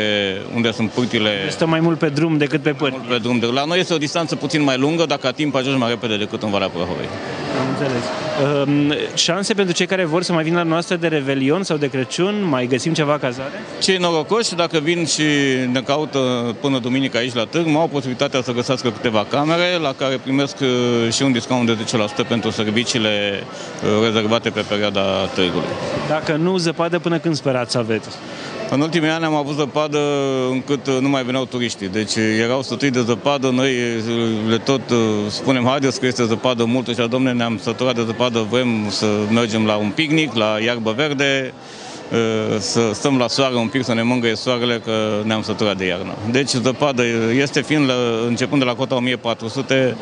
unde 0.55 0.73
sunt 0.73 0.91
pârtile... 0.91 1.31
Este 1.47 1.65
mai 1.65 1.81
mult 1.81 1.99
pe 1.99 2.09
drum 2.09 2.37
decât 2.37 2.63
pe 2.63 2.71
pârti. 2.71 2.97
Pe 3.09 3.19
drum. 3.19 3.39
De, 3.39 3.47
la 3.47 3.65
noi 3.65 3.79
este 3.79 3.95
o 3.95 3.99
distanță 3.99 4.37
puțin 4.37 4.63
mai 4.63 4.79
lungă, 4.79 5.05
dacă 5.07 5.27
a 5.27 5.31
timp 5.31 5.55
ajungi 5.55 5.79
mai 5.79 5.89
repede 5.89 6.17
decât 6.17 6.43
în 6.43 6.51
Valea 6.51 6.69
Prahovei. 6.69 7.09
Am 7.61 7.69
înțeles. 7.69 8.03
Uh, 8.43 8.97
șanse 9.15 9.55
pentru 9.55 9.75
cei 9.75 9.87
care 9.87 10.05
vor 10.05 10.23
să 10.23 10.33
mai 10.33 10.45
vină 10.45 10.57
la 10.57 10.63
noastră 10.63 10.97
de 10.97 11.07
Revelion 11.07 11.63
sau 11.63 11.77
de 11.77 11.87
Crăciun? 11.89 12.45
Mai 12.49 12.67
găsim 12.67 12.93
ceva 12.93 13.19
cazare? 13.19 13.63
Cei 13.81 13.97
norocoși, 13.97 14.55
dacă 14.55 14.79
vin 14.79 15.05
și 15.07 15.23
ne 15.73 15.81
caută 15.81 16.19
până 16.61 16.79
duminică 16.79 17.17
aici 17.17 17.35
la 17.35 17.45
târg, 17.45 17.67
au 17.75 17.89
posibilitatea 17.89 18.43
să 18.43 18.53
găsească 18.53 18.91
câteva 18.91 19.27
camere 19.31 19.79
la 19.81 19.93
care 19.93 20.21
primesc 20.23 20.57
uh, 20.61 21.13
și 21.13 21.23
un 21.23 21.33
discount 21.33 21.67
de 21.67 21.77
10% 22.25 22.29
pentru 22.29 22.51
serviciile 22.51 23.43
uh, 23.43 24.05
rezervate 24.05 24.51
pe 24.51 24.61
perioada 24.69 25.01
târgului. 25.35 25.69
Dacă 26.09 26.37
nu 26.37 26.57
zăpadă, 26.57 26.99
până 26.99 27.19
când 27.19 27.35
sperați 27.35 27.73
să 27.73 27.79
aveți? 27.79 28.09
În 28.73 28.81
ultimii 28.81 29.09
ani 29.09 29.25
am 29.25 29.35
avut 29.35 29.55
zăpadă 29.55 29.99
încât 30.51 30.89
nu 30.89 31.09
mai 31.09 31.23
veneau 31.23 31.45
turiștii. 31.45 31.89
Deci 31.89 32.15
erau 32.41 32.63
sătui 32.63 32.91
de 32.91 33.03
zăpadă, 33.03 33.51
noi 33.51 33.73
le 34.49 34.59
tot 34.59 34.91
uh, 34.91 34.99
spunem, 35.29 35.65
haideți 35.65 36.01
că 36.01 36.07
este 36.07 36.25
zăpadă 36.25 36.65
multă 36.65 36.93
și 36.93 37.09
domne, 37.09 37.33
ne-am 37.33 37.59
săturat 37.63 37.95
de 37.95 38.05
zăpadă, 38.05 38.47
vrem 38.51 38.91
să 38.91 39.07
mergem 39.31 39.67
la 39.67 39.77
un 39.77 39.91
picnic, 39.91 40.35
la 40.35 40.59
iarbă 40.65 40.93
verde, 40.93 41.53
Uh, 41.55 41.82
să 42.59 42.91
stăm 42.93 43.17
la 43.17 43.29
soare 43.29 43.55
un 43.55 43.69
pic, 43.69 43.85
să 43.85 43.95
ne 43.95 44.03
mângâie 44.03 44.35
soarele, 44.35 44.81
că 44.85 44.93
ne-am 45.25 45.43
săturat 45.43 45.77
de 45.77 45.87
iarnă. 45.87 46.15
Deci 46.31 46.49
zăpadă 46.49 47.03
este 47.37 47.63
fiind, 47.63 47.87
la, 47.87 47.95
începând 48.29 48.61
de 48.61 48.67
la 48.67 48.75
cota 48.75 48.97
1400, 48.97 49.97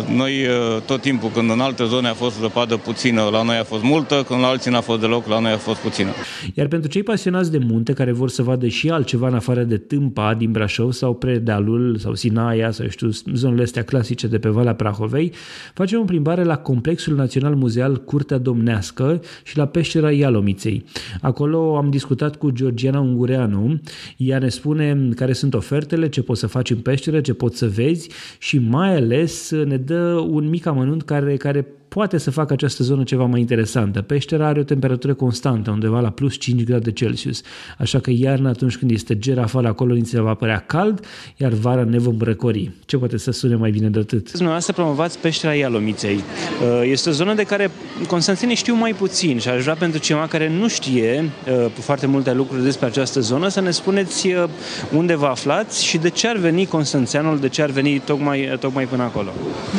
uh, 0.00 0.06
noi 0.16 0.32
uh, 0.32 0.82
tot 0.86 1.00
timpul 1.00 1.30
când 1.30 1.50
în 1.50 1.60
alte 1.60 1.84
zone 1.84 2.08
a 2.08 2.14
fost 2.14 2.38
zăpadă 2.40 2.76
puțină, 2.76 3.28
la 3.32 3.42
noi 3.42 3.56
a 3.56 3.64
fost 3.64 3.82
multă, 3.82 4.24
când 4.28 4.40
la 4.40 4.46
alții 4.46 4.70
n-a 4.70 4.80
fost 4.80 5.00
deloc, 5.00 5.26
la 5.26 5.38
noi 5.38 5.52
a 5.52 5.56
fost 5.56 5.80
puțină. 5.80 6.10
Iar 6.54 6.66
pentru 6.66 6.90
cei 6.90 7.02
pasionați 7.02 7.50
de 7.50 7.58
munte 7.58 7.92
care 7.92 8.12
vor 8.12 8.30
să 8.30 8.42
vadă 8.42 8.66
și 8.66 8.90
altceva 8.90 9.28
în 9.28 9.34
afară 9.34 9.62
de 9.62 9.76
Tâmpa 9.76 10.34
din 10.34 10.50
Brașov 10.50 10.92
sau 10.92 11.14
Predealul 11.14 11.96
sau 11.96 12.14
Sinaia 12.14 12.70
sau 12.70 12.88
știu 12.88 13.08
zonele 13.34 13.62
astea 13.62 13.84
clasice 13.84 14.26
de 14.26 14.38
pe 14.38 14.48
Valea 14.48 14.74
Prahovei, 14.74 15.32
facem 15.74 16.00
o 16.00 16.04
plimbare 16.04 16.44
la 16.44 16.56
Complexul 16.56 17.14
Național 17.14 17.54
Muzeal 17.54 17.96
Curtea 17.96 18.38
Domnească 18.38 19.20
și 19.42 19.56
la 19.56 19.66
peștera 19.66 20.10
Ialomiței. 20.12 20.84
Acolo 21.20 21.76
am 21.76 21.90
discutat 21.90 22.36
cu 22.36 22.50
Georgiana 22.50 23.00
Ungureanu, 23.00 23.80
ea 24.16 24.38
ne 24.38 24.48
spune 24.48 25.08
care 25.14 25.32
sunt 25.32 25.54
ofertele, 25.54 26.08
ce 26.08 26.22
poți 26.22 26.40
să 26.40 26.46
faci 26.46 26.70
în 26.70 26.78
peșteră, 26.78 27.20
ce 27.20 27.34
poți 27.34 27.58
să 27.58 27.68
vezi 27.68 28.10
și 28.38 28.58
mai 28.58 28.96
ales 28.96 29.50
ne 29.50 29.76
dă 29.76 30.26
un 30.28 30.48
mic 30.48 30.66
amănunt 30.66 31.02
care, 31.02 31.36
care 31.36 31.66
poate 31.88 32.18
să 32.18 32.30
facă 32.30 32.52
această 32.52 32.82
zonă 32.82 33.02
ceva 33.02 33.24
mai 33.24 33.40
interesantă. 33.40 34.02
Peștera 34.02 34.46
are 34.46 34.60
o 34.60 34.62
temperatură 34.62 35.14
constantă, 35.14 35.70
undeva 35.70 36.00
la 36.00 36.10
plus 36.10 36.36
5 36.36 36.64
grade 36.64 36.92
Celsius, 36.92 37.42
așa 37.78 37.98
că 37.98 38.10
iarna 38.14 38.48
atunci 38.48 38.76
când 38.76 38.90
este 38.90 39.18
ger 39.18 39.38
afară 39.38 39.66
acolo 39.68 39.94
ni 39.94 40.04
se 40.04 40.20
va 40.20 40.34
părea 40.34 40.64
cald, 40.66 41.06
iar 41.36 41.52
vara 41.52 41.84
ne 41.84 41.98
vom 41.98 42.16
răcori. 42.20 42.70
Ce 42.84 42.96
poate 42.96 43.18
să 43.18 43.30
sune 43.30 43.54
mai 43.54 43.70
bine 43.70 43.88
de 43.88 43.98
atât? 43.98 44.30
Dumneavoastră 44.30 44.72
promovați 44.72 45.18
peștera 45.18 45.54
Ialomiței. 45.54 46.14
Uh, 46.14 46.88
este 46.90 47.08
o 47.08 47.12
zonă 47.12 47.34
de 47.34 47.42
care 47.42 47.70
constanțenii 48.06 48.56
știu 48.56 48.74
mai 48.74 48.92
puțin 48.92 49.38
și 49.38 49.48
aș 49.48 49.62
vrea 49.62 49.74
pentru 49.74 50.00
cineva 50.00 50.26
care 50.26 50.48
nu 50.48 50.68
știe 50.68 51.30
uh, 51.64 51.70
foarte 51.80 52.06
multe 52.06 52.32
lucruri 52.32 52.62
despre 52.62 52.86
această 52.86 53.20
zonă 53.20 53.48
să 53.48 53.60
ne 53.60 53.70
spuneți 53.70 54.26
uh, 54.26 54.44
unde 54.96 55.14
vă 55.14 55.26
aflați 55.26 55.84
și 55.84 55.98
de 55.98 56.10
ce 56.10 56.28
ar 56.28 56.36
veni 56.36 56.66
Constanțeanul, 56.66 57.38
de 57.38 57.48
ce 57.48 57.62
ar 57.62 57.70
veni 57.70 57.98
tocmai, 57.98 58.56
tocmai 58.60 58.84
până 58.84 59.02
acolo. 59.02 59.32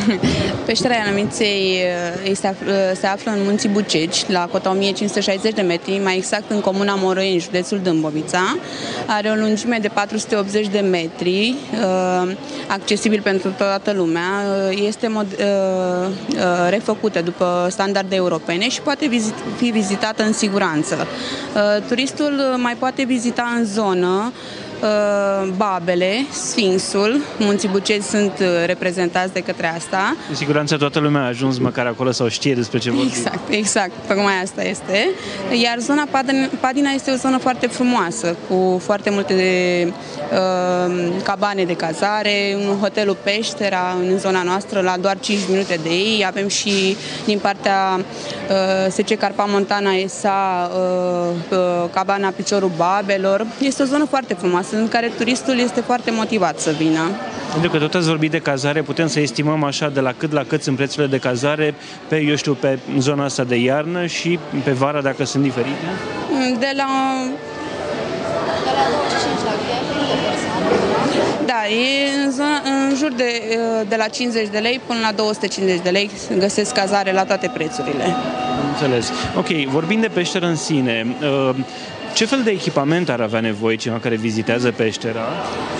Peștera 0.65 0.93
Ialomiței 0.93 1.77
este, 2.23 2.55
se 2.99 3.07
află 3.07 3.31
în 3.31 3.43
Munții 3.43 3.69
Buceci, 3.69 4.27
la 4.27 4.47
cota 4.51 4.69
1560 4.69 5.53
de 5.53 5.61
metri, 5.61 5.99
mai 6.03 6.17
exact 6.17 6.51
în 6.51 6.59
comuna 6.59 6.95
Moroi, 6.95 7.33
în 7.33 7.39
județul 7.39 7.79
Dâmbovița. 7.83 8.57
Are 9.07 9.29
o 9.29 9.33
lungime 9.33 9.77
de 9.81 9.87
480 9.87 10.67
de 10.67 10.79
metri, 10.79 11.55
uh, 11.73 12.31
accesibil 12.67 13.21
pentru 13.21 13.49
toată 13.57 13.91
lumea. 13.91 14.29
Uh, 14.69 14.79
este 14.87 15.07
mod, 15.07 15.27
uh, 15.31 16.09
refăcută 16.69 17.21
după 17.21 17.67
standarde 17.69 18.15
europene 18.15 18.69
și 18.69 18.81
poate 18.81 19.07
vizit, 19.07 19.33
fi 19.57 19.69
vizitată 19.69 20.23
în 20.23 20.33
siguranță. 20.33 21.07
Turistul 21.87 22.55
mai 22.57 22.75
poate 22.75 23.03
vizita 23.03 23.53
în 23.57 23.65
zonă 23.65 24.31
Uh, 24.31 24.68
Babele, 25.57 26.25
Sfinxul, 26.31 27.21
Munții 27.37 27.69
Buceti 27.69 28.03
sunt 28.03 28.31
uh, 28.39 28.47
reprezentați 28.65 29.33
de 29.33 29.39
către 29.39 29.67
asta. 29.75 30.15
În 30.29 30.35
siguranță 30.35 30.77
toată 30.77 30.99
lumea 30.99 31.21
a 31.21 31.25
ajuns 31.27 31.57
măcar 31.57 31.85
acolo 31.85 32.11
sau 32.11 32.27
știe 32.27 32.53
despre 32.53 32.77
ce 32.77 32.91
vorbim. 32.91 33.09
Exact, 33.09 33.49
exact, 33.49 33.91
tocmai 34.07 34.41
asta 34.43 34.63
este. 34.63 35.09
Iar 35.61 35.79
zona 35.79 36.07
Padina 36.59 36.89
este 36.89 37.11
o 37.11 37.15
zonă 37.15 37.37
foarte 37.37 37.67
frumoasă, 37.67 38.35
cu 38.49 38.81
foarte 38.83 39.09
multe 39.09 39.33
de, 39.33 39.93
uh, 40.31 41.07
cabane 41.23 41.63
de 41.63 41.73
cazare, 41.73 42.57
un 42.69 42.77
hotelul 42.77 43.17
Peștera 43.23 43.95
în 44.09 44.17
zona 44.17 44.43
noastră, 44.43 44.81
la 44.81 44.95
doar 45.01 45.19
5 45.19 45.39
minute 45.49 45.79
de 45.83 45.89
ei. 45.89 46.23
Avem 46.27 46.47
și 46.47 46.97
din 47.25 47.39
partea 47.39 47.99
uh, 48.49 48.91
SC 48.91 49.17
Carpa 49.17 49.45
Montana 49.47 49.91
ESA, 49.91 50.71
uh, 50.73 51.57
uh, 51.57 51.89
cabana 51.93 52.29
Piciorul 52.29 52.71
Babelor. 52.77 53.45
Este 53.59 53.81
o 53.81 53.85
zonă 53.85 54.05
foarte 54.05 54.33
frumoasă 54.33 54.68
în 54.71 54.87
care 54.87 55.11
turistul 55.17 55.59
este 55.59 55.81
foarte 55.81 56.11
motivat 56.11 56.59
să 56.59 56.71
vină. 56.77 56.99
Pentru 57.51 57.69
că 57.69 57.77
tot 57.77 57.93
ați 57.93 58.07
vorbit 58.07 58.31
de 58.31 58.39
cazare, 58.39 58.81
putem 58.81 59.07
să 59.07 59.19
estimăm 59.19 59.63
așa 59.63 59.89
de 59.89 59.99
la 59.99 60.13
cât 60.17 60.31
la 60.31 60.43
cât 60.43 60.63
sunt 60.63 60.75
prețurile 60.75 61.07
de 61.07 61.17
cazare 61.17 61.73
pe, 62.07 62.21
eu 62.21 62.35
știu, 62.35 62.53
pe 62.53 62.79
zona 62.99 63.23
asta 63.23 63.43
de 63.43 63.55
iarnă 63.55 64.05
și 64.05 64.39
pe 64.63 64.71
vara 64.71 65.01
dacă 65.01 65.25
sunt 65.25 65.43
diferite? 65.43 65.85
De 66.59 66.73
la 66.75 66.87
de 68.63 68.71
la 68.77 68.85
25 68.91 69.37
la 69.45 69.59
da, 71.45 71.67
e 71.67 72.23
în, 72.25 72.31
zona, 72.31 72.61
în 72.63 72.95
jur 72.95 73.11
de, 73.11 73.31
de 73.87 73.95
la 73.95 74.07
50 74.07 74.47
de 74.47 74.57
lei 74.57 74.81
până 74.85 74.99
la 75.01 75.11
250 75.11 75.83
de 75.83 75.89
lei 75.89 76.09
găsesc 76.37 76.73
cazare 76.73 77.11
la 77.11 77.23
toate 77.23 77.51
prețurile. 77.53 78.15
Înțeles. 78.71 79.11
Ok, 79.35 79.47
vorbind 79.47 80.01
de 80.01 80.07
peșteră 80.07 80.45
în 80.45 80.55
sine, 80.55 81.15
uh, 81.21 81.55
ce 82.13 82.25
fel 82.25 82.41
de 82.43 82.51
echipament 82.51 83.09
ar 83.09 83.21
avea 83.21 83.39
nevoie 83.39 83.75
cineva 83.75 83.99
care 83.99 84.15
vizitează 84.15 84.71
peștera 84.71 85.27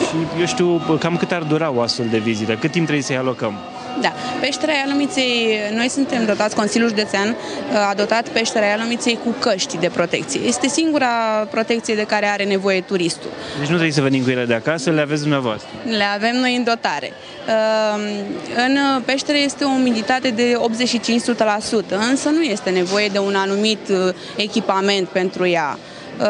și, 0.08 0.40
eu 0.40 0.46
știu, 0.46 0.98
cam 1.00 1.18
cât 1.18 1.32
ar 1.32 1.44
dura 1.44 1.72
o 1.72 1.82
astfel 1.82 2.06
de 2.12 2.18
vizită? 2.18 2.52
Cât 2.54 2.72
timp 2.72 2.84
trebuie 2.86 3.06
să-i 3.06 3.18
alocăm? 3.18 3.54
Da, 4.02 4.14
peștera 4.40 4.72
Ialomiței, 4.72 5.60
noi 5.76 5.90
suntem 5.90 6.26
dotați, 6.26 6.56
Consiliul 6.56 6.90
Județean 6.90 7.36
a 7.90 7.94
dotat 7.94 8.28
peștera 8.28 8.66
Ialomiței 8.66 9.20
cu 9.24 9.36
căști 9.40 9.78
de 9.78 9.90
protecție. 9.90 10.42
Este 10.46 10.68
singura 10.68 11.08
protecție 11.52 11.96
de 11.96 12.04
care 12.04 12.26
are 12.26 12.44
nevoie 12.44 12.82
turistul. 12.82 13.30
Deci 13.58 13.68
nu 13.68 13.74
trebuie 13.74 13.92
să 13.92 14.02
venim 14.02 14.24
cu 14.24 14.30
ele 14.30 14.46
de 14.46 14.54
acasă, 14.54 14.90
le 14.90 15.02
aveți 15.02 15.22
dumneavoastră? 15.22 15.70
Le 15.86 16.04
avem 16.16 16.36
noi 16.40 16.56
în 16.56 16.64
dotare. 16.64 17.12
În 18.68 19.02
peșteră 19.06 19.38
este 19.38 19.64
o 19.64 19.70
umiditate 19.70 20.30
de 20.30 20.54
85%, 20.54 21.98
însă 22.10 22.30
nu 22.30 22.42
este 22.42 22.70
nevoie 22.70 23.08
de 23.08 23.20
un 23.20 23.36
anumit 23.36 23.90
uh, 23.90 24.14
echipament 24.36 25.08
pentru 25.08 25.48
ea. 25.48 25.78
Uh, 26.20 26.26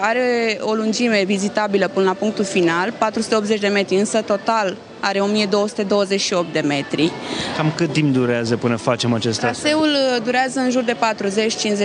are 0.00 0.58
o 0.60 0.74
lungime 0.74 1.22
vizitabilă 1.26 1.88
până 1.88 2.06
la 2.06 2.12
punctul 2.12 2.44
final, 2.44 2.92
480 2.98 3.60
de 3.60 3.66
metri, 3.66 3.96
însă 3.96 4.20
total 4.20 4.76
are 5.00 5.20
1228 5.20 6.52
de 6.52 6.60
metri. 6.60 7.12
Cam 7.56 7.72
cât 7.76 7.92
timp 7.92 8.12
durează 8.12 8.56
până 8.56 8.76
facem 8.76 9.12
acest 9.12 9.40
Traseul 9.40 9.88
uh, 9.88 10.22
durează 10.24 10.60
în 10.60 10.70
jur 10.70 10.82
de 10.82 10.96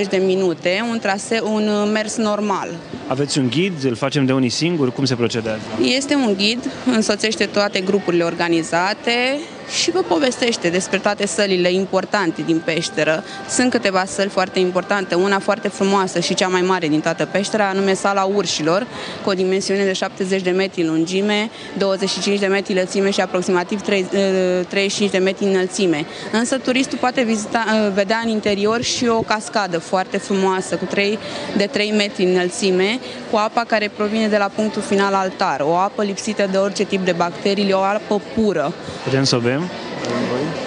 40-50 0.05 0.09
de 0.09 0.17
minute, 0.17 0.85
un 0.89 0.99
traseu, 0.99 1.53
un 1.53 1.67
uh, 1.67 1.89
mers 1.93 2.17
normal. 2.17 2.69
Aveți 3.07 3.37
un 3.39 3.47
ghid? 3.49 3.83
Îl 3.83 3.95
facem 3.95 4.25
de 4.25 4.33
unii 4.33 4.49
singuri? 4.49 4.93
Cum 4.93 5.05
se 5.05 5.15
procedează? 5.15 5.61
Este 5.95 6.15
un 6.15 6.33
ghid, 6.37 6.71
însoțește 6.85 7.45
toate 7.45 7.79
grupurile 7.79 8.23
organizate, 8.23 9.39
și 9.71 9.91
vă 9.91 9.99
povestește 9.99 10.69
despre 10.69 10.97
toate 10.97 11.27
sălile 11.27 11.71
importante 11.71 12.41
din 12.41 12.61
peșteră. 12.65 13.23
Sunt 13.49 13.71
câteva 13.71 14.05
săli 14.05 14.29
foarte 14.29 14.59
importante, 14.59 15.15
una 15.15 15.39
foarte 15.39 15.67
frumoasă 15.67 16.19
și 16.19 16.33
cea 16.33 16.47
mai 16.47 16.61
mare 16.61 16.87
din 16.87 16.99
toată 16.99 17.25
peștera, 17.25 17.67
anume 17.67 17.93
sala 17.93 18.23
urșilor, 18.23 18.87
cu 19.23 19.29
o 19.29 19.33
dimensiune 19.33 19.83
de 19.83 19.93
70 19.93 20.41
de 20.41 20.49
metri 20.49 20.85
lungime, 20.85 21.49
25 21.77 22.39
de 22.39 22.45
metri 22.45 22.73
lățime 22.73 23.09
și 23.09 23.21
aproximativ 23.21 23.81
35 23.81 24.99
eh, 24.99 25.11
de 25.11 25.17
metri 25.17 25.45
înălțime. 25.45 26.05
Însă 26.31 26.57
turistul 26.57 26.97
poate 26.97 27.21
vizita, 27.23 27.65
eh, 27.67 27.91
vedea 27.93 28.21
în 28.23 28.29
interior 28.29 28.81
și 28.81 29.07
o 29.07 29.19
cascadă 29.19 29.79
foarte 29.79 30.17
frumoasă, 30.17 30.75
cu 30.75 30.85
3, 30.85 31.19
de 31.57 31.65
3 31.65 31.91
metri 31.91 32.23
înălțime, 32.23 32.99
cu 33.31 33.37
apa 33.37 33.63
care 33.67 33.91
provine 33.95 34.27
de 34.27 34.37
la 34.37 34.51
punctul 34.55 34.81
final 34.81 35.13
altar, 35.13 35.59
o 35.59 35.75
apă 35.75 36.03
lipsită 36.03 36.47
de 36.51 36.57
orice 36.57 36.83
tip 36.83 37.05
de 37.05 37.11
bacterii, 37.11 37.73
o 37.73 37.79
apă 37.79 38.21
pură. 38.35 38.73
Putem 39.03 39.23
să 39.23 39.35
o 39.35 39.39
bem? 39.39 39.60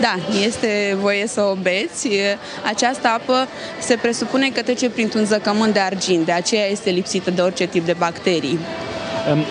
Da, 0.01 0.16
este 0.45 0.97
voie 1.01 1.26
să 1.26 1.40
o 1.40 1.55
beți. 1.55 2.09
Această 2.64 3.09
apă 3.09 3.49
se 3.80 3.97
presupune 3.97 4.51
că 4.51 4.62
trece 4.62 4.90
printr-un 4.90 5.24
zăcământ 5.24 5.72
de 5.72 5.80
argint, 5.80 6.24
de 6.24 6.32
aceea 6.32 6.66
este 6.66 6.90
lipsită 6.90 7.30
de 7.30 7.40
orice 7.40 7.66
tip 7.66 7.84
de 7.84 7.95
bacterii. 7.99 8.59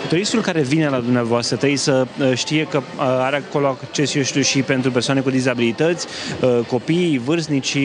Turistul 0.07 0.41
care 0.41 0.61
vine 0.61 0.89
la 0.89 0.99
dumneavoastră 0.99 1.55
trebuie 1.55 1.77
să 1.77 2.07
uh, 2.19 2.31
știe 2.33 2.67
că 2.69 2.77
uh, 2.77 3.01
are 3.01 3.43
acolo 3.47 3.67
acces, 3.67 4.13
eu 4.13 4.23
știu, 4.23 4.41
și 4.41 4.61
pentru 4.61 4.91
persoane 4.91 5.19
cu 5.19 5.29
dizabilități, 5.29 6.07
uh, 6.41 6.59
copii, 6.67 7.21
vârstnici, 7.23 7.77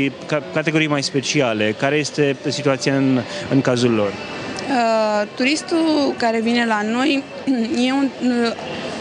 categorii 0.52 0.86
mai 0.86 1.02
speciale. 1.02 1.74
Care 1.78 1.96
este 1.96 2.36
situația 2.48 2.96
în, 2.96 3.20
în 3.50 3.60
cazul 3.60 3.90
lor? 3.90 4.12
Uh, 4.68 5.28
turistul 5.34 6.14
care 6.16 6.40
vine 6.40 6.66
la 6.66 6.82
noi 6.82 7.22
e 7.86 7.92
un, 7.92 8.08
uh, 8.22 8.52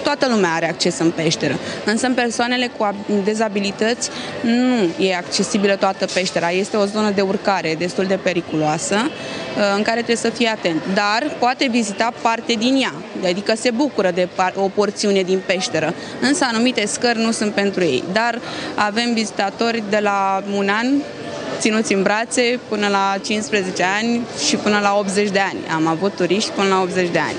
toată 0.07 0.27
lumea 0.33 0.53
are 0.53 0.69
acces 0.69 0.99
în 0.99 1.11
peșteră, 1.11 1.59
însă 1.85 2.05
în 2.05 2.13
persoanele 2.13 2.71
cu 2.77 2.95
dezabilități 3.23 4.09
nu 4.41 5.03
e 5.05 5.15
accesibilă 5.15 5.75
toată 5.75 6.05
peștera. 6.13 6.49
Este 6.49 6.77
o 6.77 6.85
zonă 6.85 7.09
de 7.09 7.21
urcare 7.21 7.75
destul 7.77 8.05
de 8.05 8.19
periculoasă 8.23 8.95
uh, 8.95 9.73
în 9.75 9.81
care 9.81 9.95
trebuie 9.95 10.15
să 10.15 10.29
fie 10.29 10.47
atent, 10.47 10.81
dar 10.93 11.35
poate 11.39 11.67
vizita 11.71 12.13
parte 12.21 12.53
din 12.53 12.75
ea, 12.81 12.93
adică 13.29 13.53
se 13.55 13.71
bucură 13.71 14.11
de 14.11 14.27
o 14.55 14.67
porțiune 14.67 15.21
din 15.21 15.41
peșteră, 15.45 15.93
însă 16.21 16.45
anumite 16.51 16.85
scări 16.85 17.19
nu 17.19 17.31
sunt 17.31 17.53
pentru 17.53 17.83
ei, 17.83 18.03
dar 18.11 18.39
avem 18.75 19.13
vizitatori 19.13 19.83
de 19.89 19.99
la 20.01 20.43
un 20.55 20.69
an 20.69 20.87
ținuți 21.59 21.93
în 21.93 22.03
brațe 22.03 22.59
până 22.69 22.87
la 22.87 23.15
15 23.25 23.83
ani 23.99 24.21
și 24.47 24.55
până 24.55 24.79
la 24.81 24.95
80 24.99 25.29
de 25.29 25.39
ani. 25.39 25.59
Am 25.75 25.87
avut 25.87 26.15
turiști 26.15 26.51
până 26.51 26.67
la 26.67 26.81
80 26.81 27.09
de 27.09 27.19
ani. 27.19 27.35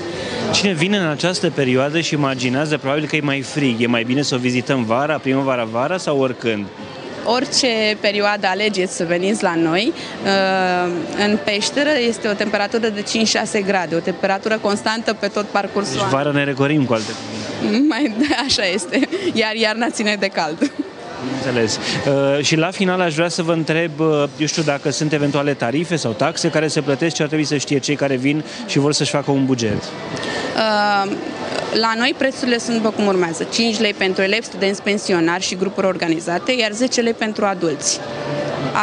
Cine 0.53 0.73
vine 0.73 0.97
în 0.97 1.07
această 1.07 1.49
perioadă 1.49 1.99
și 1.99 2.13
imaginează 2.13 2.77
probabil 2.77 3.07
că 3.07 3.15
e 3.15 3.21
mai 3.21 3.41
frig, 3.41 3.81
e 3.81 3.87
mai 3.87 4.03
bine 4.03 4.21
să 4.21 4.35
o 4.35 4.37
vizităm 4.37 4.83
vara, 4.83 5.17
primăvara, 5.17 5.63
vara 5.63 5.97
sau 5.97 6.19
oricând? 6.19 6.65
orice 7.25 7.97
perioadă 7.99 8.47
alegeți 8.47 8.95
să 8.95 9.05
veniți 9.07 9.43
la 9.43 9.55
noi, 9.55 9.93
uh, 10.23 10.91
în 11.25 11.37
peșteră 11.43 11.89
este 12.07 12.27
o 12.27 12.33
temperatură 12.33 12.87
de 12.87 13.03
5-6 13.59 13.65
grade, 13.65 13.95
o 13.95 13.99
temperatură 13.99 14.57
constantă 14.61 15.13
pe 15.13 15.27
tot 15.27 15.45
parcursul 15.45 15.93
deci 15.93 16.09
vara 16.09 16.31
ne 16.31 16.43
recorim 16.43 16.85
cu 16.85 16.93
alte 16.93 17.11
Mai, 17.87 18.15
Așa 18.47 18.65
este, 18.73 19.09
iar 19.33 19.55
iarna 19.55 19.89
ține 19.89 20.15
de 20.19 20.27
cald. 20.27 20.71
Înțeles. 21.35 21.77
Uh, 21.77 22.43
și 22.43 22.55
la 22.55 22.71
final 22.71 23.01
aș 23.01 23.13
vrea 23.13 23.29
să 23.29 23.43
vă 23.43 23.53
întreb, 23.53 23.99
uh, 23.99 24.23
eu 24.37 24.45
știu, 24.45 24.63
dacă 24.63 24.89
sunt 24.89 25.13
eventuale 25.13 25.53
tarife 25.53 25.95
sau 25.95 26.11
taxe 26.11 26.49
care 26.49 26.67
se 26.67 26.81
plătesc, 26.81 27.15
ce 27.15 27.21
ar 27.21 27.27
trebui 27.27 27.45
să 27.45 27.57
știe 27.57 27.79
cei 27.79 27.95
care 27.95 28.15
vin 28.15 28.43
și 28.67 28.79
vor 28.79 28.93
să-și 28.93 29.11
facă 29.11 29.31
un 29.31 29.45
buget. 29.45 29.83
Uh, 29.83 31.11
la 31.73 31.93
noi 31.97 32.15
prețurile 32.17 32.57
sunt 32.57 32.75
după 32.75 32.89
cum 32.89 33.05
urmează. 33.05 33.43
5 33.43 33.79
lei 33.79 33.93
pentru 33.93 34.21
elevi, 34.21 34.45
studenți 34.45 34.81
pensionari 34.81 35.43
și 35.43 35.55
grupuri 35.55 35.87
organizate, 35.87 36.51
iar 36.51 36.71
10 36.71 37.01
lei 37.01 37.13
pentru 37.13 37.45
adulți. 37.45 37.99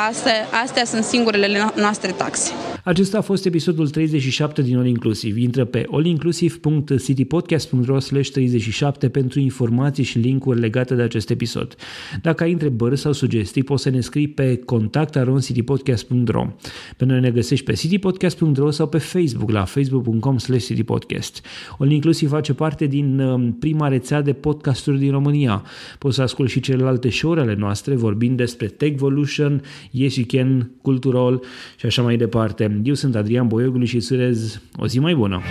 Astea, 0.09 0.49
astea 0.63 0.85
sunt 0.85 1.05
singurele 1.05 1.73
noastre 1.75 2.11
taxe. 2.11 2.53
Acesta 2.87 3.19
a 3.19 3.21
fost 3.21 3.47
episodul 3.47 3.89
37 3.89 4.63
din 4.63 4.77
All 4.77 4.87
Inclusive. 4.87 5.41
Intră 5.41 5.65
pe 5.65 5.87
allinclusive.citypodcast.ro 5.91 7.99
37 7.99 9.09
pentru 9.09 9.41
informații 9.41 10.05
și 10.05 10.19
linkuri 10.19 10.61
legate 10.61 10.95
de 10.95 11.03
acest 11.03 11.31
episod. 11.31 11.77
Dacă 12.23 12.43
ai 12.43 12.53
întrebări 12.53 12.99
sau 12.99 13.13
sugestii, 13.13 13.63
poți 13.63 13.83
să 13.83 13.91
ne 13.91 14.01
scrii 14.01 14.29
pe 14.29 14.61
contactaroncitypodcast.ro. 14.65 16.47
Pe 16.97 17.05
noi 17.05 17.21
ne 17.21 17.31
găsești 17.31 17.65
pe 17.65 17.73
citypodcast.ro 17.73 18.71
sau 18.71 18.89
pe 18.89 18.99
Facebook 18.99 19.51
la 19.51 19.65
facebook.com 19.65 20.37
citypodcast. 20.37 21.47
All 21.79 21.91
Inclusive 21.91 22.31
face 22.31 22.55
parte 22.55 22.87
din 22.87 23.19
um, 23.19 23.53
prima 23.53 23.89
rețea 23.89 24.23
de 24.23 24.33
podcasturi 24.33 24.99
din 24.99 25.11
România. 25.11 25.63
Poți 25.99 26.15
să 26.15 26.23
asculti 26.23 26.53
și 26.53 26.61
celelalte 26.61 27.11
show 27.11 27.33
ale 27.33 27.55
noastre 27.55 27.95
vorbind 27.95 28.37
despre 28.37 28.67
Techvolution, 28.67 29.63
Yes 29.91 30.17
You 30.17 30.27
Can, 30.29 30.71
Cultural 30.83 31.43
și 31.77 31.87
așa 31.87 32.03
mai 32.03 32.17
departe. 32.17 32.76
Eu 32.85 32.95
sunt 32.95 33.15
Adrian 33.15 33.47
Boioglu 33.47 33.85
și 33.85 33.97
îți 33.97 34.13
urez 34.13 34.61
o 34.77 34.87
zi 34.87 34.99
mai 34.99 35.15
bună! 35.15 35.43